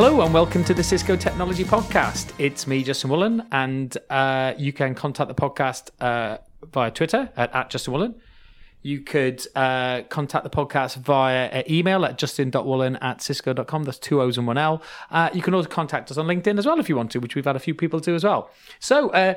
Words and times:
Hello 0.00 0.20
and 0.20 0.32
welcome 0.32 0.62
to 0.62 0.74
the 0.74 0.84
Cisco 0.84 1.16
Technology 1.16 1.64
Podcast. 1.64 2.32
It's 2.38 2.68
me, 2.68 2.84
Justin 2.84 3.10
Woolen, 3.10 3.44
and 3.50 3.98
uh, 4.08 4.54
you 4.56 4.72
can 4.72 4.94
contact 4.94 5.26
the 5.26 5.34
podcast 5.34 5.90
uh, 6.00 6.38
via 6.70 6.92
Twitter 6.92 7.28
at, 7.36 7.52
at 7.52 7.68
Justin 7.68 7.94
Woolen. 7.94 8.14
You 8.82 9.00
could 9.00 9.44
uh, 9.56 10.02
contact 10.02 10.44
the 10.44 10.50
podcast 10.50 10.98
via 10.98 11.46
uh, 11.46 11.62
email 11.68 12.04
at 12.04 12.16
justin.woolen 12.16 12.94
at 12.98 13.20
cisco.com. 13.22 13.82
That's 13.82 13.98
two 13.98 14.22
O's 14.22 14.38
and 14.38 14.46
one 14.46 14.56
L. 14.56 14.84
Uh, 15.10 15.30
you 15.32 15.42
can 15.42 15.52
also 15.52 15.68
contact 15.68 16.12
us 16.12 16.16
on 16.16 16.28
LinkedIn 16.28 16.60
as 16.60 16.66
well 16.66 16.78
if 16.78 16.88
you 16.88 16.94
want 16.94 17.10
to, 17.10 17.18
which 17.18 17.34
we've 17.34 17.44
had 17.44 17.56
a 17.56 17.58
few 17.58 17.74
people 17.74 17.98
do 17.98 18.14
as 18.14 18.22
well. 18.22 18.52
So 18.78 19.10
uh, 19.10 19.34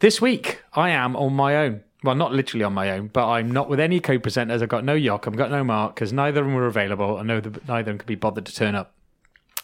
this 0.00 0.20
week, 0.20 0.60
I 0.72 0.90
am 0.90 1.14
on 1.14 1.34
my 1.34 1.54
own. 1.54 1.84
Well, 2.02 2.16
not 2.16 2.32
literally 2.32 2.64
on 2.64 2.74
my 2.74 2.90
own, 2.90 3.10
but 3.12 3.28
I'm 3.28 3.52
not 3.52 3.68
with 3.68 3.78
any 3.78 4.00
co 4.00 4.18
presenters. 4.18 4.60
I've 4.60 4.68
got 4.68 4.82
no 4.82 4.96
Yock, 4.96 5.28
I've 5.28 5.36
got 5.36 5.52
no 5.52 5.62
Mark, 5.62 5.94
because 5.94 6.12
neither 6.12 6.40
of 6.40 6.46
them 6.46 6.56
were 6.56 6.66
available. 6.66 7.18
I 7.18 7.22
know 7.22 7.40
neither 7.68 7.78
of 7.78 7.84
them 7.84 7.98
could 7.98 8.08
be 8.08 8.16
bothered 8.16 8.46
to 8.46 8.52
turn 8.52 8.74
up. 8.74 8.92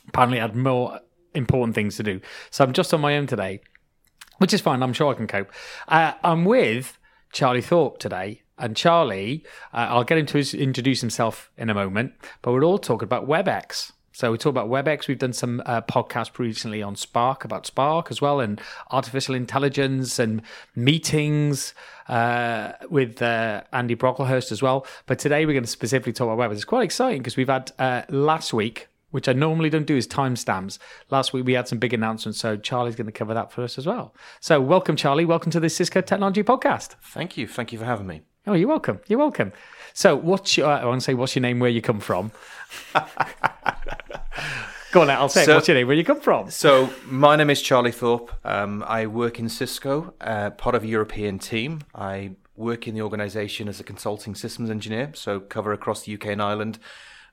Apparently, 0.09 0.39
I 0.39 0.43
had 0.43 0.57
more 0.57 1.01
important 1.35 1.75
things 1.75 1.97
to 1.97 2.03
do. 2.03 2.21
So 2.51 2.65
I'm 2.65 2.73
just 2.73 2.93
on 2.95 3.01
my 3.01 3.17
own 3.17 3.27
today, 3.27 3.61
which 4.39 4.55
is 4.55 4.61
fine. 4.61 4.83
I'm 4.83 4.93
sure 4.93 5.13
I 5.13 5.15
can 5.15 5.27
cope. 5.27 5.53
Uh, 5.89 6.13
I'm 6.23 6.45
with 6.45 6.99
Charlie 7.33 7.63
Thorpe 7.63 7.99
today. 7.99 8.43
And 8.59 8.75
Charlie, 8.75 9.45
uh, 9.75 9.89
I'll 9.91 10.05
get 10.05 10.17
him 10.17 10.27
to 10.27 10.59
introduce 10.59 11.03
himself 11.03 11.51
in 11.59 11.69
a 11.69 11.75
moment, 11.75 12.15
but 12.41 12.53
we're 12.53 12.65
all 12.65 12.79
talking 12.79 13.05
about 13.05 13.29
WebEx. 13.29 13.93
So 14.13 14.33
we 14.33 14.39
talk 14.39 14.51
about 14.51 14.71
WebEx. 14.71 15.09
We've 15.09 15.19
done 15.19 15.35
some 15.35 15.63
uh, 15.67 15.83
podcasts 15.83 16.39
recently 16.39 16.83
on 16.83 16.97
Spark 16.97 17.45
about 17.45 17.67
Spark 17.67 18.11
as 18.11 18.23
well, 18.23 18.41
and 18.41 18.59
artificial 18.91 19.35
intelligence 19.35 20.19
and 20.19 20.41
meetings 20.75 21.75
uh, 22.09 22.73
with 22.89 23.21
uh, 23.21 23.65
Andy 23.75 23.95
Brocklehurst 23.95 24.53
as 24.53 24.63
well. 24.63 24.87
But 25.05 25.19
today 25.19 25.45
we're 25.45 25.53
going 25.53 25.65
to 25.65 25.71
specifically 25.71 26.15
talk 26.15 26.33
about 26.33 26.39
WebEx. 26.39 26.55
It's 26.55 26.65
quite 26.65 26.85
exciting 26.85 27.19
because 27.19 27.37
we've 27.37 27.47
had 27.51 27.73
uh, 27.79 28.03
last 28.09 28.55
week, 28.55 28.89
which 29.11 29.29
I 29.29 29.33
normally 29.33 29.71
don't 29.71 29.87
do, 29.87 29.97
is 29.97 30.07
timestamps. 30.07 30.79
Last 31.11 31.33
week 31.33 31.47
we 31.47 31.55
had 31.55 31.69
some 31.69 31.79
big 31.79 31.93
announcements, 31.95 32.39
so 32.39 32.57
Charlie's 32.57 32.97
going 32.97 33.07
to 33.07 33.13
cover 33.13 33.35
that 33.35 33.53
for 33.53 33.63
us 33.63 33.79
as 33.79 33.87
well. 33.87 34.15
So 34.41 34.61
welcome, 34.61 34.97
Charlie. 34.97 35.25
Welcome 35.25 35.53
to 35.53 35.61
the 35.61 35.71
Cisco 35.71 36.01
Technology 36.01 36.43
Podcast. 36.43 36.95
Thank 37.03 37.37
you. 37.37 37.47
Thank 37.47 37.73
you 37.73 37.79
for 37.79 37.85
having 37.85 38.07
me. 38.07 38.23
Oh, 38.47 38.55
you're 38.55 38.69
welcome. 38.69 39.01
You're 39.09 39.19
welcome. 39.19 39.53
So, 39.93 40.15
what's 40.15 40.57
your? 40.57 40.69
I 40.69 40.85
want 40.85 41.01
to 41.01 41.05
say, 41.05 41.15
what's 41.15 41.35
your 41.35 41.41
name? 41.41 41.59
Where 41.59 41.71
you 41.71 41.83
come 41.83 41.99
from? 41.99 42.31
Go 44.93 45.03
on, 45.03 45.11
I'll 45.11 45.29
say. 45.29 45.43
it. 45.43 45.49
What's 45.49 45.67
your 45.67 45.75
name? 45.75 45.89
Where 45.89 45.97
you 45.97 46.05
come 46.05 46.21
from? 46.21 46.51
So, 46.51 46.91
my 47.07 47.35
name 47.35 47.51
is 47.51 47.61
Charlie 47.61 47.93
Thorpe. 47.93 48.31
Um, 48.45 48.85
I 48.87 49.07
work 49.07 49.41
in 49.41 49.49
Cisco, 49.49 50.15
uh, 50.21 50.51
part 50.51 50.75
of 50.75 50.85
a 50.85 50.87
European 50.87 51.39
team. 51.39 51.81
I 51.95 52.33
work 52.55 52.87
in 52.87 52.95
the 52.95 53.03
organisation 53.03 53.69
as 53.69 53.81
a 53.81 53.85
consulting 53.85 54.35
systems 54.35 54.71
engineer, 54.71 55.11
so 55.15 55.41
cover 55.41 55.73
across 55.73 56.05
the 56.05 56.15
UK 56.15 56.27
and 56.27 56.41
Ireland, 56.41 56.79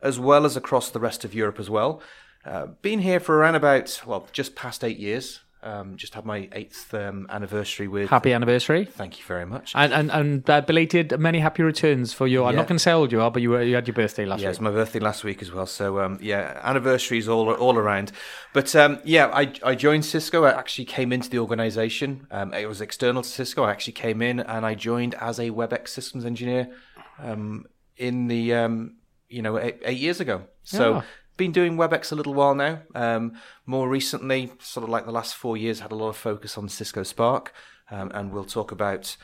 as 0.04 0.20
well 0.20 0.46
as 0.46 0.56
across 0.56 0.92
the 0.92 1.00
rest 1.00 1.26
of 1.26 1.34
Europe 1.34 1.60
as 1.60 1.70
well. 1.70 2.02
Uh, 2.46 2.68
been 2.82 3.00
here 3.00 3.20
for 3.20 3.38
around 3.38 3.56
about 3.56 4.02
well, 4.06 4.28
just 4.32 4.54
past 4.56 4.84
eight 4.84 5.00
years. 5.00 5.40
Um, 5.64 5.96
just 5.96 6.14
had 6.14 6.26
my 6.26 6.50
eighth 6.52 6.94
um, 6.94 7.26
anniversary 7.30 7.88
with. 7.88 8.10
Happy 8.10 8.34
anniversary. 8.34 8.84
Thank 8.84 9.18
you 9.18 9.24
very 9.24 9.46
much. 9.46 9.72
And 9.74 9.94
and 9.94 10.12
and 10.12 10.50
uh, 10.50 10.60
belated 10.60 11.18
many 11.18 11.40
happy 11.40 11.64
returns 11.64 12.12
for 12.12 12.28
your. 12.28 12.50
I'm 12.50 12.56
not 12.58 12.68
going 12.68 12.76
to 12.76 12.84
say 12.84 12.92
how 12.92 12.98
old 12.98 13.14
you 13.14 13.22
are, 13.22 13.32
but 13.32 13.42
you 13.42 13.52
were, 13.52 13.64
you 13.64 13.76
had 13.76 13.88
your 13.88 13.96
birthday 13.96 14.26
last 14.26 14.42
Yeah, 14.42 14.50
week. 14.50 14.56
it's 14.56 14.60
my 14.60 14.72
birthday 14.72 15.00
last 15.00 15.24
week 15.24 15.42
as 15.42 15.54
well. 15.54 15.66
So 15.66 16.02
um, 16.02 16.20
yeah, 16.22 16.60
anniversaries 16.66 17.30
all 17.30 17.50
all 17.54 17.78
around. 17.78 18.12
But 18.52 18.76
um, 18.76 19.00
yeah, 19.06 19.28
I 19.28 19.54
I 19.64 19.76
joined 19.76 20.04
Cisco. 20.04 20.44
I 20.44 20.52
actually 20.52 20.84
came 20.84 21.14
into 21.14 21.30
the 21.30 21.40
organisation. 21.40 22.28
Um, 22.30 22.54
it 22.54 22.68
was 22.68 22.82
external 22.82 23.22
to 23.22 23.30
Cisco. 23.30 23.64
I 23.64 23.72
actually 23.72 23.94
came 23.94 24.22
in 24.22 24.42
and 24.42 24.66
I 24.66 24.76
joined 24.76 25.16
as 25.16 25.40
a 25.40 25.52
WebEx 25.52 25.88
systems 25.88 26.26
engineer 26.26 26.72
um, 27.20 27.68
in 27.96 28.28
the 28.28 28.54
um, 28.54 28.98
you 29.30 29.42
know 29.42 29.58
eight, 29.60 29.80
eight 29.84 30.00
years 30.00 30.20
ago. 30.20 30.44
So. 30.64 30.96
Yeah. 30.96 31.02
Been 31.36 31.52
doing 31.52 31.78
WebEx 31.78 32.12
a 32.12 32.16
little 32.16 32.36
while 32.36 32.54
now. 32.54 32.84
Um, 32.94 33.34
more 33.66 33.90
recently, 33.90 34.52
sort 34.60 34.84
of 34.84 34.90
like 34.92 35.08
the 35.08 35.12
last 35.12 35.34
four 35.34 35.58
years, 35.58 35.80
had 35.80 35.92
a 35.92 35.96
lot 35.96 36.10
of 36.10 36.16
focus 36.16 36.60
on 36.60 36.70
Cisco 36.70 37.02
Spark, 37.02 37.52
um, 37.90 38.12
and 38.14 38.32
we'll 38.32 38.44
talk 38.44 38.72
about, 38.72 39.18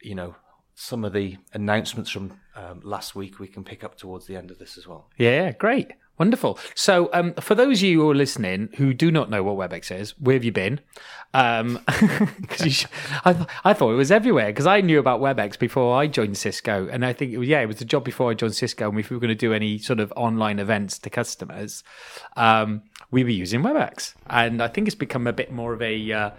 you 0.00 0.14
know, 0.14 0.34
some 0.74 1.04
of 1.04 1.12
the 1.12 1.36
announcements 1.52 2.10
from 2.10 2.40
um, 2.56 2.80
last 2.82 3.14
week. 3.14 3.38
We 3.38 3.48
can 3.48 3.64
pick 3.64 3.84
up 3.84 3.98
towards 3.98 4.26
the 4.26 4.34
end 4.34 4.50
of 4.50 4.58
this 4.58 4.78
as 4.78 4.86
well. 4.86 5.10
Yeah, 5.18 5.52
great. 5.52 5.92
Wonderful. 6.22 6.56
So, 6.76 7.10
um, 7.12 7.34
for 7.34 7.56
those 7.56 7.80
of 7.80 7.82
you 7.82 8.00
who 8.00 8.08
are 8.08 8.14
listening 8.14 8.68
who 8.76 8.94
do 8.94 9.10
not 9.10 9.28
know 9.28 9.42
what 9.42 9.56
WebEx 9.56 9.90
is, 9.90 10.16
where 10.20 10.34
have 10.34 10.44
you 10.44 10.52
been? 10.52 10.78
Um, 11.34 11.80
you 12.62 12.70
sh- 12.70 12.86
I, 13.24 13.32
th- 13.32 13.48
I 13.64 13.72
thought 13.72 13.90
it 13.90 13.96
was 13.96 14.12
everywhere 14.12 14.46
because 14.46 14.64
I 14.64 14.82
knew 14.82 15.00
about 15.00 15.20
WebEx 15.20 15.58
before 15.58 16.00
I 16.00 16.06
joined 16.06 16.38
Cisco, 16.38 16.86
and 16.92 17.04
I 17.04 17.12
think 17.12 17.32
it 17.32 17.38
was 17.38 17.48
yeah, 17.48 17.58
it 17.58 17.66
was 17.66 17.78
the 17.78 17.84
job 17.84 18.04
before 18.04 18.30
I 18.30 18.34
joined 18.34 18.54
Cisco. 18.54 18.88
And 18.88 19.00
if 19.00 19.10
we 19.10 19.16
were 19.16 19.20
going 19.20 19.30
to 19.30 19.34
do 19.34 19.52
any 19.52 19.78
sort 19.78 19.98
of 19.98 20.12
online 20.14 20.60
events 20.60 20.96
to 21.00 21.10
customers, 21.10 21.82
um, 22.36 22.82
we 23.10 23.24
were 23.24 23.30
using 23.30 23.60
WebEx, 23.60 24.14
and 24.30 24.62
I 24.62 24.68
think 24.68 24.86
it's 24.86 24.94
become 24.94 25.26
a 25.26 25.32
bit 25.32 25.50
more 25.50 25.72
of 25.72 25.82
a 25.82 26.12
uh, 26.12 26.30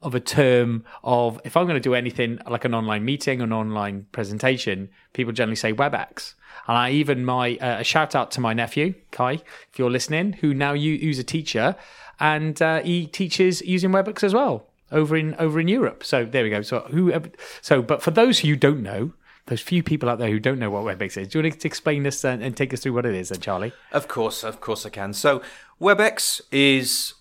of 0.00 0.14
a 0.14 0.20
term 0.20 0.84
of 1.02 1.40
if 1.44 1.56
I'm 1.56 1.64
going 1.64 1.74
to 1.74 1.80
do 1.80 1.94
anything 1.94 2.38
like 2.48 2.64
an 2.64 2.74
online 2.74 3.04
meeting, 3.04 3.40
an 3.40 3.52
online 3.52 4.06
presentation, 4.12 4.90
people 5.12 5.32
generally 5.32 5.56
say 5.56 5.72
WebEx. 5.72 6.34
And 6.68 6.76
I 6.76 6.90
even 6.90 7.24
my 7.24 7.56
uh, 7.56 7.80
a 7.80 7.84
shout 7.84 8.14
out 8.14 8.30
to 8.32 8.40
my 8.40 8.52
nephew 8.52 8.94
Kai, 9.10 9.32
if 9.32 9.78
you're 9.78 9.90
listening, 9.90 10.34
who 10.34 10.54
now 10.54 10.72
you 10.72 10.98
who's 10.98 11.18
a 11.18 11.24
teacher, 11.24 11.76
and 12.20 12.60
uh, 12.62 12.80
he 12.82 13.06
teaches 13.06 13.60
using 13.62 13.90
WebEx 13.90 14.22
as 14.22 14.34
well 14.34 14.66
over 14.92 15.16
in 15.16 15.34
over 15.36 15.58
in 15.58 15.68
Europe. 15.68 16.04
So 16.04 16.24
there 16.24 16.44
we 16.44 16.50
go. 16.50 16.62
So 16.62 16.80
who? 16.90 17.12
So 17.60 17.82
but 17.82 18.02
for 18.02 18.10
those 18.10 18.40
who 18.40 18.56
don't 18.56 18.82
know. 18.82 19.12
Those 19.46 19.62
few 19.62 19.82
people 19.82 20.10
out 20.10 20.18
there 20.18 20.28
who 20.28 20.38
don't 20.38 20.58
know 20.58 20.68
what 20.68 20.84
WebEx 20.84 21.16
is, 21.16 21.28
do 21.28 21.38
you 21.38 21.42
want 21.42 21.58
to 21.58 21.66
explain 21.66 22.02
this 22.02 22.22
and, 22.22 22.42
and 22.42 22.54
take 22.54 22.74
us 22.74 22.80
through 22.80 22.92
what 22.92 23.06
it 23.06 23.14
is, 23.14 23.30
then, 23.30 23.40
Charlie? 23.40 23.72
Of 23.92 24.06
course, 24.06 24.44
of 24.44 24.60
course 24.60 24.84
I 24.84 24.90
can. 24.90 25.14
So 25.14 25.40
WebEx 25.80 26.42
is 26.52 27.14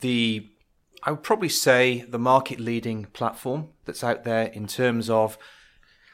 the 0.00 0.48
I 1.02 1.10
would 1.12 1.22
probably 1.22 1.48
say 1.48 2.04
the 2.08 2.18
market 2.18 2.60
leading 2.60 3.06
platform 3.06 3.68
that's 3.84 4.04
out 4.04 4.24
there 4.24 4.44
in 4.44 4.66
terms 4.66 5.08
of 5.08 5.38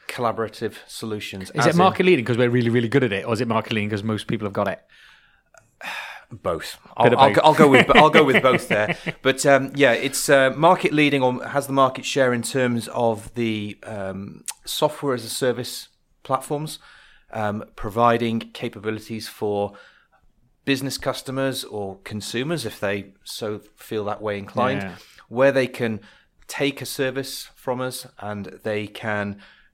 collaborative 0.07 0.75
solutions. 0.87 1.51
Is 1.51 1.65
it 1.65 1.75
market 1.75 2.05
leading 2.05 2.23
because 2.23 2.37
we're 2.37 2.49
really, 2.49 2.69
really 2.69 2.87
good 2.87 3.03
at 3.03 3.11
it, 3.11 3.25
or 3.25 3.33
is 3.33 3.41
it 3.41 3.47
market 3.47 3.73
leading 3.73 3.89
because 3.89 4.03
most 4.03 4.27
people 4.27 4.45
have 4.45 4.53
got 4.53 4.67
it? 4.67 4.81
both? 6.31 6.77
I'll, 6.95 7.07
of 7.07 7.19
I'll, 7.19 7.33
go- 7.33 7.41
I'll 7.43 7.53
go 7.53 7.67
with 7.67 7.95
I'll 7.95 8.09
go 8.09 8.23
with 8.23 8.41
both 8.49 8.67
there. 8.67 8.97
But 9.21 9.45
um, 9.45 9.71
yeah, 9.75 9.93
it's 9.93 10.29
uh, 10.29 10.51
market 10.55 10.93
leading 10.93 11.21
or 11.21 11.45
has 11.45 11.67
the 11.67 11.73
market 11.73 12.05
share 12.05 12.33
in 12.33 12.41
terms 12.41 12.87
of 12.89 13.33
the 13.35 13.77
um, 13.83 14.43
software 14.65 15.13
as 15.13 15.25
a 15.25 15.29
service 15.29 15.89
platforms, 16.23 16.79
um, 17.31 17.63
providing 17.75 18.39
capabilities 18.39 19.27
for 19.27 19.73
business 20.67 20.97
customers 20.97 21.63
or 21.63 21.97
consumers 22.03 22.65
if 22.65 22.77
they 22.79 22.97
so 23.23 23.47
feel 23.77 24.03
that 24.05 24.21
way 24.21 24.37
inclined, 24.37 24.81
Yeah. 24.81 24.95
where 25.29 25.51
they 25.59 25.67
can 25.67 25.99
take 26.47 26.81
a 26.81 26.85
service 26.85 27.49
from 27.55 27.79
us 27.81 28.05
and 28.19 28.59
they 28.63 28.85
can 28.87 29.25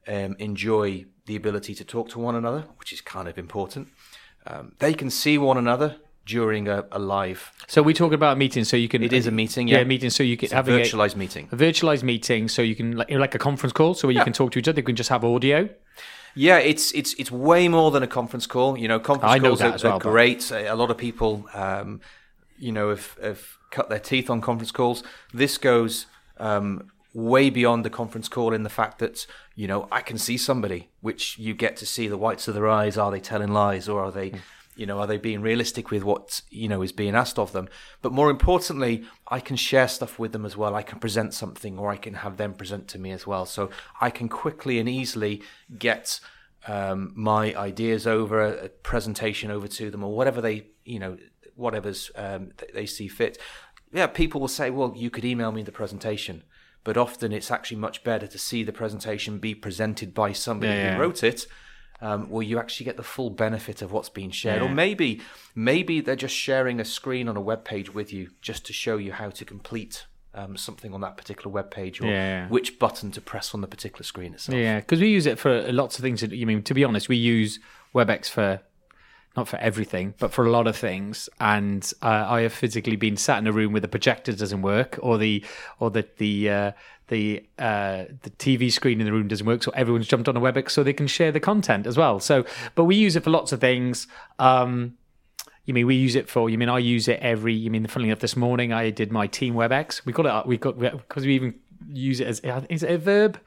um, 0.08 0.36
enjoy 0.40 1.06
the 1.26 1.36
ability 1.36 1.74
to 1.76 1.84
talk 1.84 2.09
to 2.09 2.20
one 2.20 2.36
another, 2.36 2.62
which 2.80 2.94
is 2.94 3.02
kind 3.02 3.28
of 3.28 3.38
important. 3.38 3.88
Um, 4.46 4.74
they 4.80 4.94
can 4.94 5.09
see 5.09 5.38
one 5.38 5.58
another 5.58 5.96
during 6.26 6.68
a, 6.68 6.86
a 6.92 7.00
live. 7.00 7.52
So 7.68 7.81
we 7.81 7.94
talk 7.94 8.14
about 8.14 8.38
meetings, 8.38 8.70
so 8.70 8.78
you 8.78 8.88
can. 8.88 9.02
It 9.04 9.14
is 9.14 9.28
a 9.28 9.31
meeting, 9.31 9.68
yeah, 9.68 9.80
yeah. 9.80 9.84
meeting. 9.94 10.10
So 10.10 10.24
you 10.24 10.38
can 10.38 10.46
It's 10.46 10.54
a 10.54 10.58
have 10.58 10.68
virtualized 10.68 11.16
meeting. 11.16 11.50
a 11.52 11.56
virtualized 11.56 12.04
meeting, 12.04 12.48
so 12.50 12.62
you 12.62 12.75
can 12.75 12.96
like, 12.98 13.10
you 13.10 13.16
know, 13.16 13.22
like 13.22 13.36
a 13.36 13.40
conference 13.40 13.74
call, 13.74 13.94
so 13.94 14.08
where 14.08 14.16
you 14.18 14.24
can 14.24 14.34
talk 14.34 14.52
to 14.54 14.60
each 14.60 14.68
other. 14.68 14.80
You 14.80 14.84
can 14.84 14.96
just 14.96 15.10
have 15.10 15.24
audio. 15.25 15.69
Yeah, 16.35 16.57
it's 16.57 16.91
it's 16.94 17.13
it's 17.13 17.31
way 17.31 17.68
more 17.68 17.91
than 17.91 18.03
a 18.03 18.07
conference 18.07 18.47
call. 18.47 18.77
You 18.77 18.88
know, 18.88 19.00
conference 19.00 19.33
I 19.33 19.39
calls 19.39 19.59
that 19.59 19.83
are, 19.83 19.88
well, 19.88 19.97
are 19.97 20.00
great. 20.00 20.51
A 20.51 20.74
lot 20.75 20.89
of 20.89 20.97
people, 20.97 21.45
um, 21.53 22.01
you 22.57 22.71
know, 22.71 22.89
have, 22.89 23.18
have 23.21 23.57
cut 23.69 23.89
their 23.89 24.00
teeth 24.00 24.30
on 24.30 24.41
conference 24.41 24.71
calls. 24.71 25.03
This 25.33 25.57
goes 25.57 26.07
um, 26.38 26.91
way 27.13 27.50
beyond 27.50 27.85
the 27.85 27.89
conference 27.89 28.27
call 28.27 28.53
in 28.53 28.63
the 28.63 28.69
fact 28.69 29.00
that 29.00 29.27
you 29.56 29.68
know 29.68 29.88
I 29.91 30.01
can 30.01 30.18
see 30.18 30.38
somebody, 30.38 30.89
which 31.01 31.38
you 31.38 31.53
get 31.53 31.77
to 31.77 31.85
see 31.85 32.07
the 32.07 32.18
whites 32.18 32.47
of 32.47 32.56
their 32.56 32.68
eyes. 32.68 32.97
Are 32.97 33.12
they 33.12 33.19
telling 33.19 33.53
lies, 33.53 33.88
or 33.88 34.03
are 34.03 34.12
they? 34.12 34.29
Hmm. 34.29 34.38
You 34.75 34.86
know, 34.86 35.00
are 35.00 35.08
they 35.08 35.18
being 35.18 35.42
realistic 35.42 35.92
with 35.92 36.04
what 36.04 36.42
you 36.50 36.68
know 36.68 36.81
is 36.81 36.92
being 36.92 37.16
asked 37.16 37.38
of 37.38 37.52
them? 37.52 37.68
But 38.02 38.12
more 38.12 38.30
importantly, 38.30 39.04
I 39.28 39.40
can 39.40 39.56
share 39.56 39.88
stuff 39.88 40.18
with 40.18 40.31
them 40.31 40.46
as 40.46 40.58
well. 40.58 40.75
I 40.75 40.84
can 40.84 41.00
present 41.00 41.34
something, 41.34 41.78
or 41.78 41.92
I 41.92 41.98
can 41.98 42.16
have 42.16 42.38
them 42.38 42.54
present 42.54 42.88
to 42.90 43.00
me 43.00 43.12
as 43.12 43.28
well. 43.28 43.46
So 43.46 43.70
I 44.02 44.10
can 44.10 44.30
quickly 44.30 44.80
and 44.80 44.90
easily 44.90 45.42
get 45.78 46.20
um, 46.68 47.12
my 47.16 47.54
ideas 47.56 48.08
over 48.08 48.42
a, 48.42 48.70
presentation 48.70 49.52
over 49.52 49.68
to 49.68 49.92
them, 49.92 50.04
or 50.04 50.16
whatever 50.16 50.42
they 50.42 50.68
you 50.86 51.00
know 51.00 51.18
whatever's 51.56 52.12
um, 52.16 52.52
th- 52.58 52.74
they 52.74 52.86
see 52.86 53.08
fit. 53.08 53.38
Yeah, 53.92 54.08
people 54.08 54.42
will 54.42 54.48
say, 54.48 54.70
"Well, 54.70 54.94
you 54.96 55.10
could 55.10 55.25
email 55.25 55.52
me 55.52 55.64
the 55.64 55.72
presentation." 55.72 56.44
But 56.84 56.98
often 56.98 57.31
it's 57.31 57.50
actually 57.50 57.78
much 57.78 58.04
better 58.04 58.28
to 58.28 58.38
see 58.38 58.64
the 58.64 58.74
presentation 58.74 59.38
be 59.40 59.56
presented 59.56 60.14
by 60.14 60.34
somebody 60.34 60.74
Yeah, 60.74 60.84
yeah. 60.84 60.96
who 60.96 61.02
wrote 61.02 61.24
it, 61.24 61.46
um, 62.03 62.29
where 62.29 62.44
you 62.44 62.59
actually 62.59 62.83
get 62.83 62.97
the 62.97 63.03
full 63.15 63.29
benefit 63.29 63.81
of 63.81 63.91
what's 63.94 64.09
being 64.09 64.29
shared. 64.31 64.61
Or 64.61 64.69
maybe 64.69 65.21
maybe 65.55 66.01
they're 66.01 66.23
just 66.27 66.35
sharing 66.35 66.79
a 66.79 66.85
screen 66.85 67.27
on 67.29 67.38
a 67.38 67.41
web 67.41 67.63
page 67.63 67.94
with 67.94 68.11
you 68.11 68.29
just 68.41 68.65
to 68.67 68.73
show 68.73 68.97
you 68.97 69.13
how 69.13 69.29
to 69.29 69.45
complete 69.45 70.05
um, 70.35 70.57
something 70.57 70.94
on 70.94 71.01
that 71.01 71.15
particular 71.15 71.50
web 71.50 71.71
page 71.71 72.01
or 72.01 72.07
Yeah. 72.07 72.47
which 72.50 72.77
button 72.79 73.11
to 73.11 73.21
press 73.21 73.53
on 73.55 73.61
the 73.61 73.67
particular 73.67 74.03
screen 74.03 74.33
itself. 74.33 74.57
Yeah, 74.57 74.79
because 74.79 75.00
we 75.00 75.07
use 75.07 75.25
it 75.25 75.39
for 75.39 75.71
lots 75.71 75.97
of 75.97 76.03
things. 76.03 76.23
I 76.23 76.27
mean, 76.27 76.61
to 76.63 76.73
be 76.73 76.83
honest, 76.83 77.07
we 77.07 77.15
use 77.17 77.59
WebEx 77.95 78.29
for 78.29 78.59
not 79.35 79.47
for 79.47 79.57
everything, 79.57 80.13
but 80.19 80.31
for 80.31 80.45
a 80.45 80.51
lot 80.51 80.68
of 80.68 80.75
things. 80.75 81.27
And 81.39 81.91
uh, 82.01 82.25
I 82.27 82.41
have 82.41 82.53
physically 82.53 82.95
been 82.95 83.18
sat 83.18 83.39
in 83.39 83.47
a 83.47 83.51
room 83.51 83.71
where 83.74 83.81
the 83.81 83.88
projector 83.88 84.31
doesn't 84.31 84.62
work, 84.62 85.00
or 85.01 85.18
the 85.18 85.44
or 85.80 85.89
the 85.89 86.07
the 86.18 86.50
uh, 86.50 86.71
the 87.07 87.45
uh, 87.57 88.06
the 88.21 88.30
TV 88.31 88.71
screen 88.71 89.00
in 89.00 89.06
the 89.06 89.12
room 89.12 89.27
doesn't 89.27 89.45
work, 89.45 89.63
so 89.63 89.71
everyone's 89.71 90.07
jumped 90.07 90.30
on 90.30 90.38
a 90.38 90.41
WebEx 90.41 90.71
so 90.71 90.83
they 90.83 90.94
can 90.94 91.07
share 91.07 91.31
the 91.31 91.39
content 91.39 91.88
as 91.88 91.97
well. 91.97 92.19
So, 92.19 92.45
but 92.75 92.85
we 92.85 92.95
use 92.95 93.15
it 93.15 93.24
for 93.24 93.31
lots 93.31 93.51
of 93.51 93.59
things. 93.59 94.07
Um, 94.39 94.97
you 95.65 95.74
mean 95.74 95.88
we 95.88 95.95
use 95.95 96.15
it 96.15 96.29
for? 96.29 96.50
You 96.50 96.57
mean 96.57 96.69
I 96.69 96.79
use 96.79 97.07
it 97.07 97.19
every? 97.21 97.53
You 97.53 97.71
mean 97.71 97.83
the 97.83 97.89
funnily 97.89 98.09
enough, 98.09 98.19
this 98.19 98.36
morning 98.36 98.74
I 98.74 98.89
did 98.89 99.12
my 99.12 99.27
team 99.27 99.56
WebEx. 99.56 100.06
We 100.06 100.13
got 100.13 100.25
it. 100.25 100.47
We 100.47 100.57
got 100.57 100.77
because 100.77 101.25
we 101.25 101.36
even 101.36 101.56
use 101.88 102.19
it 102.19 102.27
as 102.27 102.39
is 102.69 102.83
it 102.83 102.91
a 102.91 102.97
verb 102.97 103.39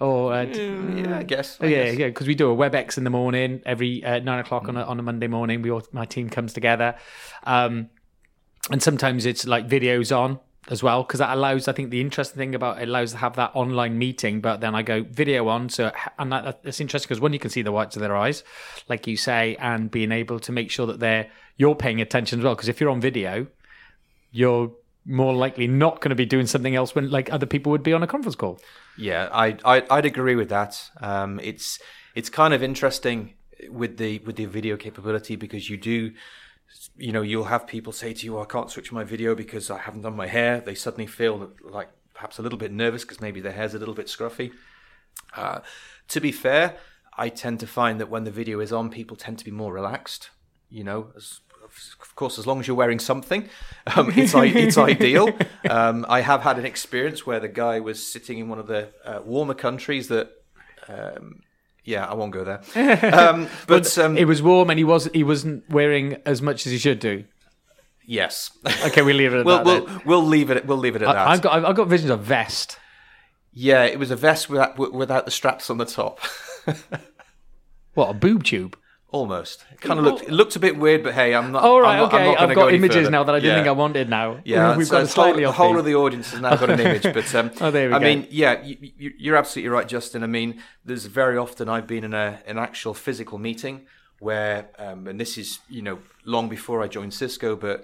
or 0.00 0.32
uh, 0.32 0.42
yeah, 0.44 1.18
I 1.18 1.22
guess. 1.22 1.58
I 1.60 1.66
yeah, 1.66 1.84
guess. 1.84 1.98
yeah, 1.98 2.06
because 2.06 2.26
we 2.26 2.34
do 2.34 2.50
a 2.50 2.56
WebEx 2.56 2.96
in 2.96 3.04
the 3.04 3.10
morning 3.10 3.62
every 3.66 4.02
uh, 4.02 4.18
nine 4.20 4.38
o'clock 4.38 4.68
on 4.68 4.76
a, 4.76 4.82
on 4.82 4.98
a 4.98 5.02
Monday 5.02 5.26
morning. 5.26 5.60
We 5.60 5.70
all, 5.70 5.82
my 5.92 6.06
team 6.06 6.30
comes 6.30 6.54
together, 6.54 6.96
um, 7.44 7.90
and 8.70 8.82
sometimes 8.82 9.26
it's 9.26 9.46
like 9.46 9.68
videos 9.68 10.16
on 10.16 10.40
as 10.68 10.82
well 10.82 11.02
because 11.02 11.18
that 11.18 11.36
allows. 11.36 11.68
I 11.68 11.72
think 11.72 11.90
the 11.90 12.00
interesting 12.00 12.38
thing 12.38 12.54
about 12.54 12.80
it 12.80 12.88
allows 12.88 13.12
to 13.12 13.18
have 13.18 13.36
that 13.36 13.50
online 13.54 13.98
meeting, 13.98 14.40
but 14.40 14.60
then 14.60 14.74
I 14.74 14.82
go 14.82 15.02
video 15.02 15.48
on. 15.48 15.68
So 15.68 15.92
and 16.18 16.32
that, 16.32 16.62
that's 16.62 16.80
interesting 16.80 17.08
because 17.08 17.20
one, 17.20 17.34
you 17.34 17.38
can 17.38 17.50
see 17.50 17.62
the 17.62 17.72
whites 17.72 17.94
of 17.96 18.00
their 18.00 18.16
eyes, 18.16 18.42
like 18.88 19.06
you 19.06 19.18
say, 19.18 19.56
and 19.56 19.90
being 19.90 20.12
able 20.12 20.40
to 20.40 20.52
make 20.52 20.70
sure 20.70 20.86
that 20.86 20.98
they're 20.98 21.30
you're 21.58 21.74
paying 21.74 22.00
attention 22.00 22.38
as 22.38 22.44
well. 22.44 22.54
Because 22.54 22.68
if 22.68 22.80
you're 22.80 22.90
on 22.90 23.02
video, 23.02 23.48
you're 24.30 24.72
more 25.04 25.34
likely 25.34 25.66
not 25.66 26.00
going 26.00 26.10
to 26.10 26.14
be 26.14 26.26
doing 26.26 26.46
something 26.46 26.74
else 26.74 26.94
when 26.94 27.10
like 27.10 27.32
other 27.32 27.46
people 27.46 27.72
would 27.72 27.82
be 27.82 27.92
on 27.92 28.02
a 28.02 28.06
conference 28.06 28.36
call. 28.36 28.60
Yeah, 28.96 29.28
I, 29.32 29.56
I 29.64 29.82
I'd 29.90 30.06
agree 30.06 30.34
with 30.34 30.48
that. 30.50 30.90
Um, 31.00 31.40
it's 31.42 31.78
it's 32.14 32.28
kind 32.28 32.52
of 32.54 32.62
interesting 32.62 33.34
with 33.68 33.96
the 33.96 34.18
with 34.20 34.36
the 34.36 34.46
video 34.46 34.76
capability 34.76 35.36
because 35.36 35.70
you 35.70 35.76
do, 35.76 36.12
you 36.96 37.12
know, 37.12 37.22
you'll 37.22 37.44
have 37.44 37.66
people 37.66 37.92
say 37.92 38.12
to 38.12 38.26
you, 38.26 38.38
oh, 38.38 38.42
"I 38.42 38.46
can't 38.46 38.70
switch 38.70 38.92
my 38.92 39.04
video 39.04 39.34
because 39.34 39.70
I 39.70 39.78
haven't 39.78 40.02
done 40.02 40.16
my 40.16 40.26
hair." 40.26 40.60
They 40.60 40.74
suddenly 40.74 41.06
feel 41.06 41.52
like 41.62 41.88
perhaps 42.14 42.38
a 42.38 42.42
little 42.42 42.58
bit 42.58 42.72
nervous 42.72 43.02
because 43.02 43.20
maybe 43.20 43.40
their 43.40 43.52
hair's 43.52 43.74
a 43.74 43.78
little 43.78 43.94
bit 43.94 44.06
scruffy. 44.06 44.52
Uh, 45.34 45.60
to 46.08 46.20
be 46.20 46.32
fair, 46.32 46.76
I 47.16 47.28
tend 47.28 47.60
to 47.60 47.66
find 47.66 48.00
that 48.00 48.10
when 48.10 48.24
the 48.24 48.30
video 48.30 48.60
is 48.60 48.72
on, 48.72 48.90
people 48.90 49.16
tend 49.16 49.38
to 49.38 49.44
be 49.44 49.50
more 49.50 49.72
relaxed. 49.72 50.30
You 50.68 50.84
know, 50.84 51.12
as, 51.16 51.40
of 52.02 52.14
course, 52.16 52.38
as 52.38 52.46
long 52.46 52.60
as 52.60 52.66
you're 52.66 52.76
wearing 52.76 52.98
something, 52.98 53.48
um, 53.96 54.12
it's 54.16 54.34
it's 54.34 54.76
ideal. 54.92 55.30
Um, 55.68 56.04
I 56.08 56.20
have 56.20 56.42
had 56.42 56.58
an 56.58 56.66
experience 56.66 57.24
where 57.26 57.40
the 57.40 57.48
guy 57.48 57.80
was 57.80 58.04
sitting 58.06 58.38
in 58.38 58.48
one 58.48 58.58
of 58.58 58.66
the 58.66 58.88
uh, 59.04 59.20
warmer 59.24 59.54
countries 59.54 60.08
that. 60.08 60.30
Um, 60.88 61.42
yeah, 61.82 62.04
I 62.04 62.14
won't 62.14 62.30
go 62.32 62.44
there. 62.44 62.60
Um, 63.14 63.48
but 63.66 63.96
um, 63.98 64.18
It 64.18 64.26
was 64.26 64.42
warm 64.42 64.68
and 64.70 64.78
he 64.78 64.84
was 64.84 65.08
he 65.14 65.24
wasn't 65.24 65.68
wearing 65.70 66.16
as 66.26 66.42
much 66.42 66.66
as 66.66 66.72
he 66.72 66.78
should 66.78 66.98
do. 67.00 67.24
yes, 68.04 68.50
Okay, 68.84 69.00
we 69.02 69.12
leave 69.14 69.32
it 69.32 69.38
at 69.40 69.46
we'll 69.46 69.56
that. 69.56 69.64
we'll, 69.66 69.86
then. 69.86 70.00
we'll 70.04 70.22
leave 70.26 70.50
it. 70.50 70.66
We'll 70.66 70.76
leave 70.78 70.94
it 70.94 71.02
at 71.02 71.06
that. 71.06 71.16
I, 71.16 71.32
I've 71.32 71.40
got 71.42 71.52
I've- 71.54 71.66
I've 71.66 71.76
got 71.76 71.88
visions 71.88 72.10
of 72.10 72.20
vest. 72.20 72.78
yeah, 73.52 73.84
it 73.84 73.98
was 73.98 74.10
a 74.10 74.16
vest 74.16 74.50
without 74.50 74.78
without 74.92 75.24
the 75.24 75.30
straps 75.30 75.70
on 75.70 75.78
the 75.78 75.86
top. 75.86 76.20
What 77.94 78.10
a 78.10 78.14
boob 78.14 78.44
tube. 78.44 78.76
Almost. 79.12 79.64
It 79.72 79.80
kind 79.80 79.98
of 79.98 80.04
looked. 80.04 80.22
It 80.22 80.30
looked 80.30 80.54
a 80.54 80.60
bit 80.60 80.76
weird, 80.78 81.02
but 81.02 81.14
hey, 81.14 81.34
I'm 81.34 81.50
not. 81.50 81.64
All 81.64 81.80
right, 81.80 81.94
I'm 81.94 82.02
not, 82.04 82.14
I'm 82.14 82.28
okay. 82.28 82.36
I've 82.44 82.54
got 82.54 82.68
any 82.68 82.76
images 82.76 82.96
further. 82.98 83.10
now 83.10 83.24
that 83.24 83.34
I 83.34 83.38
didn't 83.40 83.50
Yeah. 83.50 83.56
think 83.56 83.68
I 83.68 83.72
wanted. 83.72 84.08
Now 84.08 84.38
Yeah, 84.44 84.76
we've 84.76 84.88
got 84.88 84.96
a 84.98 85.00
whole- 85.00 85.06
slightly 85.08 85.42
the 85.42 85.50
whole 85.50 85.76
of 85.78 85.84
the 85.84 85.96
audience 85.96 86.30
has 86.30 86.40
now 86.40 86.54
got 86.54 86.70
an 86.70 86.78
image. 86.78 87.02
But 87.02 87.34
um, 87.34 87.50
Oh, 87.60 87.72
there 87.72 87.88
we 87.88 87.94
I 87.94 87.98
go. 87.98 88.04
mean, 88.04 88.28
yeah, 88.30 88.62
you, 88.62 88.76
you, 88.96 89.12
you're 89.18 89.36
absolutely 89.36 89.70
right, 89.70 89.88
Justin. 89.88 90.22
I 90.22 90.28
mean, 90.28 90.62
there's 90.84 91.06
very 91.06 91.36
often 91.36 91.68
I've 91.68 91.88
been 91.88 92.04
in 92.04 92.14
a 92.14 92.40
an 92.46 92.56
actual 92.58 92.94
physical 92.94 93.38
meeting 93.38 93.86
where, 94.20 94.68
um, 94.78 95.08
and 95.08 95.18
this 95.18 95.36
is 95.36 95.58
you 95.68 95.82
know 95.82 95.98
long 96.24 96.48
before 96.48 96.80
I 96.80 96.86
joined 96.86 97.12
Cisco, 97.12 97.56
but 97.56 97.82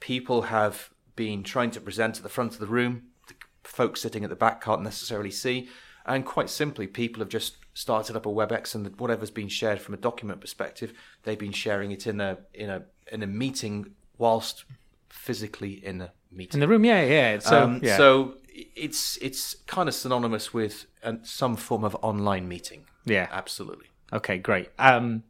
people 0.00 0.42
have 0.42 0.88
been 1.14 1.42
trying 1.42 1.70
to 1.72 1.80
present 1.80 2.16
at 2.16 2.22
the 2.22 2.28
front 2.30 2.54
of 2.54 2.58
the 2.58 2.66
room. 2.66 3.02
The 3.28 3.34
folks 3.64 4.00
sitting 4.00 4.24
at 4.24 4.30
the 4.30 4.36
back 4.36 4.62
can't 4.62 4.82
necessarily 4.82 5.30
see, 5.30 5.68
and 6.06 6.24
quite 6.24 6.50
simply, 6.50 6.86
people 6.86 7.20
have 7.20 7.28
just 7.28 7.56
started 7.74 8.14
up 8.16 8.26
a 8.26 8.28
WebEx, 8.28 8.74
and 8.74 8.98
whatever's 9.00 9.30
been 9.30 9.48
shared 9.48 9.80
from 9.80 9.94
a 9.94 9.96
document 9.98 10.40
perspective, 10.40 10.92
they've 11.24 11.38
been 11.38 11.52
sharing 11.52 11.90
it 11.92 12.06
in 12.06 12.20
a 12.20 12.38
in 12.52 12.70
a 12.70 12.82
in 13.10 13.22
a 13.22 13.26
meeting 13.26 13.94
whilst 14.18 14.64
physically 15.08 15.84
in 15.84 16.00
a 16.00 16.12
meeting. 16.30 16.54
in 16.54 16.60
the 16.60 16.68
room. 16.68 16.84
Yeah, 16.84 17.02
yeah. 17.04 17.38
So 17.38 17.62
Um, 17.64 17.80
yeah. 17.82 17.96
So 17.96 18.34
it's 18.76 19.16
it's 19.22 19.54
kind 19.66 19.88
of 19.88 19.94
synonymous 19.94 20.52
with 20.54 20.86
some 21.22 21.56
form 21.56 21.84
of 21.84 21.96
online 22.02 22.46
meeting. 22.48 22.84
yeah. 23.04 23.28
Absolutely. 23.30 23.86
Okay, 24.12 24.38
great. 24.38 24.68
Um, 24.78 25.24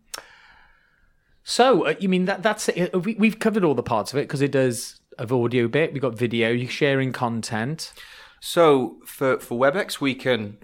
so 1.43 1.87
uh, 1.87 1.94
you 2.00 2.09
mean 2.09 2.25
that 2.27 2.43
that's 2.43 2.69
it. 2.69 2.94
Uh, 2.94 2.99
We, 3.00 3.15
we've 3.15 3.38
covered 3.38 3.65
all 3.65 3.75
the 3.75 3.82
parts 3.82 4.12
of 4.12 4.19
it 4.19 4.23
because 4.23 4.43
it 4.43 4.50
does 4.50 5.00
of 5.19 5.32
audio 5.32 5.69
bit. 5.69 5.93
We've 5.93 6.03
got 6.03 6.15
video. 6.19 6.50
You're 6.50 6.69
sharing 6.70 7.12
content. 7.12 7.93
So 8.40 8.98
for 9.06 9.38
for 9.38 9.58
WebEx, 9.58 10.00
we 10.00 10.14
can 10.14 10.58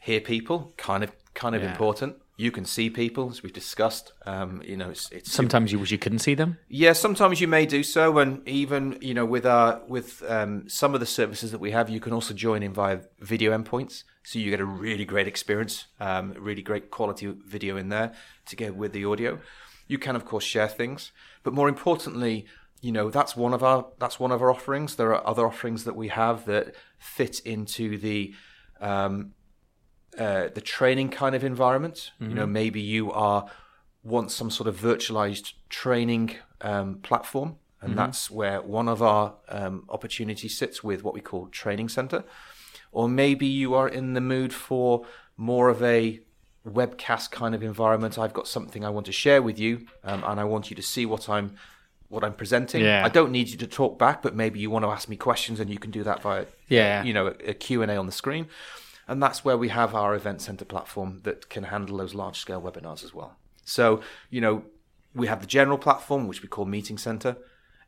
hear 0.00 0.20
people, 0.20 0.72
kind 0.76 1.02
of 1.04 1.10
kind 1.34 1.54
of 1.54 1.62
Yeah. 1.62 1.70
important. 1.70 2.16
You 2.40 2.52
can 2.52 2.64
see 2.64 2.88
people, 2.88 3.30
as 3.30 3.42
we've 3.42 3.52
discussed. 3.52 4.12
Um, 4.24 4.62
you 4.64 4.76
know, 4.76 4.90
it's, 4.90 5.10
it's 5.10 5.32
Sometimes 5.32 5.72
you 5.72 5.78
wish 5.80 5.90
you 5.90 5.98
couldn't 5.98 6.20
see 6.20 6.34
them. 6.36 6.58
Yeah, 6.68 6.92
sometimes 6.92 7.40
you 7.40 7.48
may 7.48 7.66
do 7.66 7.82
so, 7.82 8.18
and 8.18 8.46
even 8.46 8.96
you 9.00 9.12
know 9.12 9.24
with 9.26 9.44
our 9.44 9.80
with 9.88 10.22
um, 10.28 10.68
some 10.68 10.94
of 10.94 11.00
the 11.00 11.06
services 11.06 11.50
that 11.50 11.60
we 11.60 11.72
have, 11.72 11.90
you 11.90 11.98
can 11.98 12.12
also 12.12 12.34
join 12.34 12.62
in 12.62 12.72
via 12.72 13.00
video 13.18 13.50
endpoints, 13.58 14.04
so 14.22 14.38
you 14.38 14.50
get 14.50 14.60
a 14.60 14.64
really 14.64 15.04
great 15.04 15.26
experience, 15.26 15.86
um, 15.98 16.32
really 16.38 16.62
great 16.62 16.92
quality 16.92 17.26
video 17.44 17.76
in 17.76 17.88
there 17.88 18.12
together 18.46 18.74
with 18.74 18.92
the 18.92 19.04
audio. 19.04 19.40
You 19.88 19.98
can 19.98 20.14
of 20.14 20.24
course 20.24 20.44
share 20.44 20.68
things, 20.68 21.10
but 21.42 21.52
more 21.54 21.68
importantly, 21.68 22.46
you 22.80 22.92
know 22.92 23.10
that's 23.10 23.36
one 23.36 23.54
of 23.54 23.62
our 23.62 23.86
that's 23.98 24.20
one 24.20 24.32
of 24.32 24.40
our 24.42 24.50
offerings. 24.50 24.96
There 24.96 25.14
are 25.14 25.26
other 25.26 25.46
offerings 25.46 25.84
that 25.84 25.96
we 25.96 26.08
have 26.08 26.44
that 26.46 26.74
fit 26.98 27.40
into 27.40 27.98
the 27.98 28.34
um, 28.80 29.32
uh, 30.18 30.48
the 30.54 30.60
training 30.60 31.10
kind 31.10 31.34
of 31.34 31.44
environment. 31.44 32.12
You 32.28 32.34
know, 32.34 32.46
maybe 32.46 32.80
you 32.80 33.12
are 33.12 33.50
want 34.02 34.30
some 34.30 34.50
sort 34.50 34.68
of 34.68 34.76
virtualized 34.76 35.54
training 35.68 36.36
um, 36.60 36.96
platform, 36.96 37.56
and 37.80 37.96
that's 37.98 38.30
where 38.30 38.62
one 38.62 38.88
of 38.88 39.02
our 39.02 39.34
um, 39.48 39.84
opportunities 39.88 40.56
sits 40.56 40.82
with 40.82 41.02
what 41.02 41.14
we 41.14 41.20
call 41.20 41.46
training 41.48 41.88
center. 41.88 42.24
Or 42.90 43.08
maybe 43.08 43.46
you 43.46 43.74
are 43.74 43.88
in 43.88 44.14
the 44.14 44.20
mood 44.20 44.52
for 44.52 45.04
more 45.36 45.68
of 45.68 45.82
a 45.82 46.20
webcast 46.66 47.30
kind 47.30 47.54
of 47.54 47.62
environment. 47.62 48.18
I've 48.18 48.32
got 48.32 48.48
something 48.48 48.84
I 48.84 48.90
want 48.90 49.06
to 49.06 49.12
share 49.12 49.42
with 49.42 49.58
you, 49.58 49.86
um, 50.04 50.24
and 50.24 50.40
I 50.40 50.44
want 50.44 50.70
you 50.70 50.76
to 50.76 50.82
see 50.82 51.06
what 51.06 51.28
I'm 51.28 51.56
what 52.08 52.24
I'm 52.24 52.34
presenting. 52.34 52.82
Yeah. 52.82 53.04
I 53.04 53.08
don't 53.08 53.30
need 53.32 53.48
you 53.48 53.56
to 53.58 53.66
talk 53.66 53.98
back, 53.98 54.22
but 54.22 54.34
maybe 54.34 54.58
you 54.60 54.70
want 54.70 54.84
to 54.84 54.88
ask 54.90 55.08
me 55.08 55.16
questions, 55.16 55.60
and 55.60 55.68
you 55.70 55.78
can 55.78 55.90
do 55.90 56.02
that 56.04 56.22
via 56.22 56.46
Yeah. 56.68 57.02
you 57.02 57.12
know 57.12 57.28
a, 57.28 57.50
a 57.50 57.54
Q&A 57.54 57.96
on 57.96 58.06
the 58.06 58.12
screen 58.12 58.46
and 59.10 59.22
that's 59.22 59.42
where 59.44 59.56
we 59.56 59.68
have 59.70 59.94
our 59.94 60.14
event 60.14 60.42
center 60.42 60.66
platform 60.66 61.20
that 61.24 61.48
can 61.48 61.64
handle 61.64 61.96
those 61.96 62.14
large 62.14 62.38
scale 62.38 62.60
webinars 62.60 63.02
as 63.02 63.14
well 63.14 63.36
so 63.64 64.00
you 64.30 64.40
know 64.40 64.62
we 65.14 65.26
have 65.26 65.40
the 65.40 65.46
general 65.46 65.78
platform 65.78 66.28
which 66.28 66.42
we 66.42 66.48
call 66.48 66.66
meeting 66.66 66.98
center 66.98 67.36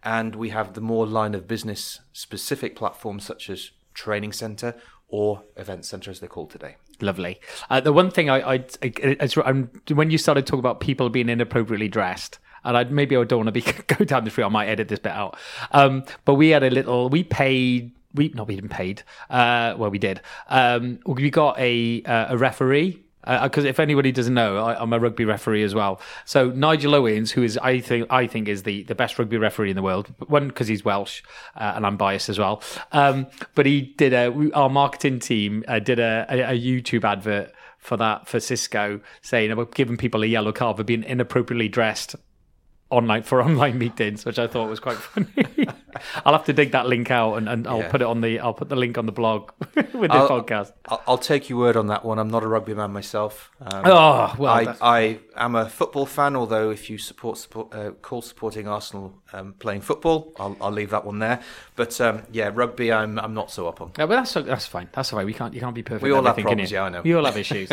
and 0.02 0.34
we 0.34 0.48
have 0.48 0.72
the 0.72 0.80
more 0.80 1.06
line 1.06 1.34
of 1.34 1.46
business 1.46 2.00
specific 2.12 2.74
platforms 2.74 3.22
such 3.24 3.50
as 3.50 3.70
training 3.92 4.32
center 4.32 4.74
or 5.08 5.42
event 5.56 5.84
center 5.84 6.10
as 6.10 6.20
they're 6.20 6.28
called 6.28 6.50
today 6.50 6.76
Lovely. 7.02 7.40
Uh, 7.70 7.80
the 7.80 7.92
one 7.94 8.10
thing 8.10 8.28
I, 8.28 8.56
I, 8.56 8.64
I 8.82 9.52
when 9.94 10.10
you 10.10 10.18
started 10.18 10.46
talking 10.46 10.58
about 10.60 10.80
people 10.80 11.08
being 11.08 11.30
inappropriately 11.30 11.88
dressed, 11.88 12.38
and 12.64 12.76
I 12.76 12.84
maybe 12.84 13.16
I 13.16 13.24
don't 13.24 13.44
want 13.44 13.48
to 13.48 13.52
be 13.52 13.62
go 13.94 14.04
down 14.04 14.24
this 14.24 14.36
route. 14.36 14.46
I 14.46 14.50
might 14.50 14.66
edit 14.66 14.88
this 14.88 14.98
bit 14.98 15.12
out. 15.12 15.36
Um, 15.72 16.04
but 16.24 16.34
we 16.34 16.50
had 16.50 16.62
a 16.62 16.70
little. 16.70 17.08
We 17.08 17.24
paid. 17.24 17.92
We 18.14 18.30
no, 18.34 18.44
we 18.44 18.56
didn't 18.56 18.70
paid. 18.70 19.02
Uh, 19.28 19.74
well, 19.76 19.90
we 19.90 19.98
did. 19.98 20.20
Um, 20.48 20.98
we 21.06 21.30
got 21.30 21.58
a 21.58 22.02
uh, 22.02 22.34
a 22.34 22.38
referee. 22.38 23.04
Because 23.22 23.66
if 23.66 23.78
anybody 23.78 24.12
doesn't 24.12 24.32
know, 24.32 24.56
I, 24.56 24.80
I'm 24.80 24.94
a 24.94 24.98
rugby 24.98 25.26
referee 25.26 25.62
as 25.62 25.74
well. 25.74 26.00
So 26.24 26.50
Nigel 26.52 26.94
Owens, 26.94 27.30
who 27.30 27.42
is 27.42 27.58
I 27.58 27.78
think 27.80 28.06
I 28.08 28.26
think 28.26 28.48
is 28.48 28.62
the, 28.62 28.82
the 28.84 28.94
best 28.94 29.18
rugby 29.18 29.36
referee 29.36 29.68
in 29.68 29.76
the 29.76 29.82
world. 29.82 30.08
One 30.26 30.48
because 30.48 30.68
he's 30.68 30.86
Welsh, 30.86 31.22
uh, 31.54 31.74
and 31.76 31.84
I'm 31.84 31.98
biased 31.98 32.30
as 32.30 32.38
well. 32.38 32.62
Um, 32.92 33.26
but 33.54 33.66
he 33.66 33.82
did 33.82 34.14
a 34.14 34.30
we, 34.30 34.50
our 34.52 34.70
marketing 34.70 35.18
team 35.18 35.64
uh, 35.68 35.80
did 35.80 35.98
a, 35.98 36.24
a, 36.30 36.54
a 36.54 36.58
YouTube 36.58 37.04
advert 37.04 37.52
for 37.76 37.98
that 37.98 38.26
for 38.26 38.40
Cisco, 38.40 39.00
saying 39.20 39.50
about 39.50 39.74
giving 39.74 39.98
people 39.98 40.22
a 40.22 40.26
yellow 40.26 40.52
card 40.52 40.78
for 40.78 40.84
being 40.84 41.04
inappropriately 41.04 41.68
dressed 41.68 42.16
online 42.90 43.22
for 43.22 43.40
online 43.48 43.78
meetings, 43.78 44.24
which 44.24 44.38
I 44.38 44.46
thought 44.46 44.68
was 44.68 44.80
quite 44.80 44.96
funny. 44.96 45.28
I'll 46.24 46.32
have 46.32 46.44
to 46.46 46.52
dig 46.52 46.72
that 46.72 46.86
link 46.86 47.10
out 47.10 47.34
and, 47.36 47.48
and 47.48 47.66
I'll 47.66 47.78
Yeah. 47.80 47.90
put 47.90 48.00
it 48.00 48.06
on 48.06 48.20
the 48.20 48.40
I'll 48.40 48.54
put 48.54 48.68
the 48.68 48.76
link 48.76 48.98
on 48.98 49.06
the 49.06 49.12
blog 49.12 49.50
with 49.74 49.92
the 49.92 50.08
I'll- 50.12 50.28
podcast. 50.28 50.72
I'll, 50.88 51.02
I'll 51.06 51.18
take 51.18 51.48
your 51.48 51.58
word 51.58 51.76
on 51.76 51.86
that 51.88 52.04
one 52.04 52.18
i'm 52.18 52.28
not 52.28 52.42
a 52.42 52.48
rugby 52.48 52.74
man 52.74 52.92
myself 52.92 53.50
um, 53.60 53.82
Oh 53.84 54.34
well, 54.38 54.52
I, 54.52 54.76
I 54.80 55.18
am 55.36 55.54
a 55.54 55.68
football 55.68 56.06
fan, 56.06 56.34
although 56.36 56.70
if 56.70 56.88
you 56.90 56.98
support, 56.98 57.38
support 57.38 57.74
uh, 57.74 57.90
call 58.02 58.22
supporting 58.22 58.66
Arsenal 58.68 59.14
um, 59.32 59.54
playing 59.58 59.80
football, 59.82 60.32
I'll, 60.38 60.56
I'll 60.60 60.70
leave 60.72 60.90
that 60.90 61.04
one 61.04 61.18
there. 61.18 61.40
But 61.76 62.00
um, 62.00 62.22
yeah, 62.32 62.50
rugby, 62.52 62.92
I'm 62.92 63.18
I'm 63.18 63.34
not 63.34 63.50
so 63.50 63.68
up 63.68 63.80
on. 63.80 63.92
Yeah, 63.98 64.06
but 64.06 64.16
that's 64.16 64.34
that's 64.34 64.66
fine. 64.66 64.88
That's 64.92 65.10
fine. 65.10 65.26
We 65.26 65.32
can't 65.34 65.54
you 65.54 65.60
can't 65.60 65.74
be 65.74 65.82
perfect. 65.82 66.02
We 66.02 66.10
all 66.12 66.22
have 66.24 66.36
problems, 66.36 66.70
yeah, 66.72 66.84
I 66.84 66.88
know. 66.88 67.02
We 67.02 67.14
all 67.14 67.24
have 67.24 67.36
issues. 67.36 67.70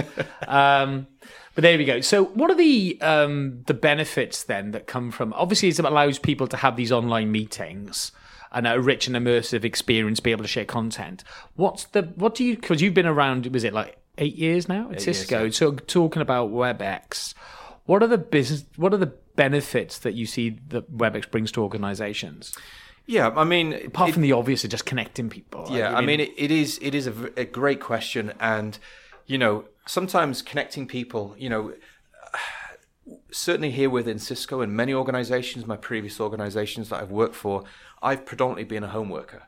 But 1.58 1.64
there 1.64 1.76
we 1.80 1.86
go. 1.86 2.02
So, 2.02 2.26
what 2.26 2.52
are 2.52 2.56
the 2.56 3.02
um, 3.02 3.64
the 3.66 3.74
benefits 3.74 4.44
then 4.44 4.70
that 4.74 4.86
come 4.86 5.10
from? 5.10 5.34
Obviously, 5.34 5.70
it 5.70 5.80
allows 5.80 6.20
people 6.20 6.46
to 6.46 6.58
have 6.58 6.76
these 6.76 6.92
online 6.92 7.32
meetings 7.32 8.12
and 8.52 8.68
a 8.68 8.80
rich 8.80 9.08
and 9.08 9.16
immersive 9.16 9.64
experience, 9.64 10.20
be 10.20 10.30
able 10.30 10.44
to 10.44 10.48
share 10.48 10.66
content. 10.66 11.24
What's 11.56 11.86
the 11.86 12.04
what 12.14 12.36
do 12.36 12.44
you? 12.44 12.58
Because 12.58 12.84
you've 12.84 12.94
been 12.94 13.08
around. 13.08 13.48
Was 13.48 13.64
it 13.64 13.74
like 13.74 13.98
eight 14.20 14.36
years 14.36 14.70
now 14.70 14.92
at 14.92 15.04
years, 15.04 15.18
Cisco? 15.18 15.46
yeah. 15.46 15.50
So, 15.50 15.72
talking 15.72 16.22
about 16.22 16.52
WebEx, 16.52 17.34
what 17.88 18.04
are 18.04 18.08
the 18.08 18.20
business? 18.20 18.64
What 18.76 18.94
are 18.94 18.98
the 18.98 19.14
benefits 19.36 19.98
that 19.98 20.14
you 20.14 20.28
see 20.28 20.60
that 20.68 20.96
WebEx 20.96 21.32
brings 21.32 21.52
to 21.54 21.64
organizations? 21.64 22.56
Yeah, 23.08 23.30
I 23.36 23.46
mean, 23.46 23.74
Apart 23.74 24.12
from 24.12 24.22
the 24.22 24.34
obvious 24.34 24.64
of 24.64 24.70
just 24.70 24.86
connecting 24.86 25.28
people. 25.28 25.66
Yeah, 25.72 25.96
I 25.96 26.02
mean, 26.02 26.20
it, 26.20 26.34
it 26.38 26.52
is 26.52 26.78
it 26.84 26.94
is 26.94 27.08
a, 27.08 27.32
a 27.36 27.46
great 27.46 27.80
question, 27.80 28.34
and 28.40 28.78
you 29.28 29.38
know, 29.38 29.66
sometimes 29.86 30.42
connecting 30.42 30.88
people, 30.88 31.36
you 31.38 31.50
know, 31.50 31.74
certainly 33.32 33.72
here 33.72 33.90
within 33.90 34.18
Cisco 34.18 34.62
and 34.62 34.74
many 34.74 34.94
organizations, 34.94 35.68
my 35.68 35.78
previous 35.78 36.20
organizations 36.20 36.90
that 36.90 37.02
I've 37.02 37.12
worked 37.12 37.36
for, 37.36 37.64
I've 38.02 38.26
predominantly 38.26 38.64
been 38.64 38.84
a 38.84 38.90
home 38.90 39.10
worker, 39.10 39.44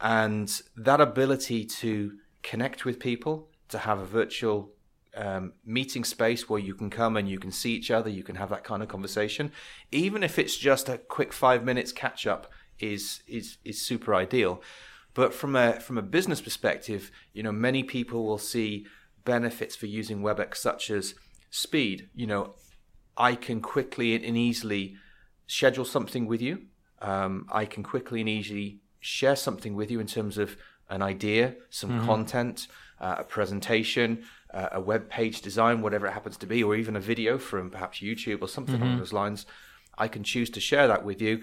and 0.00 0.50
that 0.76 1.00
ability 1.00 1.64
to 1.66 2.18
connect 2.42 2.84
with 2.84 2.98
people, 2.98 3.48
to 3.68 3.78
have 3.78 3.98
a 3.98 4.04
virtual 4.04 4.72
um, 5.14 5.52
meeting 5.64 6.04
space 6.04 6.48
where 6.48 6.60
you 6.60 6.74
can 6.74 6.88
come 6.88 7.16
and 7.16 7.28
you 7.28 7.38
can 7.38 7.50
see 7.50 7.72
each 7.72 7.90
other, 7.90 8.08
you 8.08 8.22
can 8.22 8.36
have 8.36 8.48
that 8.50 8.64
kind 8.64 8.82
of 8.82 8.88
conversation, 8.88 9.52
even 9.92 10.22
if 10.22 10.38
it's 10.38 10.56
just 10.56 10.88
a 10.88 10.98
quick 10.98 11.32
five 11.32 11.64
minutes 11.64 11.92
catch 11.92 12.26
up, 12.26 12.50
is 12.78 13.22
is 13.26 13.58
is 13.64 13.82
super 13.82 14.14
ideal. 14.14 14.62
But 15.12 15.34
from 15.34 15.56
a 15.56 15.80
from 15.80 15.98
a 15.98 16.02
business 16.02 16.40
perspective, 16.40 17.10
you 17.32 17.42
know, 17.42 17.52
many 17.52 17.82
people 17.82 18.24
will 18.24 18.38
see 18.38 18.86
benefits 19.24 19.76
for 19.76 19.86
using 19.86 20.22
WebEx, 20.22 20.56
such 20.56 20.90
as 20.90 21.14
speed. 21.50 22.08
You 22.14 22.26
know, 22.26 22.54
I 23.16 23.34
can 23.34 23.60
quickly 23.60 24.14
and 24.14 24.36
easily 24.36 24.96
schedule 25.46 25.84
something 25.84 26.26
with 26.26 26.40
you. 26.40 26.62
Um, 27.00 27.46
I 27.50 27.64
can 27.64 27.82
quickly 27.82 28.20
and 28.20 28.28
easily 28.28 28.80
share 29.00 29.36
something 29.36 29.74
with 29.74 29.90
you 29.90 30.00
in 30.00 30.06
terms 30.06 30.38
of 30.38 30.56
an 30.88 31.02
idea, 31.02 31.54
some 31.70 32.04
content, 32.04 32.66
uh, 33.00 33.16
a 33.18 33.24
presentation, 33.24 34.24
uh, 34.52 34.68
a 34.72 34.80
web 34.80 35.08
page 35.08 35.40
design, 35.40 35.80
whatever 35.80 36.06
it 36.06 36.12
happens 36.12 36.36
to 36.36 36.46
be, 36.46 36.62
or 36.62 36.74
even 36.74 36.96
a 36.96 37.00
video 37.00 37.38
from 37.38 37.70
perhaps 37.70 38.00
YouTube 38.00 38.42
or 38.42 38.48
something 38.48 38.80
along 38.80 38.98
those 38.98 39.12
lines. 39.12 39.46
I 39.96 40.08
can 40.08 40.24
choose 40.24 40.50
to 40.50 40.60
share 40.60 40.88
that 40.88 41.04
with 41.04 41.22
you, 41.22 41.42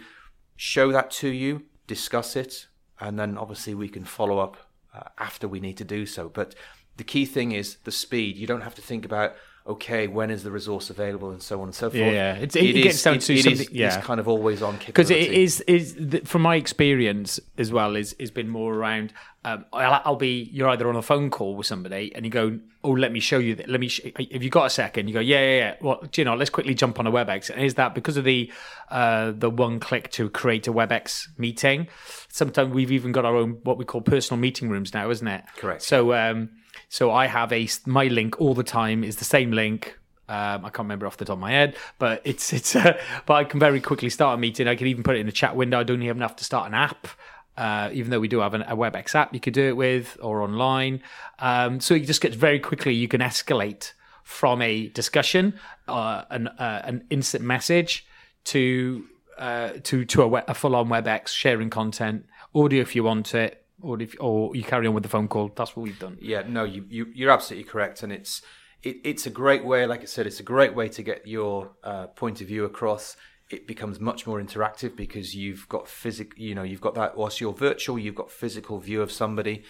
show 0.55 0.91
that 0.91 1.11
to 1.11 1.29
you, 1.29 1.63
discuss 1.87 2.35
it, 2.35 2.67
and 2.99 3.17
then 3.17 3.37
obviously 3.37 3.73
we 3.73 3.87
can 3.87 4.03
follow 4.03 4.39
up 4.39 4.57
uh, 4.93 5.03
after 5.17 5.47
we 5.47 5.59
need 5.59 5.77
to 5.77 5.85
do 5.85 6.05
so. 6.05 6.29
But 6.29 6.55
the 6.97 7.03
key 7.03 7.25
thing 7.25 7.51
is 7.53 7.77
the 7.83 7.91
speed. 7.91 8.35
You 8.37 8.47
don't 8.47 8.61
have 8.61 8.75
to 8.75 8.81
think 8.81 9.05
about 9.05 9.33
okay, 9.69 10.07
when 10.07 10.31
is 10.31 10.43
the 10.43 10.51
resource 10.51 10.89
available, 10.89 11.29
and 11.29 11.41
so 11.43 11.57
on 11.59 11.65
and 11.67 11.75
so 11.75 11.89
forth. 11.89 11.95
Yeah, 12.01 12.35
it's- 12.37 12.55
it 12.55 12.71
gets 12.71 13.03
down 13.03 13.19
to 13.19 13.33
it 13.33 13.45
is- 13.45 13.59
something- 13.59 13.75
yeah. 13.75 13.97
it's 13.97 14.05
kind 14.05 14.17
of 14.21 14.25
always 14.29 14.61
on 14.61 14.79
because 14.85 15.09
it 15.11 15.29
is 15.33 15.59
is 15.61 15.93
th- 16.09 16.23
from 16.25 16.41
my 16.41 16.55
experience 16.55 17.37
as 17.57 17.69
well 17.69 17.97
is 17.97 18.15
has 18.17 18.31
been 18.31 18.47
more 18.47 18.73
around 18.73 19.11
um, 19.43 19.65
I'll, 19.73 20.01
I'll 20.05 20.15
be 20.15 20.49
you're 20.53 20.69
either 20.69 20.87
on 20.87 20.95
a 20.95 21.01
phone 21.01 21.29
call 21.29 21.55
with 21.57 21.67
somebody 21.67 22.13
and 22.15 22.23
you 22.25 22.31
go 22.31 22.59
oh 22.85 22.91
let 22.91 23.11
me 23.11 23.19
show 23.19 23.39
you 23.39 23.55
that 23.55 23.67
let 23.67 23.81
me 23.81 23.89
sh-. 23.89 23.99
if 24.17 24.41
you 24.41 24.49
got 24.49 24.65
a 24.65 24.69
second 24.69 25.09
you 25.09 25.13
go 25.13 25.19
yeah 25.19 25.39
yeah 25.41 25.57
yeah 25.57 25.75
well 25.81 25.99
do 26.13 26.21
you 26.21 26.25
know 26.25 26.35
let's 26.35 26.49
quickly 26.49 26.73
jump 26.73 26.97
on 26.97 27.05
a 27.05 27.11
WebEx 27.11 27.49
and 27.49 27.61
is 27.61 27.73
that 27.75 27.93
because 27.93 28.15
of 28.15 28.23
the 28.23 28.49
uh, 28.89 29.33
the 29.35 29.49
one 29.49 29.81
click 29.81 30.09
to 30.11 30.29
create 30.29 30.65
a 30.67 30.71
WebEx 30.73 31.27
meeting 31.37 31.87
sometimes 32.29 32.73
we've 32.73 32.91
even 32.91 33.11
got 33.11 33.25
our 33.25 33.35
own 33.35 33.57
what 33.63 33.77
we 33.77 33.83
call 33.83 33.99
personal 33.99 34.39
meeting 34.39 34.69
rooms 34.69 34.93
now 34.93 35.09
isn't 35.09 35.27
it 35.27 35.43
Correct. 35.57 35.81
so 35.81 36.13
um 36.13 36.49
so 36.89 37.11
I 37.11 37.27
have 37.27 37.51
a 37.51 37.67
my 37.85 38.05
link 38.05 38.39
all 38.39 38.53
the 38.53 38.63
time 38.63 39.03
is 39.03 39.17
the 39.17 39.25
same 39.25 39.51
link 39.51 39.97
um, 40.29 40.65
I 40.65 40.69
can't 40.69 40.79
remember 40.79 41.07
off 41.07 41.17
the 41.17 41.25
top 41.25 41.35
of 41.35 41.39
my 41.39 41.51
head, 41.51 41.75
but 41.99 42.21
it's 42.25 42.51
it's. 42.57 42.75
Uh, 42.75 42.99
but 43.25 43.33
I 43.35 43.43
can 43.43 43.59
very 43.59 43.79
quickly 43.79 44.09
start 44.09 44.37
a 44.37 44.37
meeting. 44.37 44.67
I 44.67 44.75
can 44.75 44.87
even 44.87 45.03
put 45.03 45.15
it 45.15 45.19
in 45.19 45.25
the 45.25 45.31
chat 45.31 45.55
window. 45.55 45.79
I 45.79 45.83
don't 45.83 46.01
even 46.01 46.19
have 46.19 46.35
to 46.37 46.43
start 46.43 46.67
an 46.67 46.73
app. 46.73 47.07
Uh, 47.55 47.89
even 47.91 48.11
though 48.11 48.19
we 48.19 48.27
do 48.27 48.39
have 48.39 48.53
an, 48.53 48.61
a 48.63 48.75
WebEx 48.75 49.15
app, 49.15 49.33
you 49.33 49.39
could 49.39 49.53
do 49.53 49.67
it 49.67 49.75
with 49.75 50.15
or 50.21 50.43
online. 50.43 51.01
Um, 51.39 51.79
so 51.79 51.95
you 51.95 52.05
just 52.05 52.21
get 52.21 52.35
very 52.35 52.59
quickly. 52.59 52.93
You 52.93 53.07
can 53.07 53.19
escalate 53.19 53.93
from 54.23 54.61
a 54.61 54.89
discussion, 54.89 55.53
uh, 55.87 56.23
an 56.29 56.49
uh, 56.49 56.81
an 56.83 57.05
instant 57.09 57.43
message 57.43 58.05
to 58.45 59.05
uh, 59.37 59.71
to 59.83 60.05
to 60.05 60.23
a, 60.23 60.43
a 60.49 60.53
full 60.53 60.75
on 60.75 60.89
WebEx 60.89 61.29
sharing 61.29 61.69
content, 61.69 62.25
audio 62.53 62.81
if 62.81 62.95
you 62.95 63.03
want 63.03 63.33
it, 63.33 63.65
or 63.81 64.01
if 64.01 64.15
or 64.19 64.55
you 64.55 64.63
carry 64.63 64.87
on 64.87 64.93
with 64.93 65.03
the 65.03 65.09
phone 65.09 65.27
call. 65.27 65.51
That's 65.55 65.75
what 65.75 65.83
we've 65.83 65.99
done. 65.99 66.17
Yeah, 66.21 66.43
no, 66.47 66.63
you, 66.63 66.85
you 66.89 67.07
you're 67.13 67.31
absolutely 67.31 67.69
correct, 67.69 68.03
and 68.03 68.11
it's 68.11 68.41
it, 68.83 68.97
it's 69.03 69.25
a 69.25 69.29
great 69.29 69.65
way. 69.65 69.85
Like 69.85 70.01
I 70.01 70.05
said, 70.05 70.27
it's 70.27 70.39
a 70.39 70.43
great 70.43 70.75
way 70.75 70.89
to 70.89 71.03
get 71.03 71.27
your 71.27 71.71
uh, 71.83 72.07
point 72.07 72.41
of 72.41 72.47
view 72.47 72.65
across. 72.65 73.15
It 73.49 73.67
becomes 73.67 73.99
much 73.99 74.27
more 74.27 74.41
interactive 74.41 74.95
because 74.95 75.33
you've 75.33 75.69
got 75.69 75.87
physic, 75.87 76.33
you 76.35 76.53
know, 76.53 76.63
you've 76.63 76.81
got 76.81 76.95
that. 76.95 77.15
Whilst 77.15 77.39
you're 77.39 77.53
virtual, 77.53 77.97
you've 77.97 78.15
got 78.15 78.31
physical 78.31 78.79
view 78.79 79.01
of 79.01 79.11
somebody, 79.11 79.63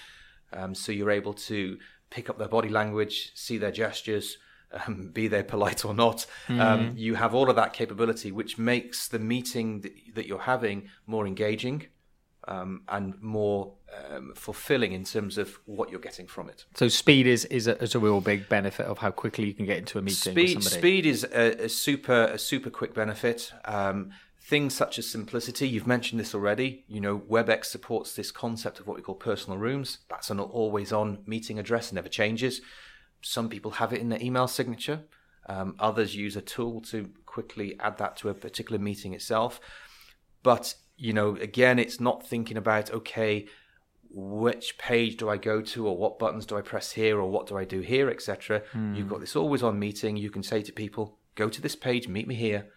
um, 0.52 0.74
so 0.74 0.92
you're 0.92 1.12
able 1.12 1.34
to 1.34 1.78
pick 2.10 2.30
up 2.30 2.40
their 2.40 2.48
body 2.48 2.70
language, 2.70 3.32
see 3.36 3.58
their 3.58 3.72
gestures. 3.72 4.38
Um, 4.86 5.12
be 5.14 5.30
they 5.30 5.44
polite 5.44 5.86
or 5.86 5.94
not, 5.94 6.26
um, 6.50 6.92
you 6.98 7.16
have 7.16 7.34
all 7.34 7.50
of 7.50 7.56
that 7.56 7.72
capability, 7.72 8.34
which 8.34 8.58
makes 8.58 9.08
the 9.08 9.18
meeting 9.18 9.80
that, 9.80 9.94
that 10.16 10.28
you're 10.28 10.40
having 10.40 10.90
more 11.06 11.26
engaging 11.26 11.88
um, 12.48 12.84
and 12.88 13.22
more 13.22 13.74
um, 14.12 14.34
fulfilling 14.36 14.94
in 14.94 15.04
terms 15.04 15.38
of 15.38 15.60
what 15.66 15.90
you're 15.90 16.00
getting 16.00 16.28
from 16.28 16.50
it. 16.50 16.66
So 16.76 16.88
speed 16.88 17.28
is 17.28 17.46
is 17.46 17.68
a, 17.68 17.82
is 17.82 17.96
a 17.96 18.00
real 18.00 18.22
big 18.22 18.50
benefit 18.50 18.86
of 18.86 19.00
how 19.00 19.12
quickly 19.12 19.46
you 19.46 19.54
can 19.54 19.66
get 19.66 19.78
into 19.78 19.98
a 19.98 20.02
meeting 20.02 20.34
Speed, 20.34 20.64
speed 20.64 21.06
is 21.06 21.24
a, 21.24 21.66
a 21.66 21.70
super 21.70 22.24
a 22.26 22.38
super 22.38 22.70
quick 22.70 22.94
benefit. 22.94 23.54
Um, 23.66 24.12
things 24.48 24.74
such 24.74 24.98
as 24.98 25.06
simplicity, 25.06 25.68
you've 25.68 25.88
mentioned 25.88 26.22
this 26.22 26.34
already. 26.34 26.86
You 26.88 27.02
know, 27.02 27.20
WebEx 27.20 27.66
supports 27.66 28.16
this 28.16 28.32
concept 28.32 28.80
of 28.80 28.88
what 28.88 28.96
we 28.96 29.04
call 29.04 29.16
personal 29.16 29.60
rooms. 29.60 30.00
That's 30.10 30.30
an 30.30 30.40
always-on 30.40 31.20
meeting 31.26 31.60
address, 31.60 31.92
never 31.92 32.08
changes. 32.08 32.62
Some 33.22 33.50
people 33.50 33.72
have 33.72 33.92
it 33.92 34.00
in 34.00 34.08
their 34.08 34.22
email 34.22 34.48
signature. 34.48 35.02
Um, 35.50 35.76
others 35.80 36.16
use 36.16 36.38
a 36.38 36.42
tool 36.42 36.80
to 36.82 37.10
quickly 37.26 37.78
add 37.82 37.98
that 37.98 38.16
to 38.18 38.30
a 38.30 38.34
particular 38.34 38.80
meeting 38.80 39.14
itself. 39.14 39.60
But 40.44 40.76
you 40.98 41.14
know, 41.14 41.36
again, 41.36 41.80
it's 41.80 42.00
not 42.00 42.26
thinking 42.26 42.58
about 42.58 42.92
okay, 42.92 43.48
which 44.10 44.78
page 44.78 45.18
do 45.18 45.30
I 45.30 45.38
go 45.38 45.62
to, 45.62 45.88
or 45.88 45.98
what 45.98 46.20
buttons 46.20 46.46
do 46.46 46.58
I 46.58 46.62
press 46.62 46.92
here, 46.92 47.20
or 47.20 47.30
what 47.30 47.48
do 47.48 47.58
I 47.58 47.66
do 47.66 47.80
here, 47.82 48.10
etc. 48.10 48.64
Hmm. 48.72 48.96
You've 48.96 49.10
got 49.10 49.20
this 49.20 49.36
always 49.36 49.64
on 49.64 49.80
meeting. 49.80 50.18
You 50.18 50.30
can 50.30 50.44
say 50.44 50.62
to 50.62 50.72
people, 50.72 51.18
go 51.36 51.50
to 51.50 51.62
this 51.62 51.76
page, 51.76 52.08
meet 52.08 52.28
me 52.28 52.36
here, 52.36 52.68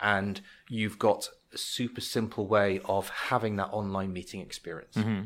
and 0.00 0.40
you've 0.68 0.98
got 0.98 1.28
a 1.52 1.58
super 1.58 2.00
simple 2.00 2.46
way 2.46 2.80
of 2.84 3.08
having 3.08 3.56
that 3.56 3.68
online 3.72 4.12
meeting 4.12 4.40
experience. 4.40 4.96
Mm-hmm. 4.96 5.24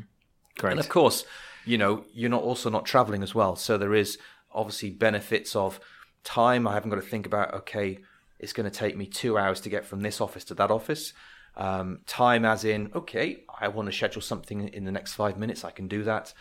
Great. 0.57 0.71
And 0.71 0.79
of 0.79 0.89
course, 0.89 1.25
you 1.65 1.77
know, 1.77 2.05
you're 2.13 2.29
not 2.29 2.43
also 2.43 2.69
not 2.69 2.85
traveling 2.85 3.23
as 3.23 3.33
well. 3.33 3.55
So 3.55 3.77
there 3.77 3.95
is 3.95 4.17
obviously 4.53 4.89
benefits 4.89 5.55
of 5.55 5.79
time. 6.23 6.67
I 6.67 6.73
haven't 6.73 6.89
got 6.89 6.97
to 6.97 7.01
think 7.01 7.25
about, 7.25 7.53
okay, 7.53 7.99
it's 8.39 8.53
going 8.53 8.69
to 8.69 8.75
take 8.75 8.97
me 8.97 9.05
two 9.05 9.37
hours 9.37 9.61
to 9.61 9.69
get 9.69 9.85
from 9.85 10.01
this 10.01 10.19
office 10.19 10.43
to 10.45 10.53
that 10.55 10.71
office. 10.71 11.13
Um, 11.57 11.99
time 12.07 12.45
as 12.45 12.63
in, 12.63 12.91
okay, 12.95 13.43
I 13.59 13.67
want 13.67 13.87
to 13.87 13.91
schedule 13.91 14.21
something 14.21 14.69
in 14.69 14.85
the 14.85 14.91
next 14.91 15.13
five 15.13 15.37
minutes. 15.37 15.63
I 15.65 15.71
can 15.71 15.87
do 15.87 16.03
that. 16.03 16.33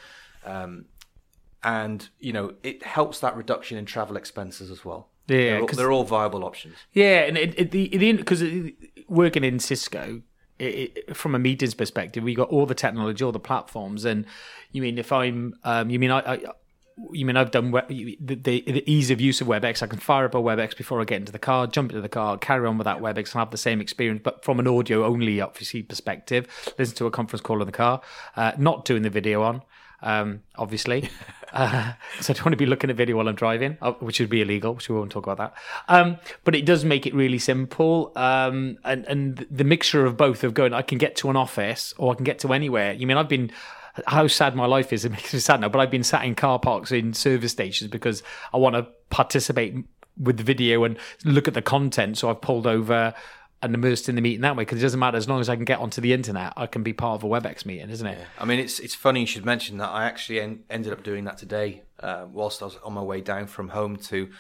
Um, 0.44 0.86
and, 1.62 2.08
you 2.18 2.32
know, 2.32 2.54
it 2.62 2.82
helps 2.84 3.20
that 3.20 3.36
reduction 3.36 3.76
in 3.76 3.84
travel 3.84 4.16
expenses 4.16 4.70
as 4.70 4.84
well. 4.84 5.08
Yeah, 5.26 5.36
They're 5.36 5.60
all, 5.60 5.66
'cause- 5.66 5.76
they're 5.76 5.92
all 5.92 6.04
viable 6.04 6.44
options. 6.44 6.76
Yeah, 6.92 7.20
and 7.22 7.36
it, 7.36 7.58
it, 7.58 7.70
the 7.70 7.88
the 7.88 8.12
because 8.14 8.42
working 9.08 9.44
in 9.44 9.58
Cisco, 9.58 10.22
it, 10.58 10.92
it, 11.08 11.16
from 11.16 11.34
a 11.34 11.38
meetings 11.38 11.74
perspective, 11.74 12.22
we 12.24 12.34
got 12.34 12.48
all 12.48 12.66
the 12.66 12.74
technology, 12.74 13.22
all 13.24 13.32
the 13.32 13.38
platforms, 13.40 14.04
and 14.04 14.24
you 14.72 14.80
mean 14.82 14.96
if 14.98 15.12
I'm, 15.12 15.54
um, 15.64 15.90
you 15.90 15.98
mean 15.98 16.10
I. 16.10 16.34
I 16.34 16.38
you 17.12 17.24
mean 17.24 17.36
I've 17.36 17.50
done 17.50 17.70
we- 17.70 18.18
the, 18.20 18.34
the, 18.34 18.60
the 18.60 18.90
ease 18.90 19.10
of 19.10 19.20
use 19.20 19.40
of 19.40 19.46
WebEx? 19.46 19.82
I 19.82 19.86
can 19.86 19.98
fire 19.98 20.24
up 20.24 20.34
a 20.34 20.38
WebEx 20.38 20.76
before 20.76 21.00
I 21.00 21.04
get 21.04 21.16
into 21.16 21.32
the 21.32 21.38
car, 21.38 21.66
jump 21.66 21.90
into 21.90 22.02
the 22.02 22.08
car, 22.08 22.38
carry 22.38 22.66
on 22.66 22.78
with 22.78 22.84
that 22.84 23.00
WebEx, 23.00 23.32
and 23.32 23.40
have 23.40 23.50
the 23.50 23.56
same 23.56 23.80
experience, 23.80 24.20
but 24.22 24.44
from 24.44 24.60
an 24.60 24.66
audio 24.66 25.04
only, 25.04 25.40
obviously, 25.40 25.82
perspective. 25.82 26.46
Listen 26.78 26.96
to 26.96 27.06
a 27.06 27.10
conference 27.10 27.40
call 27.40 27.60
in 27.60 27.66
the 27.66 27.72
car, 27.72 28.00
uh, 28.36 28.52
not 28.58 28.84
doing 28.84 29.02
the 29.02 29.10
video 29.10 29.42
on, 29.42 29.62
um, 30.02 30.42
obviously. 30.56 31.08
Uh, 31.52 31.94
so 32.20 32.32
I 32.32 32.34
don't 32.34 32.44
want 32.44 32.52
to 32.52 32.56
be 32.56 32.64
looking 32.66 32.90
at 32.90 32.96
video 32.96 33.16
while 33.16 33.28
I'm 33.28 33.34
driving, 33.34 33.76
uh, 33.82 33.90
which 33.94 34.20
would 34.20 34.30
be 34.30 34.40
illegal, 34.40 34.74
which 34.74 34.88
we 34.88 34.94
won't 34.94 35.10
talk 35.10 35.26
about 35.26 35.38
that. 35.38 35.54
Um, 35.88 36.18
but 36.44 36.54
it 36.54 36.64
does 36.64 36.84
make 36.84 37.06
it 37.06 37.12
really 37.14 37.40
simple. 37.40 38.12
Um, 38.14 38.78
and, 38.84 39.04
and 39.06 39.46
the 39.50 39.64
mixture 39.64 40.06
of 40.06 40.16
both 40.16 40.44
of 40.44 40.54
going, 40.54 40.72
I 40.72 40.82
can 40.82 40.98
get 40.98 41.16
to 41.16 41.28
an 41.30 41.36
office 41.36 41.92
or 41.98 42.12
I 42.12 42.14
can 42.14 42.22
get 42.24 42.38
to 42.40 42.52
anywhere. 42.52 42.92
You 42.92 43.06
mean, 43.06 43.16
I've 43.16 43.28
been, 43.28 43.50
how 44.06 44.26
sad 44.26 44.54
my 44.54 44.66
life 44.66 44.92
is, 44.92 45.04
it 45.04 45.12
makes 45.12 45.32
me 45.32 45.40
sad 45.40 45.60
now, 45.60 45.68
but 45.68 45.80
I've 45.80 45.90
been 45.90 46.04
sat 46.04 46.24
in 46.24 46.34
car 46.34 46.58
parks 46.58 46.92
in 46.92 47.14
service 47.14 47.52
stations 47.52 47.90
because 47.90 48.22
I 48.52 48.56
want 48.58 48.76
to 48.76 48.86
participate 49.10 49.74
with 50.18 50.36
the 50.36 50.44
video 50.44 50.84
and 50.84 50.98
look 51.24 51.48
at 51.48 51.54
the 51.54 51.62
content. 51.62 52.18
So 52.18 52.30
I've 52.30 52.40
pulled 52.40 52.66
over 52.66 53.14
and 53.62 53.74
immersed 53.74 54.08
in 54.08 54.14
the 54.14 54.22
meeting 54.22 54.40
that 54.40 54.56
way 54.56 54.62
because 54.62 54.78
it 54.78 54.82
doesn't 54.82 55.00
matter 55.00 55.16
as 55.16 55.28
long 55.28 55.40
as 55.40 55.48
I 55.48 55.56
can 55.56 55.64
get 55.64 55.80
onto 55.80 56.00
the 56.00 56.12
internet, 56.12 56.52
I 56.56 56.66
can 56.66 56.82
be 56.82 56.92
part 56.92 57.22
of 57.22 57.24
a 57.24 57.28
WebEx 57.28 57.66
meeting, 57.66 57.90
isn't 57.90 58.06
it? 58.06 58.18
I 58.38 58.44
mean, 58.44 58.58
it's 58.58 58.80
it's 58.80 58.94
funny 58.94 59.20
you 59.20 59.26
should 59.26 59.44
mention 59.44 59.76
that. 59.78 59.90
I 59.90 60.04
actually 60.04 60.40
en- 60.40 60.64
ended 60.70 60.92
up 60.92 61.02
doing 61.02 61.24
that 61.24 61.36
today, 61.36 61.82
uh, 62.00 62.26
whilst 62.30 62.62
I 62.62 62.66
was 62.66 62.78
on 62.82 62.94
my 62.94 63.02
way 63.02 63.20
down 63.20 63.46
from 63.46 63.70
home 63.70 63.96
to 63.96 64.30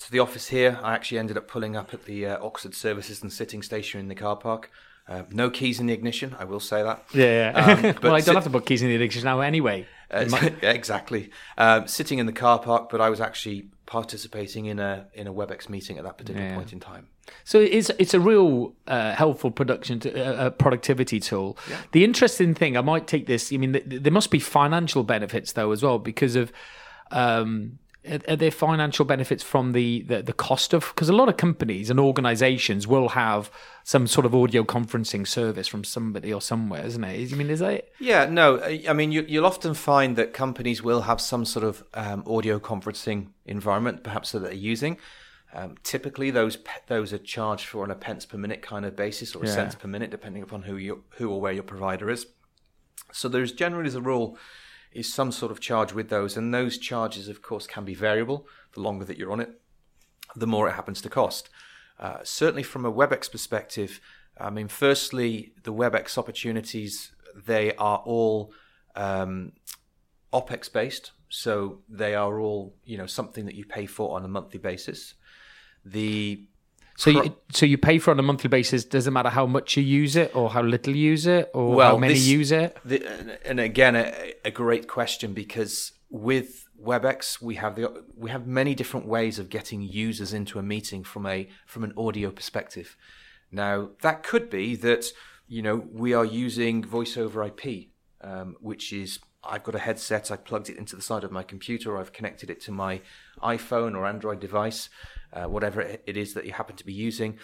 to 0.00 0.10
the 0.10 0.20
office 0.20 0.48
here. 0.48 0.78
I 0.82 0.94
actually 0.94 1.18
ended 1.18 1.36
up 1.36 1.48
pulling 1.48 1.76
up 1.76 1.92
at 1.92 2.04
the 2.04 2.26
uh, 2.26 2.44
Oxford 2.44 2.74
Services 2.74 3.22
and 3.22 3.32
sitting 3.32 3.62
station 3.62 4.00
in 4.00 4.08
the 4.08 4.14
car 4.14 4.36
park. 4.36 4.70
Uh, 5.10 5.24
no 5.30 5.50
keys 5.50 5.80
in 5.80 5.86
the 5.86 5.92
ignition, 5.92 6.36
I 6.38 6.44
will 6.44 6.60
say 6.60 6.84
that. 6.84 7.02
Yeah, 7.12 7.52
yeah. 7.52 7.64
Um, 7.64 7.82
well, 8.02 8.14
I 8.14 8.20
don't 8.20 8.26
sit- 8.26 8.34
have 8.36 8.44
to 8.44 8.50
put 8.50 8.64
keys 8.64 8.80
in 8.80 8.88
the 8.88 8.94
ignition 8.94 9.24
now 9.24 9.40
anyway. 9.40 9.86
Uh, 10.10 10.24
yeah, 10.30 10.44
exactly. 10.70 11.30
Um, 11.58 11.88
sitting 11.88 12.18
in 12.20 12.26
the 12.26 12.32
car 12.32 12.60
park, 12.60 12.90
but 12.90 13.00
I 13.00 13.10
was 13.10 13.20
actually 13.20 13.68
participating 13.86 14.66
in 14.66 14.78
a 14.78 15.06
in 15.14 15.26
a 15.26 15.32
WebEx 15.32 15.68
meeting 15.68 15.98
at 15.98 16.04
that 16.04 16.16
particular 16.16 16.46
Yeah. 16.48 16.54
point 16.54 16.72
in 16.72 16.78
time. 16.78 17.08
So 17.42 17.58
it's 17.60 17.90
it's 17.98 18.14
a 18.14 18.20
real 18.20 18.74
uh, 18.86 19.12
helpful 19.14 19.50
production 19.50 19.98
to, 20.00 20.08
uh, 20.12 20.32
uh, 20.46 20.50
productivity 20.50 21.18
tool. 21.20 21.58
The 21.92 22.04
interesting 22.04 22.54
thing, 22.54 22.76
I 22.76 22.80
might 22.80 23.06
take 23.08 23.26
this. 23.26 23.52
I 23.52 23.56
mean, 23.56 23.72
th- 23.72 23.84
there 23.86 24.12
must 24.12 24.30
be 24.30 24.38
financial 24.38 25.02
benefits 25.02 25.52
though 25.54 25.72
as 25.72 25.82
well 25.82 25.98
because 25.98 26.36
of. 26.36 26.52
Um, 27.10 27.78
are 28.08 28.18
are 28.28 28.36
there 28.36 28.50
financial 28.50 29.04
benefits 29.04 29.42
from 29.42 29.72
the, 29.72 30.02
the, 30.02 30.22
the 30.22 30.32
cost 30.32 30.72
of 30.72 30.92
because 30.94 31.08
a 31.08 31.12
lot 31.12 31.28
of 31.28 31.36
companies 31.36 31.90
and 31.90 32.00
organizations 32.00 32.86
will 32.86 33.10
have 33.10 33.50
some 33.84 34.06
sort 34.06 34.24
of 34.26 34.34
audio 34.34 34.64
conferencing 34.64 35.26
service 35.26 35.68
from 35.68 35.84
somebody 35.84 36.32
or 36.32 36.40
somewhere 36.40 36.82
isn't 36.84 37.04
it 37.04 37.32
i 37.32 37.36
mean 37.36 37.50
is 37.50 37.58
that 37.60 37.88
Yeah, 37.98 38.24
no, 38.26 38.58
I 38.60 38.84
I 38.88 38.92
mean, 38.94 39.12
you, 39.12 39.24
you'll 39.28 39.46
often 39.46 39.74
find 39.74 40.16
that 40.16 40.32
companies 40.32 40.82
will 40.82 41.02
have 41.02 41.20
some 41.20 41.44
sort 41.44 41.64
of 41.64 41.84
um, 41.94 42.22
audio 42.26 42.58
conferencing 42.58 43.28
environment, 43.44 44.02
perhaps 44.02 44.32
that 44.32 44.40
they're 44.40 44.52
using. 44.54 44.96
Um, 45.52 45.74
typically, 45.82 46.30
those 46.30 46.56
those 46.86 47.12
are 47.12 47.18
charged 47.18 47.66
for 47.66 47.82
on 47.82 47.90
a 47.90 47.94
pence 47.96 48.24
per 48.24 48.38
minute 48.38 48.62
kind 48.62 48.84
of 48.86 48.94
basis, 48.96 49.34
or 49.34 49.42
a 49.42 49.46
Yeah. 49.46 49.54
cents 49.54 49.74
per 49.74 49.88
minute, 49.88 50.10
depending 50.10 50.42
upon 50.42 50.62
who 50.62 50.76
you 50.76 51.02
who 51.18 51.28
or 51.30 51.40
where 51.40 51.52
your 51.52 51.64
provider 51.64 52.08
is. 52.08 52.26
So 53.12 53.28
there's 53.28 53.52
generally, 53.52 53.88
as 53.88 53.96
a 53.96 54.00
rule, 54.00 54.38
is 54.92 55.12
some 55.12 55.32
sort 55.32 55.52
of 55.52 55.60
charge 55.60 55.92
with 55.92 56.08
those, 56.08 56.36
and 56.36 56.52
those 56.52 56.78
charges, 56.78 57.28
of 57.28 57.42
course, 57.42 57.66
can 57.66 57.84
be 57.84 57.94
variable. 57.94 58.46
The 58.74 58.80
longer 58.80 59.04
that 59.04 59.18
you're 59.18 59.32
on 59.32 59.40
it, 59.40 59.60
the 60.34 60.46
more 60.46 60.68
it 60.68 60.72
happens 60.72 61.00
to 61.02 61.08
cost. 61.08 61.48
Uh, 61.98 62.18
certainly, 62.22 62.62
from 62.62 62.84
a 62.84 62.92
WebEx 62.92 63.30
perspective, 63.30 64.00
I 64.38 64.50
mean, 64.50 64.68
firstly, 64.68 65.52
the 65.62 65.72
WebEx 65.72 66.16
opportunities 66.16 67.12
they 67.34 67.74
are 67.76 67.98
all 67.98 68.52
um, 68.96 69.52
OPEX 70.32 70.72
based, 70.72 71.12
so 71.28 71.80
they 71.88 72.14
are 72.14 72.40
all 72.40 72.74
you 72.84 72.98
know 72.98 73.06
something 73.06 73.46
that 73.46 73.54
you 73.54 73.64
pay 73.64 73.86
for 73.86 74.16
on 74.16 74.24
a 74.24 74.28
monthly 74.28 74.58
basis. 74.58 75.14
The 75.84 76.44
so 77.00 77.10
you, 77.10 77.36
so 77.52 77.66
you 77.66 77.78
pay 77.78 77.98
for 77.98 78.10
it 78.10 78.14
on 78.14 78.18
a 78.18 78.22
monthly 78.22 78.48
basis 78.48 78.84
doesn't 78.84 79.12
matter 79.12 79.30
how 79.30 79.46
much 79.46 79.76
you 79.76 79.82
use 79.82 80.16
it 80.16 80.34
or 80.34 80.50
how 80.50 80.62
little 80.62 80.94
you 80.94 81.10
use 81.10 81.26
it 81.26 81.50
or 81.54 81.74
Well, 81.74 81.92
how 81.92 81.96
many 81.98 82.14
this- 82.14 82.26
use 82.26 82.52
it 82.52 82.76
The, 82.84 83.38
and 83.44 83.58
again, 83.58 83.96
a, 83.96 84.34
a 84.44 84.50
great 84.50 84.86
question 84.88 85.32
because 85.32 85.92
with 86.10 86.66
WebEx 86.82 87.40
we 87.42 87.56
have 87.56 87.76
the 87.76 88.04
we 88.16 88.30
have 88.30 88.46
many 88.46 88.74
different 88.74 89.06
ways 89.06 89.38
of 89.38 89.48
getting 89.48 89.82
users 89.82 90.32
into 90.32 90.58
a 90.58 90.62
meeting 90.62 91.04
from 91.04 91.26
a 91.26 91.48
from 91.66 91.84
an 91.84 91.92
audio 91.96 92.30
perspective. 92.30 92.96
Now 93.52 93.90
that 94.02 94.22
could 94.22 94.50
be 94.50 94.76
that 94.76 95.06
you 95.46 95.62
know 95.62 95.76
we 95.92 96.14
are 96.14 96.24
using 96.24 96.82
voice 96.82 97.16
over 97.16 97.42
IP, 97.44 97.88
um, 98.22 98.56
which 98.60 98.92
is 98.92 99.18
I've 99.42 99.62
got 99.62 99.74
a 99.74 99.78
headset, 99.78 100.30
I 100.30 100.36
plugged 100.36 100.68
it 100.68 100.76
into 100.76 100.96
the 100.96 101.02
side 101.02 101.24
of 101.24 101.32
my 101.32 101.42
computer, 101.42 101.96
I've 101.96 102.12
connected 102.12 102.50
it 102.50 102.60
to 102.62 102.72
my 102.72 103.00
iPhone 103.42 103.96
or 103.96 104.06
Android 104.06 104.38
device, 104.38 104.90
uh, 105.32 105.44
whatever 105.44 105.80
it 105.80 106.16
is 106.16 106.34
that 106.34 106.46
you 106.46 106.52
happen 106.52 106.76
to 106.76 106.86
be 106.86 106.92
using, 106.92 107.38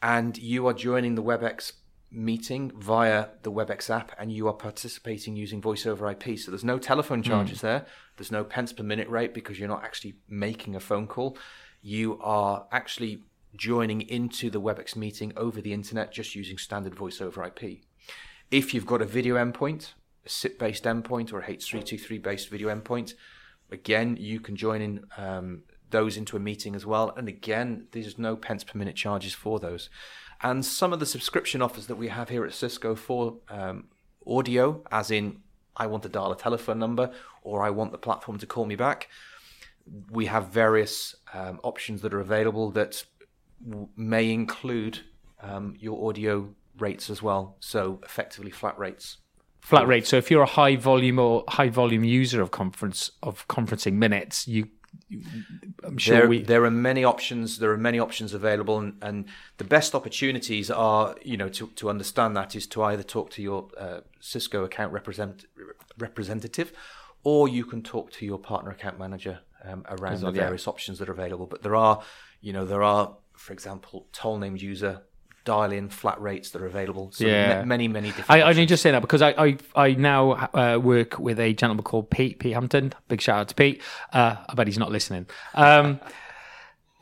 and 0.00 0.36
you 0.38 0.66
are 0.66 0.74
joining 0.74 1.14
the 1.14 1.22
WebEx 1.22 1.72
meeting 2.12 2.70
via 2.76 3.28
the 3.42 3.50
WebEx 3.50 3.88
app 3.88 4.12
and 4.18 4.30
you 4.30 4.46
are 4.46 4.52
participating 4.52 5.34
using 5.34 5.62
voice 5.62 5.86
over 5.86 6.10
IP. 6.10 6.38
So 6.38 6.50
there's 6.50 6.64
no 6.64 6.78
telephone 6.78 7.22
charges 7.22 7.62
there. 7.62 7.86
There's 8.16 8.30
no 8.30 8.44
pence 8.44 8.72
per 8.72 8.82
minute 8.82 9.08
rate 9.08 9.32
because 9.32 9.58
you're 9.58 9.68
not 9.68 9.82
actually 9.82 10.16
making 10.28 10.76
a 10.76 10.80
phone 10.80 11.06
call. 11.06 11.38
You 11.80 12.18
are 12.20 12.66
actually 12.70 13.22
joining 13.56 14.02
into 14.02 14.50
the 14.50 14.60
WebEx 14.60 14.94
meeting 14.94 15.32
over 15.36 15.60
the 15.60 15.72
internet 15.72 16.12
just 16.12 16.34
using 16.34 16.58
standard 16.58 16.94
voice 16.94 17.20
over 17.20 17.44
IP. 17.44 17.80
If 18.50 18.74
you've 18.74 18.86
got 18.86 19.00
a 19.00 19.06
video 19.06 19.36
endpoint, 19.36 19.92
a 20.26 20.28
SIP 20.28 20.58
based 20.58 20.84
endpoint 20.84 21.32
or 21.32 21.40
a 21.40 21.46
H323 21.46 22.22
based 22.22 22.50
video 22.50 22.74
endpoint, 22.74 23.14
again, 23.70 24.16
you 24.20 24.40
can 24.40 24.56
join 24.56 24.82
in 24.82 25.04
um, 25.16 25.62
those 25.92 26.16
into 26.16 26.36
a 26.36 26.40
meeting 26.40 26.74
as 26.74 26.84
well. 26.84 27.14
And 27.16 27.28
again, 27.28 27.86
there's 27.92 28.18
no 28.18 28.34
pence 28.36 28.64
per 28.64 28.76
minute 28.78 28.96
charges 28.96 29.32
for 29.34 29.60
those. 29.60 29.88
And 30.42 30.64
some 30.64 30.92
of 30.92 30.98
the 30.98 31.06
subscription 31.06 31.62
offers 31.62 31.86
that 31.86 31.96
we 31.96 32.08
have 32.08 32.28
here 32.28 32.44
at 32.44 32.52
Cisco 32.52 32.96
for 32.96 33.36
um, 33.48 33.84
audio, 34.26 34.82
as 34.90 35.10
in 35.10 35.38
I 35.76 35.86
want 35.86 36.02
to 36.02 36.08
dial 36.08 36.32
a 36.32 36.36
telephone 36.36 36.80
number 36.80 37.12
or 37.42 37.62
I 37.62 37.70
want 37.70 37.92
the 37.92 37.98
platform 37.98 38.38
to 38.38 38.46
call 38.46 38.66
me 38.66 38.76
back, 38.76 39.08
we 40.10 40.26
have 40.26 40.48
various 40.48 41.14
um, 41.32 41.60
options 41.62 42.02
that 42.02 42.12
are 42.12 42.20
available 42.20 42.70
that 42.72 43.04
w- 43.68 43.88
may 43.96 44.32
include 44.32 45.00
um, 45.40 45.74
your 45.78 46.08
audio 46.08 46.54
rates 46.78 47.10
as 47.10 47.22
well. 47.22 47.56
So 47.60 48.00
effectively 48.04 48.50
flat 48.50 48.78
rates. 48.78 49.18
flat 49.60 49.86
rate. 49.86 50.06
So 50.06 50.16
if 50.16 50.30
you're 50.30 50.42
a 50.42 50.46
high 50.46 50.76
volume 50.76 51.18
or 51.18 51.44
high 51.48 51.68
volume 51.68 52.04
user 52.04 52.42
of 52.42 52.50
conference 52.50 53.10
of 53.22 53.46
conferencing 53.48 53.94
minutes, 53.94 54.46
you, 54.46 54.68
you 55.08 55.22
I'm 55.92 55.98
sure 55.98 56.16
there, 56.20 56.28
we 56.28 56.42
there 56.42 56.64
are 56.64 56.70
many 56.70 57.04
options. 57.04 57.58
There 57.58 57.70
are 57.70 57.76
many 57.76 57.98
options 57.98 58.32
available, 58.34 58.78
and, 58.78 58.96
and 59.02 59.26
the 59.58 59.64
best 59.64 59.94
opportunities 59.94 60.70
are, 60.70 61.14
you 61.22 61.36
know, 61.36 61.48
to, 61.50 61.66
to 61.68 61.90
understand 61.90 62.36
that 62.36 62.56
is 62.56 62.66
to 62.68 62.82
either 62.82 63.02
talk 63.02 63.30
to 63.30 63.42
your 63.42 63.68
uh, 63.78 64.00
Cisco 64.20 64.64
account 64.64 64.92
represent, 64.92 65.44
representative, 65.98 66.72
or 67.24 67.48
you 67.48 67.64
can 67.64 67.82
talk 67.82 68.10
to 68.12 68.24
your 68.24 68.38
partner 68.38 68.70
account 68.70 68.98
manager 68.98 69.40
um, 69.64 69.84
around 69.88 70.20
the 70.20 70.28
of- 70.28 70.36
yeah. 70.36 70.44
various 70.44 70.66
options 70.66 70.98
that 70.98 71.08
are 71.08 71.12
available. 71.12 71.46
But 71.46 71.62
there 71.62 71.76
are, 71.76 72.02
you 72.40 72.52
know, 72.52 72.64
there 72.64 72.82
are, 72.82 73.16
for 73.36 73.52
example, 73.52 74.06
toll 74.12 74.38
named 74.38 74.62
user 74.62 75.02
dial-in 75.44 75.88
flat 75.88 76.20
rates 76.20 76.50
that 76.50 76.62
are 76.62 76.66
available. 76.66 77.10
So 77.12 77.26
Yeah. 77.26 77.58
ma- 77.60 77.64
many, 77.64 77.88
many 77.88 78.08
different. 78.08 78.30
I, 78.30 78.42
only 78.42 78.66
just 78.66 78.82
say 78.82 78.90
that 78.92 79.00
because 79.00 79.22
I 79.22 79.30
I, 79.36 79.56
I 79.74 79.92
now 79.94 80.32
uh, 80.54 80.78
work 80.82 81.18
with 81.18 81.38
a 81.40 81.52
gentleman 81.52 81.84
called 81.84 82.10
Pete 82.10 82.38
Pete 82.38 82.52
Hampton. 82.54 82.92
Big 83.08 83.20
shout 83.20 83.38
out 83.40 83.48
to 83.48 83.54
Pete. 83.54 83.82
Uh, 84.12 84.36
I 84.48 84.54
bet 84.54 84.66
he's 84.66 84.78
not 84.78 84.90
listening. 84.92 85.26
Um, 85.54 86.00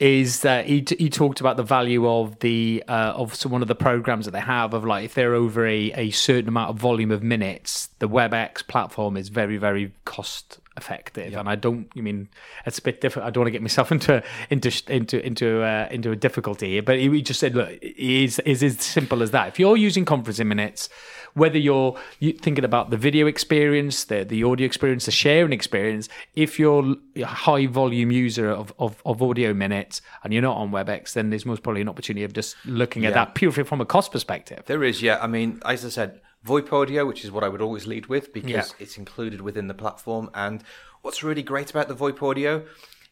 is 0.01 0.41
that 0.41 0.65
he 0.65 0.85
he 0.99 1.11
talked 1.11 1.41
about 1.41 1.59
the 1.59 1.63
value 1.63 2.09
of 2.09 2.39
the 2.41 2.83
uh, 2.89 3.13
of 3.15 3.35
some, 3.35 3.53
one 3.53 3.61
of 3.63 3.69
the 3.69 3.75
programs 3.75 4.25
that 4.25 4.31
they 4.31 4.41
have 4.41 4.73
of 4.73 4.85
like 4.85 5.05
if 5.05 5.15
they're 5.15 5.35
over 5.35 5.67
a, 5.67 5.93
a 5.93 6.11
certain 6.11 6.49
amount 6.49 6.71
of 6.71 6.77
volume 6.77 7.11
of 7.11 7.23
minutes, 7.23 7.91
the 7.99 8.09
WebEx 8.09 8.67
platform 8.67 9.17
is 9.17 9.29
very 9.29 9.59
very 9.59 9.93
cost 10.07 10.59
effective. 10.81 11.35
And 11.35 11.49
I 11.49 11.55
don't, 11.55 11.89
I 11.97 12.01
mean, 12.01 12.29
it's 12.65 12.79
a 12.79 12.83
bit 12.83 13.01
different. 13.01 13.27
I 13.27 13.31
don't 13.31 13.43
want 13.43 13.49
to 13.49 13.53
get 13.53 13.63
myself 13.63 13.93
into 13.97 14.23
into 14.49 14.71
into 14.89 15.25
into 15.25 15.63
uh, 15.63 15.89
into 15.91 16.11
a 16.11 16.17
difficulty 16.17 16.71
here. 16.71 16.83
But 16.83 16.99
he 16.99 17.23
just 17.23 17.41
said, 17.41 17.55
look, 17.55 17.71
is 17.83 18.39
is 18.41 18.63
as 18.63 18.81
simple 18.81 19.23
as 19.23 19.31
that. 19.33 19.49
If 19.49 19.59
you're 19.59 19.77
using 19.77 20.05
conferencing 20.05 20.47
minutes, 20.47 20.89
whether 21.35 21.59
you're 21.59 21.97
thinking 22.21 22.65
about 22.65 22.91
the 22.91 22.97
video 22.97 23.27
experience, 23.27 24.05
the 24.05 24.25
the 24.25 24.43
audio 24.45 24.67
experience, 24.67 25.07
the 25.07 25.11
sharing 25.13 25.53
experience, 25.53 26.09
if 26.35 26.59
you're 26.59 26.97
a 27.17 27.23
high 27.25 27.67
volume 27.67 28.11
user 28.11 28.51
of, 28.51 28.73
of, 28.79 29.03
of 29.05 29.23
audio 29.23 29.53
minutes 29.55 30.03
and 30.25 30.33
you're 30.33 30.43
not 30.43 30.57
on 30.57 30.71
WebEx, 30.71 31.13
then 31.13 31.31
there's 31.31 31.47
most 31.47 31.63
probably 31.63 31.81
an 31.83 31.89
opportunity 31.89 32.25
of 32.25 32.33
just 32.33 32.57
looking 32.65 33.05
at 33.05 33.11
Yeah. 33.11 33.25
that 33.25 33.35
purely 33.35 33.65
from 33.65 33.81
a 33.81 33.87
cost 33.87 34.13
perspective. 34.13 34.63
There 34.67 34.83
is, 34.85 35.03
yeah. 35.03 35.19
I 35.23 35.27
mean, 35.27 35.61
as 35.65 35.85
I 35.85 35.89
said, 35.89 36.21
VoIP 36.47 36.73
audio, 36.73 37.05
which 37.07 37.25
is 37.25 37.31
what 37.31 37.45
I 37.45 37.49
would 37.49 37.61
always 37.61 37.87
lead 37.87 38.07
with 38.07 38.33
because 38.33 38.51
Yeah. 38.51 38.65
it's 38.79 38.97
included 38.97 39.41
within 39.41 39.67
the 39.69 39.75
platform. 39.75 40.31
And 40.35 40.63
what's 41.03 41.23
really 41.23 41.43
great 41.43 41.71
about 41.71 41.89
the 41.89 41.95
VoIP 41.95 42.23
audio 42.23 42.65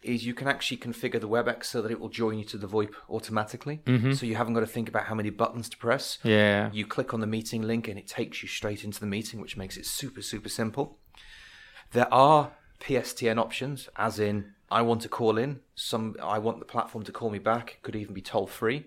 is 0.03 0.25
you 0.25 0.33
can 0.35 0.47
actually 0.47 0.77
configure 0.77 1.21
the 1.21 1.29
WebEx 1.29 1.65
so 1.65 1.83
that 1.83 1.91
it 1.91 1.99
will 1.99 2.09
join 2.09 2.39
you 2.39 2.45
to 2.45 2.57
the 2.57 2.69
VoIP 2.69 2.93
automatically. 3.11 3.81
So 4.15 4.27
you 4.27 4.37
haven't 4.37 4.55
got 4.55 4.61
to 4.61 4.67
think 4.67 4.89
about 4.89 5.05
how 5.07 5.15
many 5.15 5.31
buttons 5.31 5.69
to 5.71 5.77
press. 5.77 6.19
Yeah. 6.23 6.71
You 6.73 6.87
click 6.87 7.13
on 7.13 7.21
the 7.21 7.27
meeting 7.27 7.63
link 7.63 7.89
and 7.89 7.99
it 7.99 8.07
takes 8.07 8.43
you 8.43 8.49
straight 8.49 8.85
into 8.85 9.01
the 9.01 9.07
meeting, 9.07 9.41
which 9.41 9.57
makes 9.57 9.77
it 9.77 9.87
super, 9.87 10.23
super 10.23 10.49
simple. 10.49 10.99
There 11.93 12.13
are 12.15 12.53
PSTN 12.81 13.39
options, 13.39 13.89
as 13.97 14.19
in 14.21 14.53
I 14.71 14.83
want 14.83 15.03
to 15.03 15.09
call 15.09 15.39
in. 15.39 15.61
Some 15.75 16.17
I 16.23 16.39
want 16.39 16.59
the 16.61 16.65
platform 16.65 17.05
to 17.05 17.13
call 17.13 17.31
me 17.31 17.39
back. 17.39 17.71
It 17.73 17.83
could 17.83 17.97
even 17.97 18.15
be 18.15 18.21
toll 18.23 18.47
free. 18.47 18.87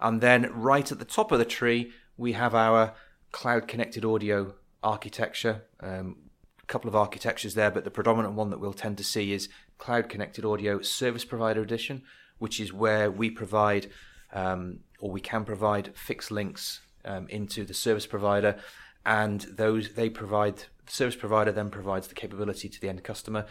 And 0.00 0.20
then 0.20 0.50
right 0.52 0.90
at 0.90 0.98
the 0.98 1.04
top 1.04 1.30
of 1.30 1.38
the 1.38 1.44
tree, 1.44 1.92
we 2.16 2.32
have 2.32 2.54
our 2.54 2.94
cloud 3.30 3.68
connected 3.68 4.04
audio 4.04 4.54
architecture. 4.82 5.62
Um, 5.80 6.16
a 6.62 6.66
couple 6.66 6.88
of 6.88 6.96
architectures 6.96 7.54
there, 7.54 7.70
but 7.70 7.84
the 7.84 7.90
predominant 7.90 8.34
one 8.34 8.50
that 8.50 8.60
we'll 8.60 8.72
tend 8.72 8.96
to 8.98 9.04
see 9.04 9.32
is 9.32 9.48
cloud 9.82 10.08
connected 10.08 10.44
audio 10.44 10.80
service 10.80 11.24
provider 11.24 11.60
edition, 11.60 12.02
which 12.38 12.60
is 12.60 12.72
where 12.72 13.10
we 13.10 13.28
provide 13.30 13.90
um, 14.32 14.78
or 15.00 15.10
we 15.10 15.20
can 15.20 15.44
provide 15.44 15.84
fixed 15.96 16.30
links 16.30 16.80
um, 17.04 17.26
into 17.28 17.64
the 17.64 17.74
service 17.74 18.06
provider, 18.06 18.56
and 19.04 19.40
those 19.62 19.94
they 19.94 20.08
provide 20.08 20.56
the 20.86 20.92
service 20.92 21.16
provider 21.16 21.50
then 21.50 21.68
provides 21.68 22.06
the 22.06 22.14
capability 22.14 22.68
to 22.68 22.80
the 22.80 22.88
end 22.88 23.02
customer. 23.02 23.44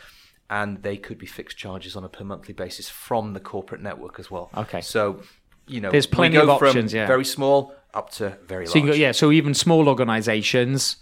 And 0.49 0.83
they 0.83 0.97
could 0.97 1.17
be 1.17 1.25
fixed 1.27 1.57
charges 1.57 1.95
on 1.95 2.03
a 2.03 2.09
per 2.09 2.25
monthly 2.25 2.53
basis 2.53 2.89
from 2.89 3.33
the 3.33 3.39
corporate 3.39 3.81
network 3.81 4.19
as 4.19 4.29
well. 4.29 4.49
Okay. 4.63 4.81
So, 4.81 5.21
you 5.65 5.79
know, 5.79 5.91
There's 5.91 6.07
plenty 6.07 6.35
of 6.35 6.43
from 6.43 6.67
options, 6.67 6.93
yeah. 6.93 7.07
Very 7.07 7.23
small 7.23 7.73
up 7.93 8.09
to 8.17 8.37
very 8.45 8.67
So 8.67 8.75
you 8.75 8.81
large. 8.81 8.91
can 8.91 8.99
go, 8.99 9.05
yeah, 9.05 9.13
so 9.13 9.31
even 9.31 9.53
small 9.53 9.87
organizations 9.87 10.97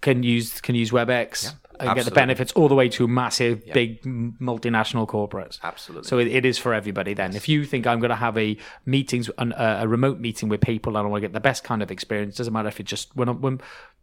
can 0.00 0.22
use 0.22 0.60
can 0.60 0.74
use 0.74 0.90
WebEx. 0.90 1.54
And 1.80 1.94
get 1.94 2.04
the 2.04 2.10
benefits 2.10 2.52
all 2.52 2.68
the 2.68 2.74
way 2.74 2.88
to 2.90 3.06
massive, 3.08 3.64
big 3.72 4.02
multinational 4.02 5.06
corporates. 5.06 5.58
Absolutely. 5.62 6.08
So 6.08 6.18
it, 6.18 6.28
it 6.28 6.44
is 6.44 6.58
for 6.58 6.74
everybody. 6.74 7.14
Then, 7.14 7.36
if 7.36 7.48
you 7.48 7.64
think 7.64 7.86
I'm 7.86 8.00
going 8.00 8.10
to 8.10 8.16
have 8.16 8.36
a 8.36 8.56
meetings, 8.86 9.30
an, 9.38 9.52
uh, 9.52 9.80
a 9.82 9.88
remote 9.88 10.18
meeting 10.18 10.48
with 10.48 10.60
people, 10.60 10.96
and 10.96 11.06
I 11.06 11.10
want 11.10 11.22
to 11.22 11.28
get 11.28 11.32
the 11.32 11.40
best 11.40 11.64
kind 11.64 11.82
of 11.82 11.90
experience, 11.90 12.36
doesn't 12.36 12.52
matter 12.52 12.68
if 12.68 12.80
it's 12.80 12.90
just 12.90 13.14
when, 13.16 13.40
when 13.40 13.60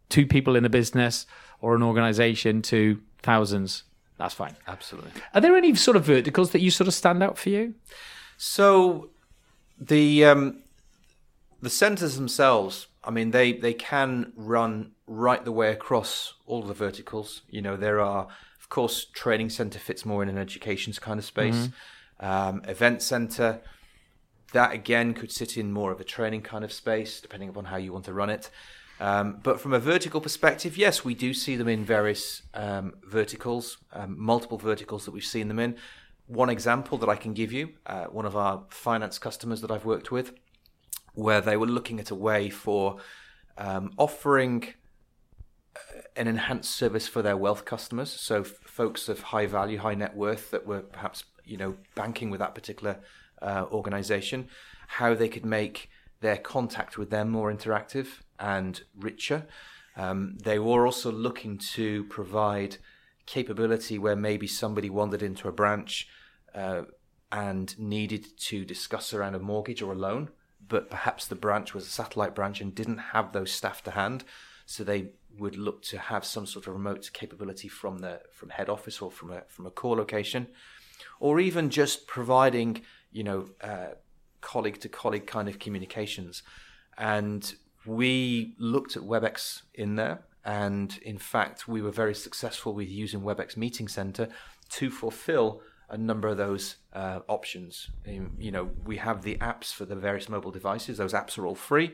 two 0.08 0.26
people 0.26 0.56
in 0.56 0.64
a 0.64 0.68
business 0.68 1.26
or 1.60 1.74
an 1.74 1.82
organization 1.82 2.62
to 2.62 3.00
thousands. 3.22 3.82
That's 4.18 4.34
fine. 4.34 4.56
Absolutely. 4.66 5.10
Are 5.34 5.40
there 5.40 5.56
any 5.56 5.74
sort 5.74 5.96
of 5.96 6.04
verticals 6.04 6.52
that 6.52 6.60
you 6.60 6.70
sort 6.70 6.88
of 6.88 6.94
stand 6.94 7.22
out 7.22 7.36
for 7.36 7.50
you? 7.50 7.74
So 8.38 9.10
the 9.78 10.24
um, 10.24 10.62
the 11.60 11.70
centres 11.70 12.16
themselves, 12.16 12.86
I 13.06 13.10
mean, 13.10 13.30
they 13.30 13.52
they 13.52 13.74
can 13.74 14.32
run 14.36 14.92
right 15.06 15.44
the 15.44 15.52
way 15.52 15.70
across 15.72 16.34
all 16.46 16.62
the 16.62 16.74
verticals. 16.74 17.42
You 17.48 17.62
know, 17.62 17.76
there 17.76 18.00
are, 18.00 18.26
of 18.60 18.68
course, 18.68 19.06
training 19.12 19.50
centre 19.50 19.78
fits 19.78 20.04
more 20.04 20.22
in 20.22 20.28
an 20.28 20.38
education's 20.38 20.98
kind 20.98 21.18
of 21.18 21.24
space. 21.24 21.68
Um, 22.18 22.62
event 22.64 23.02
centre, 23.02 23.60
that 24.52 24.72
again 24.72 25.14
could 25.14 25.30
sit 25.30 25.56
in 25.56 25.72
more 25.72 25.92
of 25.92 26.00
a 26.00 26.04
training 26.04 26.42
kind 26.42 26.64
of 26.64 26.72
space, 26.72 27.20
depending 27.20 27.48
upon 27.48 27.66
how 27.66 27.76
you 27.76 27.92
want 27.92 28.06
to 28.06 28.12
run 28.12 28.30
it. 28.30 28.50
Um, 28.98 29.40
but 29.42 29.60
from 29.60 29.72
a 29.74 29.78
vertical 29.78 30.20
perspective, 30.20 30.76
yes, 30.78 31.04
we 31.04 31.14
do 31.14 31.34
see 31.34 31.56
them 31.56 31.68
in 31.68 31.84
various 31.84 32.42
um, 32.54 32.94
verticals, 33.04 33.76
um, 33.92 34.16
multiple 34.18 34.58
verticals 34.58 35.04
that 35.04 35.10
we've 35.10 35.24
seen 35.24 35.48
them 35.48 35.58
in. 35.58 35.76
One 36.26 36.48
example 36.48 36.98
that 36.98 37.08
I 37.08 37.16
can 37.16 37.34
give 37.34 37.52
you, 37.52 37.74
uh, 37.84 38.06
one 38.06 38.24
of 38.24 38.34
our 38.34 38.64
finance 38.70 39.18
customers 39.18 39.60
that 39.60 39.70
I've 39.70 39.84
worked 39.84 40.10
with, 40.10 40.32
where 41.16 41.40
they 41.40 41.56
were 41.56 41.66
looking 41.66 41.98
at 41.98 42.10
a 42.10 42.14
way 42.14 42.48
for 42.48 42.98
um, 43.58 43.90
offering 43.96 44.74
uh, 45.74 46.00
an 46.14 46.28
enhanced 46.28 46.70
service 46.70 47.08
for 47.08 47.22
their 47.22 47.36
wealth 47.36 47.64
customers. 47.64 48.12
So 48.12 48.42
f- 48.42 48.48
folks 48.64 49.08
of 49.08 49.20
high 49.20 49.46
value, 49.46 49.78
high 49.78 49.94
net 49.94 50.14
worth 50.14 50.50
that 50.52 50.66
were 50.66 50.80
perhaps 50.80 51.24
you 51.44 51.56
know 51.56 51.76
banking 51.94 52.30
with 52.30 52.40
that 52.40 52.54
particular 52.54 53.00
uh, 53.42 53.64
organization, 53.72 54.48
how 54.86 55.14
they 55.14 55.28
could 55.28 55.44
make 55.44 55.90
their 56.20 56.36
contact 56.36 56.98
with 56.98 57.10
them 57.10 57.30
more 57.30 57.52
interactive 57.52 58.20
and 58.38 58.82
richer. 58.94 59.46
Um, 59.96 60.36
they 60.42 60.58
were 60.58 60.84
also 60.84 61.10
looking 61.10 61.56
to 61.74 62.04
provide 62.04 62.76
capability 63.24 63.98
where 63.98 64.16
maybe 64.16 64.46
somebody 64.46 64.90
wandered 64.90 65.22
into 65.22 65.48
a 65.48 65.52
branch 65.52 66.08
uh, 66.54 66.82
and 67.32 67.78
needed 67.78 68.26
to 68.38 68.64
discuss 68.64 69.14
around 69.14 69.34
a 69.34 69.38
mortgage 69.38 69.82
or 69.82 69.92
a 69.92 69.96
loan, 69.96 70.30
but 70.68 70.90
perhaps 70.90 71.26
the 71.26 71.34
branch 71.34 71.74
was 71.74 71.86
a 71.86 71.90
satellite 71.90 72.34
branch 72.34 72.60
and 72.60 72.74
didn't 72.74 72.98
have 72.98 73.32
those 73.32 73.52
staff 73.52 73.82
to 73.84 73.92
hand, 73.92 74.24
so 74.64 74.82
they 74.82 75.08
would 75.38 75.56
look 75.56 75.82
to 75.82 75.98
have 75.98 76.24
some 76.24 76.46
sort 76.46 76.66
of 76.66 76.72
remote 76.72 77.10
capability 77.12 77.68
from 77.68 77.98
the 77.98 78.20
from 78.32 78.50
head 78.50 78.68
office 78.68 79.00
or 79.00 79.10
from 79.10 79.30
a 79.32 79.42
from 79.48 79.66
a 79.66 79.70
core 79.70 79.96
location, 79.96 80.48
or 81.20 81.40
even 81.40 81.70
just 81.70 82.06
providing 82.06 82.82
you 83.12 83.24
know 83.24 83.48
uh, 83.60 83.88
colleague 84.40 84.80
to 84.80 84.88
colleague 84.88 85.26
kind 85.26 85.48
of 85.48 85.58
communications, 85.58 86.42
and 86.98 87.54
we 87.84 88.54
looked 88.58 88.96
at 88.96 89.02
WebEx 89.02 89.62
in 89.74 89.96
there. 89.96 90.22
And 90.44 90.96
in 91.02 91.18
fact, 91.18 91.66
we 91.66 91.82
were 91.82 91.90
very 91.90 92.14
successful 92.14 92.72
with 92.72 92.88
using 92.88 93.22
WebEx 93.22 93.56
Meeting 93.56 93.88
Center 93.88 94.28
to 94.70 94.90
fulfill 94.90 95.60
a 95.88 95.96
number 95.96 96.28
of 96.28 96.36
those 96.36 96.76
uh, 96.92 97.20
options. 97.28 97.90
Um, 98.06 98.32
you 98.38 98.50
know, 98.50 98.70
we 98.84 98.96
have 98.96 99.22
the 99.22 99.36
apps 99.36 99.72
for 99.72 99.84
the 99.84 99.96
various 99.96 100.28
mobile 100.28 100.50
devices. 100.50 100.98
Those 100.98 101.12
apps 101.12 101.38
are 101.38 101.46
all 101.46 101.54
free. 101.54 101.92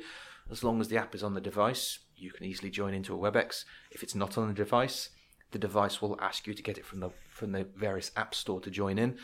As 0.51 0.65
long 0.65 0.81
as 0.81 0.89
the 0.89 0.97
app 0.97 1.15
is 1.15 1.23
on 1.23 1.35
the 1.35 1.41
device, 1.41 1.99
you 2.17 2.31
can 2.31 2.47
easily 2.47 2.71
join 2.71 2.95
into 2.95 3.15
a 3.15 3.19
WebEx. 3.19 3.65
If 3.91 4.03
it's 4.03 4.15
not 4.15 4.39
on 4.39 4.49
the 4.49 4.55
device, 4.55 5.11
the 5.51 5.59
device 5.59 6.01
will 6.01 6.19
ask 6.21 6.47
you 6.47 6.55
to 6.55 6.63
get 6.63 6.79
it 6.79 6.87
from 6.87 7.01
the 7.01 7.11
from 7.29 7.53
the 7.53 7.67
various 7.77 8.11
app 8.17 8.35
store 8.35 8.61
to 8.61 8.71
join 8.71 8.99
in. 8.99 9.19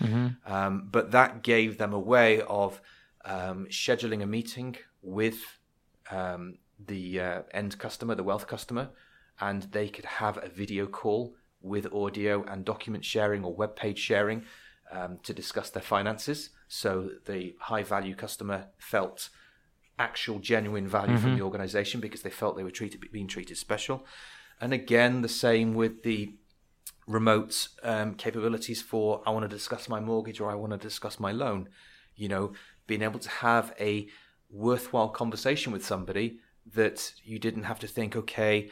Um, 0.47 0.89
but 0.91 1.11
that 1.13 1.43
gave 1.43 1.79
them 1.79 1.93
a 1.93 1.99
way 1.99 2.43
of 2.43 2.81
um, 3.25 3.67
scheduling 3.71 4.23
a 4.23 4.27
meeting 4.27 4.77
with 5.03 5.59
um, 6.11 6.59
the 6.87 7.21
uh, 7.21 7.43
end 7.53 7.79
customer, 7.79 8.15
the 8.15 8.23
wealth 8.23 8.47
customer, 8.47 8.91
and 9.41 9.63
they 9.73 9.89
could 9.89 10.05
have 10.05 10.39
a 10.39 10.49
video 10.49 10.87
call 10.87 11.35
with 11.61 11.93
audio 11.93 12.45
and 12.45 12.65
document 12.65 13.05
sharing 13.05 13.45
or 13.45 13.55
web 13.55 13.77
page 13.77 13.99
sharing 13.99 14.45
um, 14.91 15.19
to 15.23 15.33
discuss 15.33 15.71
their 15.71 15.83
finances. 15.83 16.51
So 16.69 17.11
the 17.27 17.57
high 17.61 17.83
value 17.83 18.15
customer 18.15 18.67
felt 18.79 19.31
actual 19.99 20.39
genuine 20.39 20.87
value 20.87 21.19
from 21.19 21.37
the 21.37 21.43
organization 21.43 22.01
because 22.01 22.23
they 22.23 22.31
felt 22.31 22.57
they 22.57 22.63
were 22.63 22.71
treated 22.71 23.05
being 23.11 23.27
treated 23.27 23.57
special. 23.57 24.07
And 24.61 24.73
again, 24.73 25.23
the 25.23 25.29
same 25.29 25.75
with 25.75 26.03
the 26.03 26.35
remote 27.07 27.69
um, 27.83 28.15
capabilities 28.15 28.83
for 28.83 29.23
I 29.27 29.31
want 29.31 29.49
to 29.49 29.49
discuss 29.49 29.89
my 29.89 29.99
mortgage 29.99 30.41
or 30.41 30.51
I 30.51 30.55
want 30.55 30.73
to 30.73 30.79
discuss 30.79 31.19
my 31.19 31.33
loan. 31.33 31.69
You 32.15 32.29
know, 32.29 32.53
being 32.87 33.03
able 33.03 33.19
to 33.21 33.29
have 33.29 33.75
a 33.81 34.09
worthwhile 34.51 35.09
conversation 35.09 35.73
with 35.73 35.85
somebody 35.85 36.39
that 36.75 37.13
you 37.25 37.39
didn't 37.39 37.65
have 37.65 37.79
to 37.81 37.87
think, 37.87 38.15
okay, 38.15 38.71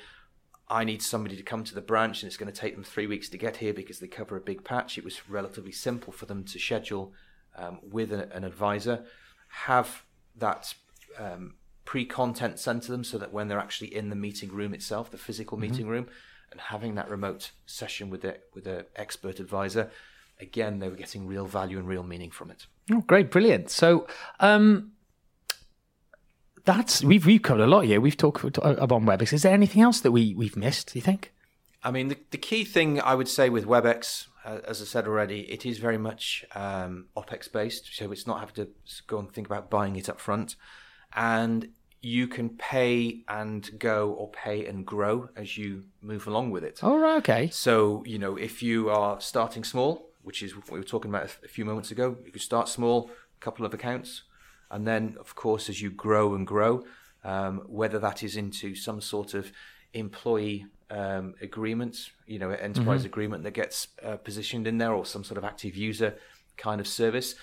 I 0.68 0.85
need 0.85 1.00
somebody 1.00 1.37
to 1.37 1.42
come 1.42 1.62
to 1.64 1.74
the 1.74 1.81
branch 1.81 2.22
and 2.22 2.29
it's 2.29 2.37
going 2.37 2.52
to 2.52 2.61
take 2.61 2.74
them 2.74 2.83
three 2.85 3.07
weeks 3.07 3.29
to 3.29 3.38
get 3.38 3.59
here 3.59 3.72
because 3.72 4.00
they 4.00 4.09
cover 4.09 4.37
a 4.37 4.40
big 4.40 4.64
patch. 4.64 4.98
It 4.98 5.05
was 5.05 5.29
relatively 5.29 5.72
simple 5.72 6.12
for 6.12 6.26
them 6.26 6.44
to 6.44 6.59
schedule 6.59 7.12
um, 7.57 7.79
with 7.83 8.12
a, 8.12 8.33
an 8.35 8.44
advisor, 8.44 9.05
have 9.48 10.02
that 10.37 10.74
um, 11.18 11.55
pre-content 11.85 12.59
sent 12.59 12.83
to 12.85 12.92
them 12.92 13.05
so 13.05 13.16
that 13.18 13.33
when 13.33 13.48
they're 13.48 13.61
actually 13.61 13.94
in 13.94 14.11
the 14.11 14.16
meeting 14.16 14.50
room 14.50 14.74
itself, 14.74 15.11
the 15.11 15.18
physical 15.18 15.57
meeting 15.57 15.87
room, 15.87 16.09
and 16.50 16.61
having 16.61 16.94
that 16.96 17.09
remote 17.09 17.52
session 17.64 18.11
with 18.11 18.24
a 18.24 18.37
with 18.55 18.66
an 18.66 18.85
expert 18.96 19.40
advisor, 19.40 19.90
again 20.40 20.79
they 20.79 20.88
were 20.88 20.96
getting 20.96 21.26
real 21.26 21.46
value 21.46 21.79
and 21.79 21.88
real 21.88 22.02
meaning 22.02 22.31
from 22.31 22.50
it. 22.50 22.66
Oh, 22.92 23.00
great, 23.00 23.31
brilliant. 23.31 23.70
So, 23.70 24.07
um, 24.40 24.92
that's 26.66 27.02
we've 27.02 27.24
we've 27.24 27.42
covered 27.42 27.62
a 27.62 27.66
lot 27.66 27.83
here. 27.85 28.00
We've 28.00 28.16
talked 28.16 28.44
about 28.44 29.02
WebEx. 29.02 29.33
Is 29.33 29.42
there 29.42 29.55
anything 29.55 29.81
else 29.81 30.00
that 30.00 30.12
we 30.12 30.35
we've 30.35 30.57
missed? 30.57 30.92
Do 30.92 30.98
you 30.98 31.02
think? 31.02 31.33
I 31.83 31.90
mean, 31.90 32.09
the, 32.09 32.18
the 32.33 32.38
key 32.38 32.64
thing 32.64 33.00
I 33.00 33.14
would 33.14 33.29
say 33.29 33.48
with 33.48 33.64
WebEx, 33.64 34.26
uh, 34.44 34.59
as 34.66 34.83
I 34.83 34.85
said 34.85 35.07
already, 35.07 35.42
it 35.42 35.64
is 35.64 35.79
very 35.79 35.98
much 35.98 36.44
um, 36.55 37.07
OPEX 37.16 37.50
based. 37.52 37.96
So 37.96 38.11
it's 38.11 38.26
not 38.26 38.40
having 38.40 38.57
to 38.57 38.68
go 39.07 39.18
and 39.20 39.31
think 39.33 39.46
about 39.46 39.70
buying 39.70 39.94
it 39.94 40.09
up 40.09 40.20
front. 40.20 40.57
And 41.14 41.68
you 42.02 42.26
can 42.26 42.50
pay 42.50 43.22
and 43.29 43.79
go 43.79 44.11
or 44.11 44.29
pay 44.31 44.66
and 44.66 44.85
grow 44.85 45.29
as 45.37 45.57
you 45.57 45.85
move 46.02 46.26
along 46.26 46.50
with 46.50 46.64
it. 46.64 46.81
Oh, 46.83 46.98
right, 46.98 47.18
okay. 47.18 47.48
So, 47.50 48.02
you 48.05 48.18
know, 48.18 48.37
if 48.37 48.62
you 48.62 48.90
are 48.90 49.20
starting 49.20 49.62
small, 49.62 50.09
which 50.22 50.42
is 50.42 50.57
what 50.57 50.70
we 50.70 50.79
were 50.79 50.85
talking 50.85 51.11
about 51.11 51.24
a 51.44 51.48
few 51.48 51.64
moments 51.64 51.92
ago, 51.92 52.16
you 52.24 52.33
could 52.33 52.42
start 52.42 52.68
small, 52.68 53.11
a 53.40 53.44
couple 53.44 53.64
of 53.64 53.72
accounts. 53.72 54.22
And 54.70 54.87
then, 54.87 55.16
of 55.20 55.35
course, 55.35 55.68
as 55.68 55.81
you 55.81 55.90
grow 55.90 56.35
and 56.35 56.46
grow, 56.46 56.85
um, 57.24 57.62
whether 57.66 57.98
that 57.98 58.22
is 58.22 58.37
into 58.37 58.74
some 58.74 59.00
sort 59.00 59.35
of 59.35 59.52
employee 59.92 60.66
um, 60.90 61.35
agreement, 61.40 62.11
you 62.26 62.38
know, 62.38 62.50
enterprise 62.50 63.05
agreement 63.05 63.42
that 63.44 63.52
gets 63.52 63.88
uh, 64.05 64.16
positioned 64.16 64.66
in 64.66 64.79
there, 64.79 64.92
or 64.92 65.05
some 65.05 65.24
sort 65.24 65.38
of 65.38 65.44
active 65.44 65.76
user 65.76 66.16
kind 66.57 66.81
of 66.81 66.87
service, 66.87 67.35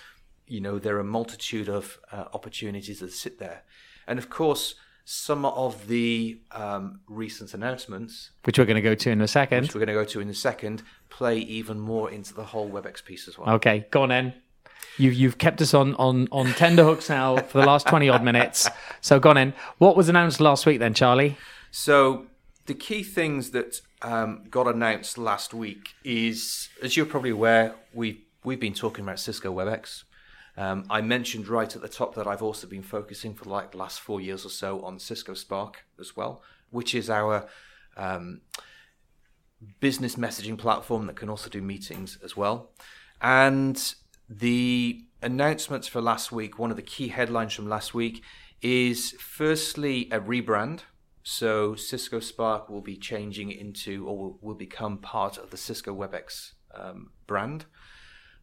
you 0.47 0.61
know, 0.61 0.79
there 0.79 0.95
are 0.95 1.01
a 1.01 1.05
multitude 1.05 1.69
of 1.69 1.99
uh, 2.11 2.25
opportunities 2.33 2.99
that 2.99 3.11
sit 3.11 3.39
there. 3.39 3.63
And 4.07 4.19
of 4.19 4.29
course, 4.29 4.75
some 5.05 5.45
of 5.45 5.87
the 5.87 6.39
um, 6.51 7.01
recent 7.07 7.53
announcements 7.53 8.31
Which 8.45 8.57
we're 8.57 8.65
going 8.65 8.75
to 8.75 8.81
go 8.81 8.95
to 8.95 9.09
in 9.09 9.21
a 9.21 9.27
second. 9.27 9.63
which 9.63 9.75
we're 9.75 9.85
going 9.85 9.87
to 9.87 9.93
go 9.93 10.05
to 10.05 10.21
in 10.21 10.29
a 10.29 10.33
second, 10.33 10.83
play 11.09 11.39
even 11.39 11.79
more 11.79 12.09
into 12.09 12.33
the 12.33 12.45
whole 12.45 12.69
WebEx 12.69 13.03
piece 13.03 13.27
as 13.27 13.37
well. 13.37 13.55
Okay, 13.55 13.85
go 13.91 14.03
on 14.03 14.09
then. 14.09 14.33
You've 14.97 15.13
you've 15.15 15.37
kept 15.37 15.61
us 15.61 15.73
on 15.73 15.95
on 15.95 16.27
on 16.31 16.47
tender 16.53 16.83
hooks 16.83 17.09
now 17.09 17.37
for 17.37 17.59
the 17.59 17.65
last 17.65 17.87
twenty 17.87 18.09
odd 18.09 18.23
minutes. 18.23 18.69
So 19.01 19.19
gone 19.19 19.37
in. 19.37 19.53
What 19.77 19.97
was 19.97 20.09
announced 20.09 20.39
last 20.39 20.65
week 20.65 20.79
then, 20.79 20.93
Charlie? 20.93 21.37
So 21.71 22.27
the 22.65 22.73
key 22.73 23.03
things 23.03 23.51
that 23.51 23.81
um, 24.01 24.43
got 24.49 24.67
announced 24.67 25.17
last 25.17 25.53
week 25.53 25.89
is, 26.03 26.69
as 26.81 26.95
you're 26.95 27.05
probably 27.05 27.31
aware, 27.31 27.75
we 27.93 28.25
we've 28.43 28.59
been 28.59 28.73
talking 28.73 29.03
about 29.03 29.19
Cisco 29.19 29.53
WebEx. 29.53 30.03
Um, 30.55 30.85
I 30.89 31.01
mentioned 31.01 31.47
right 31.47 31.75
at 31.75 31.81
the 31.81 31.89
top 31.89 32.13
that 32.15 32.27
I've 32.27 32.43
also 32.43 32.67
been 32.67 32.83
focusing 32.83 33.33
for 33.33 33.45
like 33.45 33.71
the 33.71 33.77
last 33.77 33.99
four 33.99 34.21
years 34.21 34.45
or 34.45 34.49
so 34.49 34.81
on 34.81 34.99
Cisco 34.99 35.33
Spark 35.33 35.85
as 35.99 36.15
well, 36.15 36.43
which 36.69 36.93
is 36.93 37.09
our 37.09 37.47
um, 37.97 38.41
business 39.79 40.15
messaging 40.15 40.57
platform 40.57 41.07
that 41.07 41.15
can 41.15 41.29
also 41.29 41.49
do 41.49 41.61
meetings 41.61 42.19
as 42.23 42.37
well. 42.37 42.69
And 43.19 43.95
the 44.37 45.05
announcements 45.21 45.87
for 45.87 46.01
last 46.01 46.31
week, 46.31 46.57
one 46.57 46.71
of 46.71 46.75
the 46.75 46.83
key 46.83 47.09
headlines 47.09 47.53
from 47.53 47.67
last 47.67 47.93
week 47.93 48.23
is 48.61 49.11
firstly 49.19 50.09
a 50.11 50.19
rebrand. 50.19 50.81
So 51.23 51.75
Cisco 51.75 52.19
Spark 52.19 52.69
will 52.69 52.81
be 52.81 52.97
changing 52.97 53.51
into 53.51 54.07
or 54.07 54.35
will, 54.41 54.55
become 54.55 54.97
part 54.97 55.37
of 55.37 55.51
the 55.51 55.57
Cisco 55.57 55.95
WebEx 55.95 56.51
um, 56.75 57.11
brand. 57.27 57.65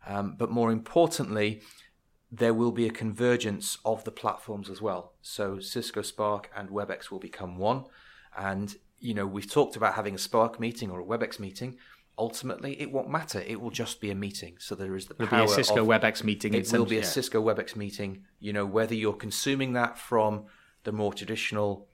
Um, 0.07 0.37
but 0.39 0.51
more 0.51 0.73
importantly, 0.73 1.63
there 2.33 2.55
will 2.55 2.73
be 2.73 2.87
a 2.87 2.91
convergence 2.91 3.77
of 3.85 4.05
the 4.05 4.11
platforms 4.11 4.71
as 4.71 4.81
well. 4.81 5.15
So 5.21 5.61
Cisco 5.61 6.03
Spark 6.03 6.51
and 6.57 6.71
WebEx 6.71 7.11
will 7.11 7.19
become 7.19 7.59
one. 7.59 7.85
And 8.37 8.75
you 8.99 9.15
know, 9.15 9.27
we've 9.27 9.51
talked 9.51 9.77
about 9.77 9.95
having 9.95 10.15
a 10.15 10.19
Spark 10.19 10.61
meeting 10.61 10.91
or 10.91 11.01
a 11.01 11.05
WebEx 11.05 11.39
meeting. 11.39 11.77
Ultimately, 12.21 12.79
it 12.79 12.93
won't 12.93 13.09
matter. 13.09 13.41
It 13.41 13.63
will 13.63 13.71
just 13.71 13.99
be 13.99 14.11
a 14.11 14.15
meeting. 14.15 14.57
So 14.59 14.75
there 14.75 14.95
is 14.95 15.07
the 15.07 15.15
It'll 15.15 15.29
power 15.29 15.47
be 15.47 15.53
a 15.53 15.55
Cisco 15.55 15.81
of, 15.81 15.89
WebEx 15.89 16.23
meeting. 16.23 16.53
it 16.53 16.71
will 16.71 16.85
be 16.85 16.99
a 16.99 17.01
yeah. 17.01 17.07
Cisco 17.07 17.43
WebEx 17.43 17.77
meeting. 17.77 18.25
You 18.39 18.53
know, 18.53 18.67
whether 18.67 18.95
you're 18.95 19.15
consuming 19.15 19.73
that 19.73 19.99
from 19.99 20.45
the 20.85 20.93
more 20.93 21.15
traditional, 21.15 21.89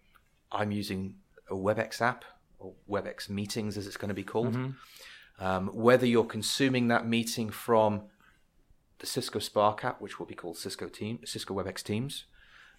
I'm 0.51 0.73
using 0.73 1.15
a 1.49 1.55
WebEx 1.55 2.01
app 2.01 2.25
or 2.59 2.75
WebEx 2.91 3.31
meetings, 3.31 3.77
as 3.77 3.87
it's 3.87 3.97
going 3.97 4.09
to 4.09 4.15
be 4.15 4.25
called. 4.25 4.55
Mm-hmm. 4.55 5.45
Um, 5.45 5.69
whether 5.69 6.07
you're 6.07 6.25
consuming 6.25 6.89
that 6.89 7.07
meeting 7.07 7.51
from 7.51 8.03
the 8.99 9.07
Cisco 9.07 9.39
Spark 9.39 9.85
app, 9.85 10.01
which 10.01 10.19
will 10.19 10.27
be 10.27 10.35
called 10.35 10.57
Cisco 10.57 10.89
Team, 10.89 11.21
Cisco 11.25 11.55
WebEx 11.55 11.85
Teams, 11.85 12.25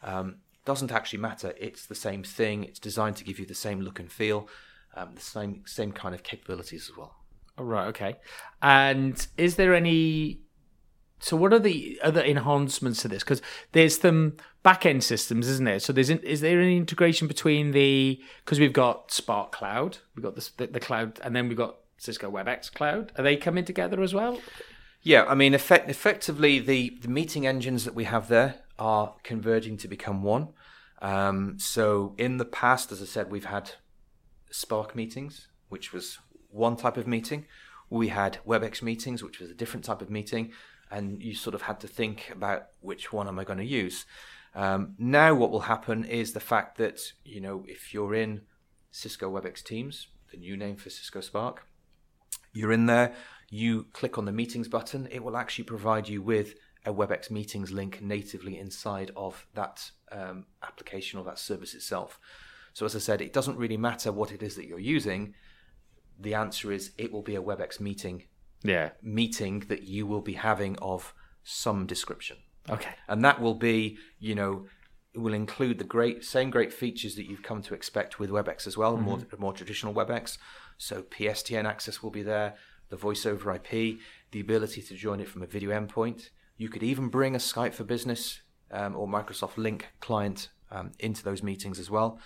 um, 0.03 0.37
doesn't 0.65 0.91
actually 0.91 1.19
matter. 1.19 1.53
It's 1.57 1.85
the 1.85 1.95
same 1.95 2.23
thing. 2.23 2.65
It's 2.65 2.79
designed 2.79 3.15
to 3.17 3.23
give 3.23 3.39
you 3.39 3.45
the 3.45 3.55
same 3.55 3.79
look 3.79 4.01
and 4.01 4.11
feel, 4.11 4.49
um, 4.95 5.15
the 5.15 5.21
same 5.21 5.63
same 5.65 5.93
kind 5.93 6.13
of 6.13 6.23
capabilities 6.23 6.89
as 6.91 6.97
well. 6.97 7.16
Oh, 7.57 7.63
right. 7.63 7.87
Okay. 7.87 8.15
And 8.61 9.25
is 9.37 9.55
there 9.55 9.73
any? 9.73 10.41
So, 11.19 11.35
what 11.35 11.51
are 11.53 11.59
the 11.59 11.99
other 12.03 12.21
enhancements 12.23 13.01
to 13.01 13.07
this? 13.07 13.23
Because 13.23 13.41
there's 13.71 13.99
some 13.99 14.37
back 14.61 14.85
end 14.85 15.03
systems, 15.03 15.47
isn't 15.47 15.65
there? 15.65 15.79
So, 15.79 15.91
there's 15.91 16.09
is 16.09 16.41
there 16.41 16.61
any 16.61 16.77
integration 16.77 17.27
between 17.27 17.71
the 17.71 18.21
because 18.45 18.59
we've 18.59 18.73
got 18.73 19.11
Spark 19.11 19.51
Cloud, 19.51 19.97
we've 20.15 20.23
got 20.23 20.35
the, 20.35 20.67
the 20.67 20.79
cloud, 20.79 21.19
and 21.23 21.35
then 21.35 21.47
we've 21.47 21.57
got 21.57 21.77
Cisco 21.97 22.31
WebEx 22.31 22.71
Cloud. 22.71 23.11
Are 23.17 23.23
they 23.23 23.35
coming 23.35 23.65
together 23.65 24.01
as 24.01 24.13
well? 24.13 24.39
Yeah, 25.01 25.25
I 25.25 25.35
mean, 25.35 25.53
effect, 25.53 25.89
effectively, 25.89 26.59
the, 26.59 26.97
the 27.01 27.07
meeting 27.07 27.47
engines 27.47 27.85
that 27.85 27.95
we 27.95 28.05
have 28.05 28.27
there 28.27 28.55
are 28.79 29.15
converging 29.23 29.77
to 29.77 29.87
become 29.87 30.23
one. 30.23 30.49
Um, 31.01 31.57
so, 31.59 32.15
in 32.17 32.37
the 32.37 32.45
past, 32.45 32.91
as 32.91 33.01
I 33.01 33.05
said, 33.05 33.31
we've 33.31 33.45
had 33.45 33.71
Spark 34.49 34.95
meetings, 34.95 35.47
which 35.69 35.93
was 35.93 36.19
one 36.57 36.75
type 36.75 36.97
of 36.97 37.07
meeting. 37.07 37.45
We 37.89 38.09
had 38.09 38.39
WebEx 38.45 38.81
meetings, 38.81 39.23
which 39.23 39.39
was 39.39 39.49
a 39.49 39.55
different 39.55 39.85
type 39.85 40.01
of 40.01 40.09
meeting, 40.09 40.51
and 40.91 41.21
you 41.21 41.33
sort 41.35 41.55
of 41.55 41.63
had 41.63 41.79
to 41.81 41.87
think 41.87 42.29
about 42.31 42.67
which 42.81 43.13
one 43.13 43.27
am 43.27 43.39
I 43.39 43.43
going 43.43 43.59
to 43.59 43.65
use. 43.65 44.05
Um, 44.55 44.95
now, 44.97 45.33
what 45.35 45.51
will 45.51 45.61
happen 45.61 46.03
is 46.03 46.33
the 46.33 46.39
fact 46.39 46.77
that 46.77 46.99
you 47.23 47.39
know 47.39 47.63
if 47.67 47.93
you're 47.93 48.15
in 48.15 48.41
Cisco 48.91 49.31
WebEx 49.31 49.63
Teams, 49.63 50.07
the 50.31 50.37
new 50.37 50.57
name 50.57 50.75
for 50.75 50.89
Cisco 50.89 51.21
Spark, 51.21 51.65
you're 52.53 52.71
in 52.71 52.87
there, 52.87 53.13
you 53.49 53.85
click 53.93 54.17
on 54.17 54.25
the 54.25 54.31
meetings 54.31 54.67
button, 54.67 55.07
it 55.11 55.23
will 55.23 55.37
actually 55.37 55.63
provide 55.63 56.09
you 56.09 56.21
with 56.21 56.55
a 56.85 56.93
WebEx 56.93 57.29
meetings 57.29 57.71
link 57.71 58.01
natively 58.01 58.57
inside 58.57 59.11
of 59.15 59.45
that 59.53 59.91
um, 60.11 60.45
application 60.63 61.19
or 61.19 61.25
that 61.25 61.37
service 61.37 61.73
itself. 61.73 62.19
So, 62.73 62.85
as 62.85 62.95
I 62.95 62.99
said, 62.99 63.21
it 63.21 63.33
doesn't 63.33 63.57
really 63.57 63.77
matter 63.77 64.11
what 64.11 64.31
it 64.31 64.41
is 64.41 64.55
that 64.55 64.67
you're 64.67 64.79
using. 64.79 65.33
The 66.19 66.33
answer 66.33 66.71
is 66.71 66.91
it 66.97 67.11
will 67.11 67.21
be 67.21 67.35
a 67.35 67.41
WebEx 67.41 67.79
meeting 67.79 68.23
Yeah. 68.63 68.91
meeting 69.01 69.59
that 69.67 69.83
you 69.83 70.05
will 70.07 70.21
be 70.21 70.33
having 70.33 70.77
of 70.79 71.13
some 71.43 71.85
description 71.85 72.37
Okay. 72.69 72.89
and 73.07 73.23
that 73.23 73.39
will 73.39 73.53
be 73.55 73.97
you 74.19 74.35
know 74.35 74.65
it 75.13 75.19
will 75.19 75.33
include 75.33 75.77
the 75.77 75.83
great 75.85 76.23
same 76.25 76.49
great 76.49 76.73
features 76.73 77.15
that 77.15 77.25
you've 77.29 77.43
come 77.43 77.61
to 77.63 77.73
expect 77.73 78.19
with 78.19 78.29
WebEx 78.29 78.67
as 78.67 78.77
well, 78.77 78.97
more 78.97 79.19
more 79.37 79.53
traditional 79.53 79.93
WebEx. 79.93 80.37
So 80.77 81.01
PSTN 81.03 81.65
access 81.65 82.03
will 82.03 82.11
be 82.11 82.21
there, 82.21 82.55
the 82.89 82.97
voice 82.97 83.25
over 83.25 83.51
IP, 83.51 83.97
the 84.31 84.39
ability 84.39 84.81
to 84.83 84.93
join 84.95 85.19
it 85.19 85.27
from 85.27 85.41
a 85.41 85.47
video 85.47 85.71
endpoint. 85.71 86.29
You 86.57 86.69
could 86.69 86.83
even 86.83 87.07
bring 87.09 87.33
a 87.35 87.39
Skype 87.39 87.73
for 87.73 87.83
Business 87.83 88.41
um, 88.71 88.95
or 88.95 89.07
Microsoft 89.07 89.55
Lync 89.55 89.83
client 90.01 90.49
um, 90.69 90.91
into 90.99 91.23
those 91.23 91.41
meetings 91.41 91.79
as 91.79 91.89
well. 91.89 92.19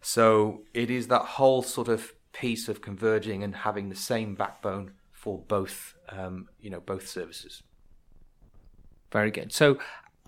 So 0.00 0.62
it 0.74 0.90
is 0.90 1.08
that 1.08 1.22
whole 1.22 1.62
sort 1.62 1.88
of 1.88 2.12
piece 2.38 2.68
of 2.68 2.80
converging 2.80 3.42
and 3.42 3.54
having 3.54 3.88
the 3.88 3.96
same 3.96 4.34
backbone 4.34 4.92
for 5.12 5.38
both, 5.48 5.94
um, 6.10 6.48
you 6.60 6.70
know, 6.70 6.80
both 6.80 7.08
services. 7.08 7.62
Very 9.10 9.30
good. 9.30 9.52
So, 9.52 9.78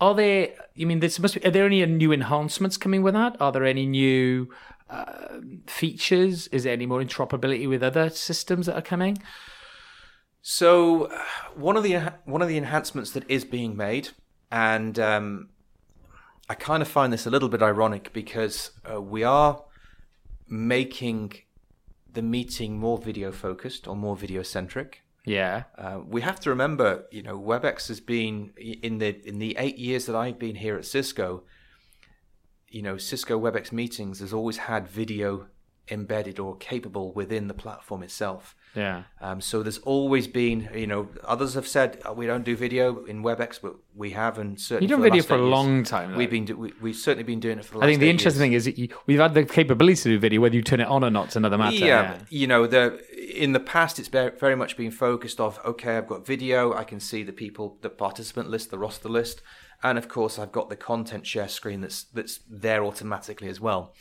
are 0.00 0.14
there? 0.14 0.48
You 0.74 0.86
mean 0.86 1.00
this 1.00 1.18
must 1.18 1.34
be? 1.34 1.44
Are 1.44 1.50
there 1.50 1.66
any 1.66 1.84
new 1.86 2.12
enhancements 2.12 2.76
coming 2.76 3.02
with 3.02 3.14
that? 3.14 3.36
Are 3.40 3.52
there 3.52 3.64
any 3.64 3.86
new 3.86 4.48
uh, 4.88 5.38
features? 5.66 6.48
Is 6.48 6.64
there 6.64 6.72
any 6.72 6.86
more 6.86 7.02
interoperability 7.02 7.68
with 7.68 7.82
other 7.82 8.08
systems 8.10 8.66
that 8.66 8.76
are 8.76 8.82
coming? 8.82 9.18
So 10.42 11.04
uh, 11.04 11.24
one 11.54 11.76
of 11.76 11.82
the 11.82 12.14
one 12.24 12.42
of 12.42 12.48
the 12.48 12.56
enhancements 12.56 13.10
that 13.12 13.30
is 13.30 13.44
being 13.44 13.76
made, 13.76 14.08
and 14.50 14.98
um, 14.98 15.50
I 16.48 16.54
kind 16.54 16.82
of 16.82 16.88
find 16.88 17.12
this 17.12 17.26
a 17.26 17.30
little 17.30 17.50
bit 17.50 17.62
ironic 17.62 18.12
because 18.12 18.70
uh, 18.90 19.00
we 19.00 19.22
are 19.22 19.62
making 20.48 21.34
the 22.12 22.22
meeting 22.22 22.78
more 22.78 22.98
video 22.98 23.32
focused 23.32 23.86
or 23.86 23.96
more 23.96 24.16
video 24.16 24.42
centric. 24.42 25.02
Yeah. 25.24 25.64
Uh, 25.76 26.00
we 26.06 26.22
have 26.22 26.40
to 26.40 26.50
remember, 26.50 27.04
you 27.10 27.22
know, 27.22 27.38
WebEx 27.38 27.88
has 27.88 28.00
been 28.00 28.52
in 28.56 28.98
the 28.98 29.20
in 29.26 29.38
the 29.38 29.56
eight 29.58 29.78
years 29.78 30.06
that 30.06 30.16
I've 30.16 30.38
been 30.38 30.56
here 30.56 30.76
at 30.76 30.84
Cisco. 30.84 31.44
You 32.68 32.82
know, 32.82 32.96
Cisco 32.96 33.38
WebEx 33.38 33.72
meetings 33.72 34.20
has 34.20 34.32
always 34.32 34.58
had 34.58 34.88
video 34.88 35.48
embedded 35.90 36.38
or 36.38 36.56
capable 36.56 37.12
within 37.12 37.48
the 37.48 37.54
platform 37.54 38.02
itself. 38.02 38.54
Yeah. 38.74 39.02
Um, 39.20 39.40
so 39.40 39.62
there's 39.62 39.78
always 39.78 40.28
been, 40.28 40.68
you 40.74 40.86
know, 40.86 41.08
others 41.24 41.54
have 41.54 41.66
said 41.66 42.00
oh, 42.04 42.12
we 42.12 42.26
don't 42.26 42.44
do 42.44 42.54
video 42.56 43.04
in 43.04 43.22
WebEx, 43.22 43.60
but 43.60 43.74
we 43.96 44.10
have, 44.10 44.38
and 44.38 44.60
certainly 44.60 44.84
You've 44.84 45.00
done 45.00 45.02
video 45.02 45.22
for 45.22 45.34
a 45.34 45.38
years, 45.38 45.50
long 45.50 45.82
time. 45.82 46.14
We've 46.14 46.30
been, 46.30 46.44
do, 46.44 46.56
we, 46.56 46.72
we've 46.80 46.96
certainly 46.96 47.24
been 47.24 47.40
doing 47.40 47.58
it 47.58 47.64
for 47.64 47.78
the. 47.78 47.84
I 47.84 47.88
think 47.88 48.00
the 48.00 48.10
interesting 48.10 48.52
years. 48.52 48.64
thing 48.64 48.74
is 48.74 48.76
that 48.76 48.78
you, 48.78 48.88
we've 49.06 49.18
had 49.18 49.34
the 49.34 49.44
capability 49.44 49.96
to 50.02 50.08
do 50.10 50.18
video, 50.18 50.40
whether 50.40 50.54
you 50.54 50.62
turn 50.62 50.80
it 50.80 50.86
on 50.86 51.02
or 51.02 51.10
not, 51.10 51.28
is 51.28 51.36
another 51.36 51.58
matter. 51.58 51.74
Yeah, 51.74 52.18
you 52.28 52.46
know, 52.46 52.66
the 52.66 53.00
in 53.36 53.52
the 53.52 53.60
past 53.60 53.98
it's 53.98 54.08
very, 54.08 54.30
very 54.38 54.54
much 54.54 54.76
been 54.76 54.92
focused 54.92 55.40
of 55.40 55.58
okay, 55.64 55.96
I've 55.96 56.06
got 56.06 56.24
video, 56.24 56.72
I 56.72 56.84
can 56.84 57.00
see 57.00 57.22
the 57.22 57.32
people, 57.32 57.76
the 57.80 57.90
participant 57.90 58.50
list, 58.50 58.70
the 58.70 58.78
roster 58.78 59.08
list, 59.08 59.42
and 59.82 59.98
of 59.98 60.08
course 60.08 60.38
I've 60.38 60.52
got 60.52 60.68
the 60.68 60.76
content 60.76 61.26
share 61.26 61.48
screen 61.48 61.80
that's 61.80 62.04
that's 62.04 62.40
there 62.48 62.84
automatically 62.84 63.48
as 63.48 63.60
well. 63.60 63.94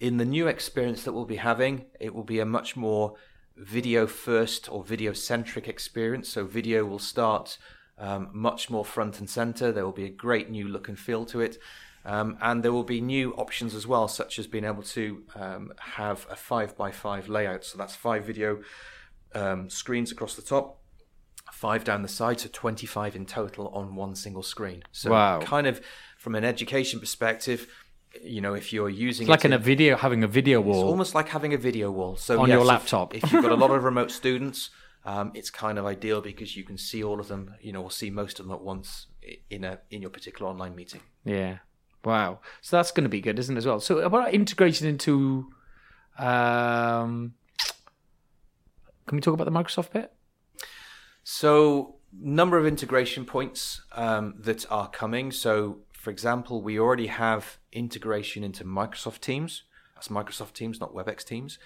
In 0.00 0.16
the 0.16 0.24
new 0.24 0.46
experience 0.48 1.04
that 1.04 1.12
we'll 1.12 1.26
be 1.26 1.36
having, 1.36 1.84
it 2.00 2.14
will 2.14 2.24
be 2.24 2.40
a 2.40 2.46
much 2.46 2.74
more 2.74 3.16
video 3.54 4.06
first 4.06 4.70
or 4.72 4.82
video 4.82 5.12
centric 5.12 5.68
experience. 5.68 6.30
So 6.30 6.46
video 6.46 6.86
will 6.86 6.98
start 6.98 7.58
um, 7.98 8.30
much 8.32 8.70
more 8.70 8.84
front 8.84 9.20
and 9.20 9.28
center. 9.28 9.70
There 9.70 9.84
will 9.84 9.92
be 9.92 10.06
a 10.06 10.10
great 10.10 10.48
new 10.50 10.66
look 10.66 10.88
and 10.88 10.98
feel 10.98 11.26
to 11.26 11.40
it. 11.40 11.58
Um, 12.06 12.38
and 12.40 12.62
there 12.62 12.72
will 12.72 12.82
be 12.82 13.02
new 13.02 13.34
options 13.34 13.74
as 13.74 13.86
well, 13.86 14.08
such 14.08 14.38
as 14.38 14.46
being 14.46 14.64
able 14.64 14.82
to 14.84 15.22
um, 15.34 15.72
have 15.78 16.26
a 16.30 16.36
five 16.36 16.74
by 16.74 16.90
five 16.90 17.28
layout. 17.28 17.62
So 17.62 17.76
that's 17.76 17.94
five 17.94 18.24
video 18.24 18.62
um, 19.34 19.68
screens 19.68 20.10
across 20.10 20.34
the 20.34 20.40
top, 20.40 20.80
five 21.52 21.84
down 21.84 22.00
the 22.00 22.08
side, 22.08 22.40
so 22.40 22.48
25 22.50 23.16
in 23.16 23.26
total 23.26 23.68
on 23.68 23.96
one 23.96 24.14
single 24.14 24.42
screen. 24.42 24.82
So 24.92 25.10
Wow. 25.10 25.40
kind 25.40 25.66
of 25.66 25.82
from 26.16 26.34
an 26.34 26.44
education 26.44 27.00
perspective, 27.00 27.66
you 28.22 28.40
know, 28.40 28.54
if 28.54 28.72
you're 28.72 28.88
using 28.88 29.24
It's 29.24 29.30
like 29.30 29.44
in 29.44 29.52
a 29.52 29.58
video, 29.58 29.96
having 29.96 30.24
a 30.24 30.28
video 30.28 30.60
wall. 30.60 30.82
it's 30.82 30.90
almost 30.90 31.14
like 31.14 31.28
having 31.28 31.54
a 31.54 31.58
video 31.58 31.90
wall. 31.90 32.16
So 32.16 32.40
On 32.40 32.48
yes, 32.48 32.56
your 32.56 32.64
laptop. 32.64 33.14
If, 33.14 33.32
you've 33.32 33.42
got 33.42 33.52
a 33.52 33.56
lot 33.56 33.70
of 33.70 33.84
remote 33.90 34.10
students, 34.10 34.70
um, 35.04 35.32
it's 35.34 35.50
kind 35.50 35.78
of 35.78 35.86
ideal 35.86 36.20
because 36.20 36.56
you 36.56 36.64
can 36.64 36.76
see 36.76 37.02
all 37.02 37.20
of 37.20 37.28
them, 37.28 37.54
you 37.60 37.72
know, 37.72 37.82
or 37.82 37.90
see 37.90 38.10
most 38.10 38.40
of 38.40 38.46
them 38.46 38.54
at 38.54 38.62
once 38.62 39.06
in 39.48 39.64
a 39.64 39.78
in 39.90 40.02
your 40.02 40.10
particular 40.10 40.50
online 40.50 40.74
meeting. 40.74 41.00
Yeah. 41.24 41.58
Wow. 42.04 42.40
So 42.60 42.76
that's 42.76 42.90
going 42.90 43.04
to 43.04 43.10
be 43.10 43.20
good, 43.20 43.38
isn't 43.38 43.56
it, 43.56 43.58
as 43.58 43.66
well? 43.66 43.80
So 43.80 43.98
about 43.98 44.32
integration 44.34 44.88
into. 44.88 45.52
Um, 46.18 47.34
can 49.06 49.16
we 49.16 49.20
talk 49.20 49.34
about 49.34 49.44
the 49.44 49.50
Microsoft 49.50 49.92
bit? 49.92 50.12
So, 51.24 51.96
number 52.12 52.58
of 52.58 52.66
integration 52.66 53.24
points 53.24 53.82
um, 53.92 54.34
that 54.38 54.70
are 54.70 54.88
coming. 54.88 55.32
So, 55.32 55.78
for 56.00 56.10
example, 56.10 56.62
we 56.62 56.78
already 56.78 57.08
have 57.08 57.58
integration 57.72 58.42
into 58.42 58.64
Microsoft 58.64 59.20
Teams. 59.20 59.64
That's 59.94 60.08
Microsoft 60.08 60.54
Teams, 60.54 60.80
not 60.80 60.94
WebEx 60.94 61.22
Teams. 61.24 61.58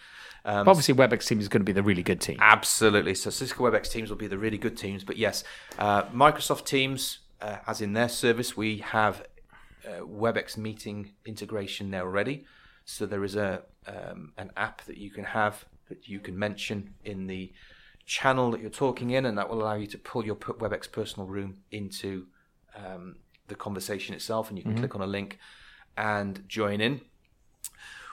Um, 0.45 0.69
obviously, 0.69 0.93
WebEx 0.93 1.29
Teams 1.29 1.43
is 1.43 1.49
going 1.49 1.61
to 1.61 1.65
be 1.65 1.73
the 1.73 1.85
really 1.85 2.03
good 2.03 2.21
team. 2.21 2.39
Absolutely. 2.41 3.15
So 3.15 3.31
Cisco 3.31 3.63
WebEx 3.63 3.93
Teams 3.93 4.11
will 4.11 4.17
be 4.17 4.27
the 4.27 4.37
really 4.37 4.59
good 4.59 4.77
teams. 4.77 5.05
But 5.05 5.19
yes, 5.19 5.45
uh, 5.79 6.03
Microsoft 6.07 6.65
Teams, 6.65 7.21
uh, 7.41 7.59
as 7.69 7.81
in 7.81 7.93
their 7.93 8.09
service, 8.09 8.57
we 8.57 8.79
have 8.79 9.25
uh, 9.87 10.01
WebEx 10.01 10.57
meeting 10.57 11.13
integration 11.25 11.93
there 11.93 12.03
already. 12.03 12.45
So 12.85 13.07
there 13.07 13.23
is 13.23 13.37
a 13.37 13.63
um, 13.87 14.33
an 14.37 14.51
app 14.57 14.83
that 14.87 14.99
you 14.99 15.11
can 15.11 15.25
have 15.25 15.65
that 15.89 16.09
you 16.09 16.19
can 16.19 16.37
mention 16.37 16.95
in 17.05 17.29
the 17.29 17.53
channel 18.05 18.51
that 18.51 18.61
you're 18.61 18.69
talking 18.69 19.11
in, 19.11 19.27
and 19.27 19.39
that 19.39 19.49
will 19.49 19.63
allow 19.63 19.75
you 19.75 19.87
to 19.87 19.99
pull 19.99 20.27
your 20.27 20.35
WebEx 20.35 20.91
personal 20.91 21.29
room 21.29 21.59
into 21.71 22.27
um, 22.75 23.15
the 23.49 23.55
conversation 23.55 24.15
itself, 24.15 24.49
and 24.49 24.59
you 24.59 24.63
can 24.63 24.73
mm-hmm. 24.73 24.81
click 24.81 24.95
on 24.95 25.03
a 25.03 25.07
link 25.07 25.39
and 25.97 26.49
join 26.49 26.81
in. 26.81 27.01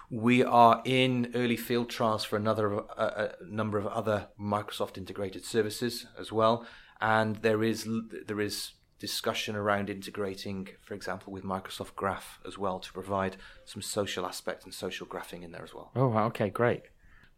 We 0.10 0.44
are 0.44 0.82
in 0.84 1.32
early 1.34 1.56
field 1.56 1.90
trials 1.90 2.26
for 2.26 2.36
another 2.36 2.74
a, 2.74 2.84
a 2.98 3.46
number 3.46 3.78
of 3.78 3.88
other 3.88 4.28
Microsoft 4.40 4.98
integrated 4.98 5.46
services 5.46 6.06
as 6.20 6.32
well, 6.32 6.66
and 7.00 7.38
there 7.38 7.64
is 7.64 7.88
there 8.28 8.42
is 8.42 8.74
discussion 9.00 9.56
around 9.56 9.90
integrating, 9.90 10.68
for 10.82 10.94
example, 10.94 11.34
with 11.34 11.44
Microsoft 11.44 11.96
Graph 11.96 12.40
as 12.46 12.58
well 12.58 12.78
to 12.80 12.94
provide 12.94 13.36
some 13.66 13.82
social 13.82 14.28
aspect 14.28 14.64
and 14.64 14.74
social 14.74 15.08
graphing 15.08 15.44
in 15.44 15.52
there 15.52 15.64
as 15.64 15.74
well. 15.74 15.92
Oh, 15.96 16.16
okay, 16.28 16.50
great. 16.52 16.84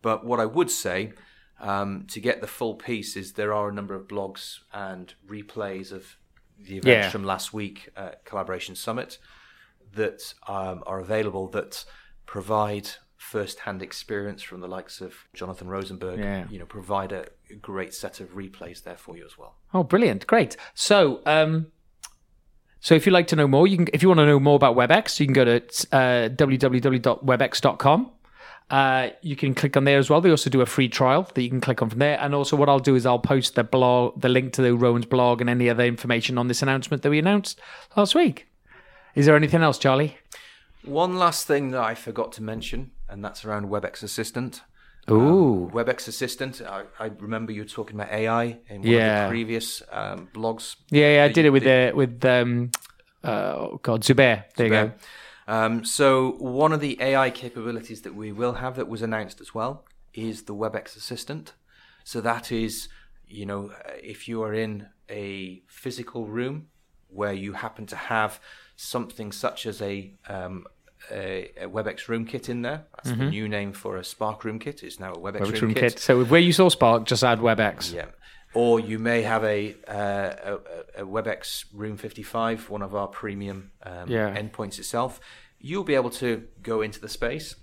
But 0.01 0.25
what 0.25 0.41
I 0.41 0.45
would 0.45 0.69
say 0.69 1.13
um, 1.61 2.05
to 2.09 2.19
get 2.19 2.41
the 2.41 2.47
full 2.47 2.75
piece 2.75 3.15
is 3.15 3.33
there 3.33 3.53
are 3.53 3.69
a 3.69 3.73
number 3.73 3.95
of 3.95 4.09
blogs 4.09 4.59
and 4.73 5.13
replays 5.25 5.93
of 5.93 6.17
the 6.63 6.77
events 6.77 6.87
Yeah. 7.05 7.09
from 7.09 7.23
last 7.23 7.53
week 7.53 7.89
at 7.95 8.25
Collaboration 8.25 8.75
Summit 8.75 9.17
that 9.93 10.33
um, 10.47 10.83
are 10.85 10.99
available 10.99 11.47
that 11.49 11.85
provide 12.25 12.89
first-hand 13.17 13.81
experience 13.81 14.41
from 14.41 14.59
the 14.59 14.67
likes 14.67 14.99
of 15.01 15.13
Jonathan 15.33 15.67
Rosenberg. 15.67 16.19
Yeah. 16.19 16.45
You 16.49 16.59
know, 16.59 16.65
provide 16.65 17.11
a 17.11 17.27
great 17.61 17.93
set 17.93 18.19
of 18.19 18.35
replays 18.35 18.83
there 18.83 18.97
for 18.97 19.15
you 19.15 19.25
as 19.25 19.37
well. 19.37 19.55
Oh, 19.73 19.83
brilliant! 19.83 20.27
Great. 20.27 20.57
So, 20.73 21.21
um, 21.25 21.67
so 22.79 22.95
if 22.95 23.05
you'd 23.05 23.13
like 23.13 23.27
to 23.27 23.35
know 23.35 23.47
more, 23.47 23.65
you 23.67 23.77
can. 23.77 23.87
If 23.93 24.01
you 24.01 24.09
want 24.09 24.19
to 24.19 24.25
know 24.25 24.39
more 24.39 24.55
about 24.55 24.75
WebEx, 24.75 25.19
you 25.19 25.25
can 25.25 25.33
go 25.33 25.45
to 25.45 25.57
uh, 25.91 26.29
www.webex.com. 26.29 28.11
Uh, 28.69 29.09
you 29.21 29.35
can 29.35 29.53
click 29.53 29.77
on 29.77 29.83
there 29.83 29.97
as 29.99 30.09
well. 30.09 30.19
They 30.21 30.31
also 30.31 30.49
do 30.49 30.61
a 30.61 30.65
free 30.65 30.89
trial 30.89 31.29
that 31.35 31.41
you 31.41 31.49
can 31.49 31.61
click 31.61 31.81
on 31.81 31.89
from 31.89 31.99
there. 31.99 32.17
And 32.19 32.33
also, 32.33 32.55
what 32.55 32.69
I'll 32.69 32.79
do 32.79 32.95
is 32.95 33.05
I'll 33.05 33.19
post 33.19 33.55
the 33.55 33.63
blog, 33.63 34.19
the 34.21 34.29
link 34.29 34.53
to 34.53 34.61
the 34.61 34.73
Rowan's 34.73 35.05
blog, 35.05 35.41
and 35.41 35.49
any 35.49 35.69
other 35.69 35.83
information 35.85 36.37
on 36.37 36.47
this 36.47 36.61
announcement 36.61 37.03
that 37.03 37.09
we 37.09 37.19
announced 37.19 37.59
last 37.95 38.15
week. 38.15 38.47
Is 39.15 39.25
there 39.27 39.35
anything 39.35 39.61
else, 39.61 39.77
Charlie? 39.77 40.17
One 40.83 41.17
last 41.17 41.45
thing 41.45 41.71
that 41.71 41.81
I 41.81 41.93
forgot 41.93 42.31
to 42.33 42.43
mention, 42.43 42.91
and 43.07 43.23
that's 43.23 43.45
around 43.45 43.69
WebEx 43.69 44.01
Assistant. 44.01 44.61
Ooh, 45.11 45.69
WebEx 45.73 46.07
Assistant. 46.07 46.61
I, 46.61 46.83
I 46.99 47.05
remember 47.19 47.51
you 47.51 47.65
talking 47.65 47.95
about 47.95 48.11
AI 48.11 48.57
in 48.69 48.81
one 48.81 48.83
Yeah. 48.83 49.23
of 49.25 49.29
the 49.29 49.33
previous 49.33 49.83
um, 49.91 50.29
blogs. 50.33 50.77
yeah, 50.89 51.15
yeah, 51.17 51.23
I 51.25 51.27
did 51.27 51.45
it 51.45 51.49
with 51.51 51.67
uh, 51.67 51.91
with 51.95 52.23
um, 52.25 52.71
uh, 53.23 53.27
oh 53.57 53.79
God, 53.83 54.01
Zubair. 54.01 54.45
There 54.55 54.65
you 54.65 54.71
go. 54.71 54.91
Um, 55.47 55.83
so 55.83 56.31
one 56.39 56.71
of 56.71 56.79
the 56.79 56.97
AI 57.01 57.29
capabilities 57.29 58.01
that 58.01 58.15
we 58.15 58.31
will 58.31 58.53
have 58.53 58.75
that 58.77 58.87
was 58.87 59.01
announced 59.01 59.41
as 59.41 59.53
well 59.53 59.85
is 60.13 60.43
the 60.43 60.55
WebEx 60.55 60.95
Assistant. 60.95 61.53
So 62.03 62.21
that 62.21 62.51
is, 62.51 62.87
you 63.27 63.45
know, 63.45 63.71
uh, 63.71 63.91
if 64.01 64.27
you 64.27 64.41
are 64.43 64.53
in 64.53 64.87
a 65.09 65.61
physical 65.67 66.27
room 66.27 66.67
where 67.09 67.33
you 67.33 67.53
happen 67.53 67.85
to 67.87 67.95
have 67.95 68.39
something 68.75 69.31
such 69.31 69.65
as 69.65 69.81
a 69.81 70.13
um, 70.27 70.65
a, 71.11 71.51
a 71.57 71.67
WebEx 71.67 72.07
Room 72.07 72.25
Kit 72.25 72.47
in 72.47 72.61
there. 72.61 72.85
That's 72.95 73.09
the 73.17 73.25
new 73.25 73.49
name 73.49 73.73
for 73.73 73.97
a 73.97 74.05
Spark 74.05 74.45
Room 74.45 74.57
Kit. 74.57 74.83
It's 74.83 75.01
now 75.01 75.11
a 75.11 75.17
WebEx, 75.17 75.33
Mm-hmm. 75.33 75.43
WebEx 75.43 75.51
Room, 75.53 75.61
Room 75.61 75.73
Kit. 75.73 75.83
Kit. 75.93 75.99
So 75.99 76.23
where 76.23 76.39
you 76.39 76.53
saw 76.53 76.69
Spark, 76.69 77.03
just 77.05 77.23
add 77.25 77.39
WebEx. 77.39 77.93
Yeah. 77.93 78.05
Or 78.53 78.79
you 78.79 78.99
may 78.99 79.23
have 79.23 79.43
a, 79.43 79.75
uh, 79.87 80.57
a, 80.97 81.01
a 81.01 81.05
WebEx 81.05 81.65
Room 81.73 81.97
55, 81.97 82.69
one 82.69 82.81
of 82.83 82.93
our 82.93 83.07
premium 83.07 83.71
um, 83.83 84.09
Yeah. 84.09 84.35
endpoints 84.35 84.77
itself. 84.77 85.19
You'll 85.59 85.83
be 85.83 85.95
able 85.95 86.11
to 86.11 86.43
go 86.61 86.81
into 86.81 86.99
the 86.99 87.09
space 87.09 87.55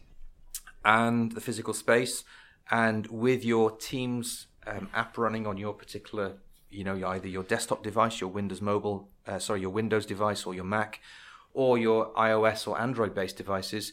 and 0.85 1.33
the 1.33 1.41
physical 1.41 1.75
space, 1.75 2.25
and 2.71 3.07
with 3.09 3.45
your 3.45 3.71
Teams 3.73 4.47
um, 4.67 4.89
app 4.95 5.17
running 5.19 5.47
on 5.47 5.57
your 5.59 5.75
particular, 5.75 6.39
you 6.71 6.83
know, 6.85 7.07
either 7.09 7.29
your 7.29 7.43
desktop 7.43 7.83
device, 7.83 8.21
your 8.21 8.31
Windows 8.31 8.61
mobile, 8.63 9.11
uh, 9.27 9.39
sorry, 9.39 9.61
your 9.61 9.71
Windows 9.71 10.07
device 10.07 10.45
or 10.45 10.55
your 10.55 10.65
Mac, 10.65 11.01
or 11.53 11.77
your 11.79 12.13
iOS 12.15 12.67
or 12.67 12.81
Android 12.81 13.15
based 13.15 13.37
devices, 13.37 13.93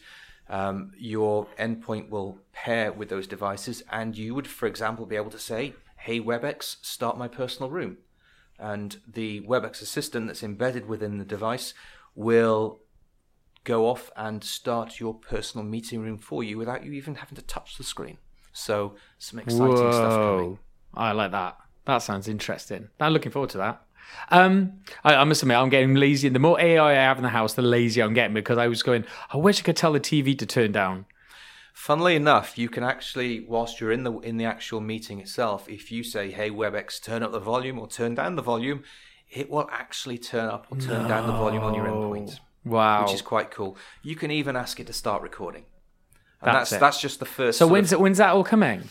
um, 0.50 0.92
your 0.98 1.48
endpoint 1.60 2.10
will 2.10 2.40
pair 2.54 2.92
with 2.94 3.10
those 3.10 3.28
devices, 3.28 3.84
and 3.92 4.18
you 4.18 4.34
would, 4.34 4.48
for 4.48 4.66
example, 4.68 5.06
be 5.06 5.16
able 5.18 5.32
to 5.32 5.40
say, 5.40 5.74
Hey 6.08 6.22
WebEx, 6.22 6.78
start 6.84 7.18
my 7.18 7.28
personal 7.28 7.70
room. 7.70 7.98
And 8.58 8.96
the 9.06 9.42
WebEx 9.42 9.82
assistant 9.82 10.28
that's 10.28 10.42
embedded 10.42 10.88
within 10.88 11.18
the 11.18 11.26
device 11.26 11.74
will 12.16 12.80
go 13.66 13.88
off 13.88 14.10
and 14.16 14.42
start 14.42 15.02
your 15.02 15.14
personal 15.14 15.68
meeting 15.68 16.00
room 16.00 16.18
for 16.18 16.46
you 16.46 16.58
without 16.58 16.86
you 16.86 16.94
even 16.94 17.16
having 17.16 17.36
to 17.36 17.42
touch 17.42 17.78
the 17.78 17.84
screen. 17.84 18.20
So, 18.54 18.96
some 19.18 19.40
exciting 19.40 19.76
stuff 19.76 20.14
coming. 20.14 20.60
I 20.94 21.12
like 21.12 21.32
that. 21.32 21.58
That 21.84 21.98
sounds 21.98 22.30
interesting. 22.30 22.88
I'm 23.02 23.12
looking 23.12 23.34
forward 23.34 23.50
to 23.50 23.58
that. 23.58 23.82
Um, 24.30 24.80
I, 25.04 25.16
I 25.16 25.26
must 25.26 25.42
admit, 25.42 25.58
I'm 25.58 25.68
getting 25.68 25.96
lazy. 25.96 26.30
The 26.30 26.40
more 26.40 26.58
AI 26.58 26.90
I 26.90 26.94
have 26.94 27.18
in 27.18 27.24
the 27.24 27.30
house, 27.32 27.56
the 27.56 27.62
lazier 27.62 28.06
I'm 28.06 28.14
getting 28.14 28.34
because 28.34 28.58
I 28.58 28.70
was 28.70 28.82
going, 28.82 29.04
I 29.34 29.36
wish 29.36 29.60
I 29.60 29.64
could 29.64 29.76
tell 29.76 29.92
the 29.92 30.00
TV 30.00 30.40
to 30.40 30.46
turn 30.46 30.72
down. 30.72 31.06
Funnily 31.78 32.16
enough, 32.16 32.58
you 32.58 32.70
can 32.70 32.84
actually, 32.84 33.42
whilst 33.42 33.80
you're 33.80 33.92
in 33.92 34.04
the 34.04 34.12
in 34.30 34.38
the 34.38 34.46
actual 34.46 34.82
meeting 34.82 35.20
itself, 35.20 35.70
if 35.70 35.92
you 35.92 36.04
say, 36.04 36.32
"Hey 36.32 36.50
WebEx, 36.50 37.00
turn 37.00 37.22
up 37.22 37.32
the 37.32 37.40
volume" 37.40 37.78
or 37.78 37.88
"turn 37.88 38.16
down 38.16 38.36
the 38.36 38.42
volume," 38.42 38.84
it 39.30 39.48
will 39.52 39.70
actually 39.72 40.18
turn 40.18 40.50
up 40.50 40.66
or 40.72 40.78
turn 40.80 41.08
down 41.08 41.28
the 41.28 41.34
volume 41.34 41.64
on 41.64 41.76
your 41.76 41.86
endpoint, 41.86 42.40
Wow. 42.66 43.04
which 43.04 43.14
is 43.14 43.22
quite 43.22 43.52
cool. 43.52 43.78
You 44.02 44.16
can 44.16 44.32
even 44.32 44.56
ask 44.56 44.80
it 44.80 44.88
to 44.88 44.94
start 44.94 45.22
recording. 45.22 45.66
And 46.42 46.56
That's 46.56 46.72
that's 46.72 46.82
that's, 46.82 47.00
just 47.00 47.20
the 47.20 47.26
first. 47.26 47.60
so 47.60 47.68
when's 47.68 47.92
of- 47.94 48.00
it, 48.00 48.02
when's 48.02 48.18
that 48.18 48.32
all 48.34 48.44
coming? 48.44 48.90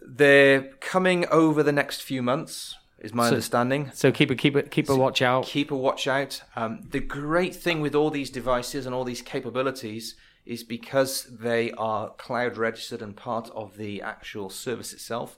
they're 0.00 0.62
coming 0.80 1.26
over 1.26 1.62
the 1.64 1.72
next 1.72 2.02
few 2.02 2.22
months, 2.22 2.76
is 3.00 3.14
my 3.14 3.28
understanding. 3.28 3.90
So 3.94 4.12
keep 4.12 4.30
a 4.30 4.34
keep 4.34 4.54
a 4.56 4.62
keep 4.62 4.88
a 4.88 4.96
watch 4.96 5.22
out. 5.22 5.46
keep 5.46 5.70
a 5.70 5.76
watch 5.76 6.06
out. 6.06 6.42
Um, 6.56 6.86
the 6.90 7.00
great 7.00 7.54
thing 7.54 7.80
with 7.80 7.94
all 7.94 8.10
these 8.10 8.30
devices 8.30 8.86
and 8.86 8.94
all 8.94 9.04
these 9.04 9.22
capabilities 9.22 10.16
is 10.44 10.62
because 10.62 11.24
they 11.24 11.70
are 11.72 12.10
cloud 12.10 12.56
registered 12.56 13.02
and 13.02 13.16
part 13.16 13.50
of 13.50 13.76
the 13.76 14.02
actual 14.02 14.50
service 14.50 14.92
itself. 14.92 15.36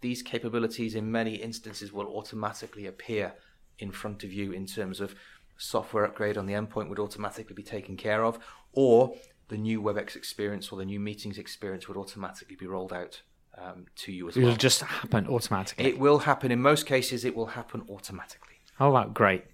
These 0.00 0.22
capabilities, 0.22 0.94
in 0.94 1.10
many 1.10 1.36
instances, 1.36 1.92
will 1.92 2.06
automatically 2.06 2.86
appear 2.86 3.34
in 3.78 3.90
front 3.90 4.22
of 4.22 4.32
you 4.32 4.52
in 4.52 4.66
terms 4.66 5.00
of 5.00 5.14
software 5.56 6.04
upgrade 6.04 6.36
on 6.36 6.46
the 6.46 6.52
endpoint 6.52 6.88
would 6.88 6.98
automatically 6.98 7.54
be 7.54 7.62
taken 7.62 7.96
care 7.96 8.24
of, 8.24 8.38
or 8.72 9.14
the 9.48 9.56
new 9.56 9.80
WebEx 9.80 10.16
experience 10.16 10.70
or 10.70 10.78
the 10.78 10.84
new 10.84 11.00
meetings 11.00 11.38
experience 11.38 11.88
would 11.88 11.96
automatically 11.96 12.56
be 12.56 12.66
rolled 12.66 12.92
out 12.92 13.22
um, 13.58 13.86
to 13.96 14.12
you 14.12 14.28
as 14.28 14.36
It'll 14.36 14.50
well. 14.50 14.56
just 14.56 14.80
happen 14.82 15.26
automatically. 15.28 15.84
It 15.86 15.98
will 15.98 16.20
happen. 16.20 16.50
In 16.50 16.60
most 16.60 16.86
cases, 16.86 17.24
it 17.24 17.34
will 17.36 17.46
happen 17.46 17.82
automatically. 17.88 18.54
oh 18.80 18.90
wow, 18.90 19.06
great. 19.06 19.44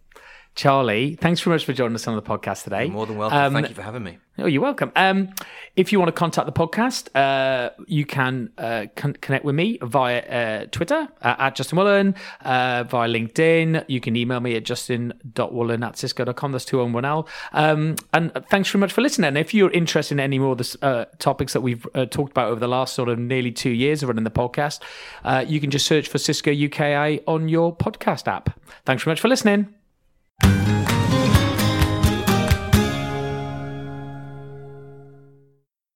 Charlie, 0.60 1.16
thanks 1.16 1.40
very 1.40 1.54
much 1.54 1.64
for 1.64 1.72
joining 1.72 1.94
us 1.94 2.06
on 2.06 2.16
the 2.16 2.20
podcast 2.20 2.64
today. 2.64 2.84
You're 2.84 2.92
more 2.92 3.06
than 3.06 3.16
welcome. 3.16 3.38
Um, 3.38 3.54
Thank 3.54 3.70
you 3.70 3.74
for 3.74 3.80
having 3.80 4.02
me. 4.02 4.18
Oh, 4.36 4.44
you're 4.44 4.60
welcome. 4.60 4.92
Um, 4.94 5.30
if 5.74 5.90
you 5.90 5.98
want 5.98 6.08
to 6.08 6.12
contact 6.12 6.44
the 6.44 6.52
podcast, 6.52 7.08
uh, 7.16 7.70
you 7.86 8.04
can 8.04 8.50
uh, 8.58 8.84
con- 8.94 9.14
connect 9.22 9.46
with 9.46 9.54
me 9.54 9.78
via 9.80 10.18
uh, 10.18 10.66
Twitter 10.70 11.08
uh, 11.22 11.36
at 11.38 11.54
Justin 11.54 11.78
Woolen, 11.78 12.14
uh, 12.42 12.84
via 12.86 13.08
LinkedIn. 13.08 13.86
You 13.88 14.02
can 14.02 14.16
email 14.16 14.40
me 14.40 14.54
at 14.54 14.64
justin.woolen 14.64 15.82
at 15.82 15.96
cisco.com. 15.96 16.52
That's 16.52 16.66
two 16.66 16.82
on 16.82 16.92
one 16.92 17.06
L. 17.06 17.26
Um, 17.54 17.96
and 18.12 18.30
thanks 18.50 18.70
very 18.70 18.80
much 18.80 18.92
for 18.92 19.00
listening. 19.00 19.28
And 19.28 19.38
if 19.38 19.54
you're 19.54 19.70
interested 19.70 20.16
in 20.16 20.20
any 20.20 20.38
more 20.38 20.52
of 20.52 20.58
the 20.58 20.78
uh, 20.82 21.04
topics 21.18 21.54
that 21.54 21.62
we've 21.62 21.86
uh, 21.94 22.04
talked 22.04 22.32
about 22.32 22.48
over 22.50 22.60
the 22.60 22.68
last 22.68 22.94
sort 22.94 23.08
of 23.08 23.18
nearly 23.18 23.50
two 23.50 23.70
years 23.70 24.02
of 24.02 24.10
running 24.10 24.24
the 24.24 24.30
podcast, 24.30 24.80
uh, 25.24 25.42
you 25.48 25.58
can 25.58 25.70
just 25.70 25.86
search 25.86 26.06
for 26.06 26.18
Cisco 26.18 26.50
UKI 26.50 27.22
on 27.26 27.48
your 27.48 27.74
podcast 27.74 28.28
app. 28.28 28.60
Thanks 28.84 29.04
very 29.04 29.12
much 29.12 29.22
for 29.22 29.28
listening. 29.28 29.74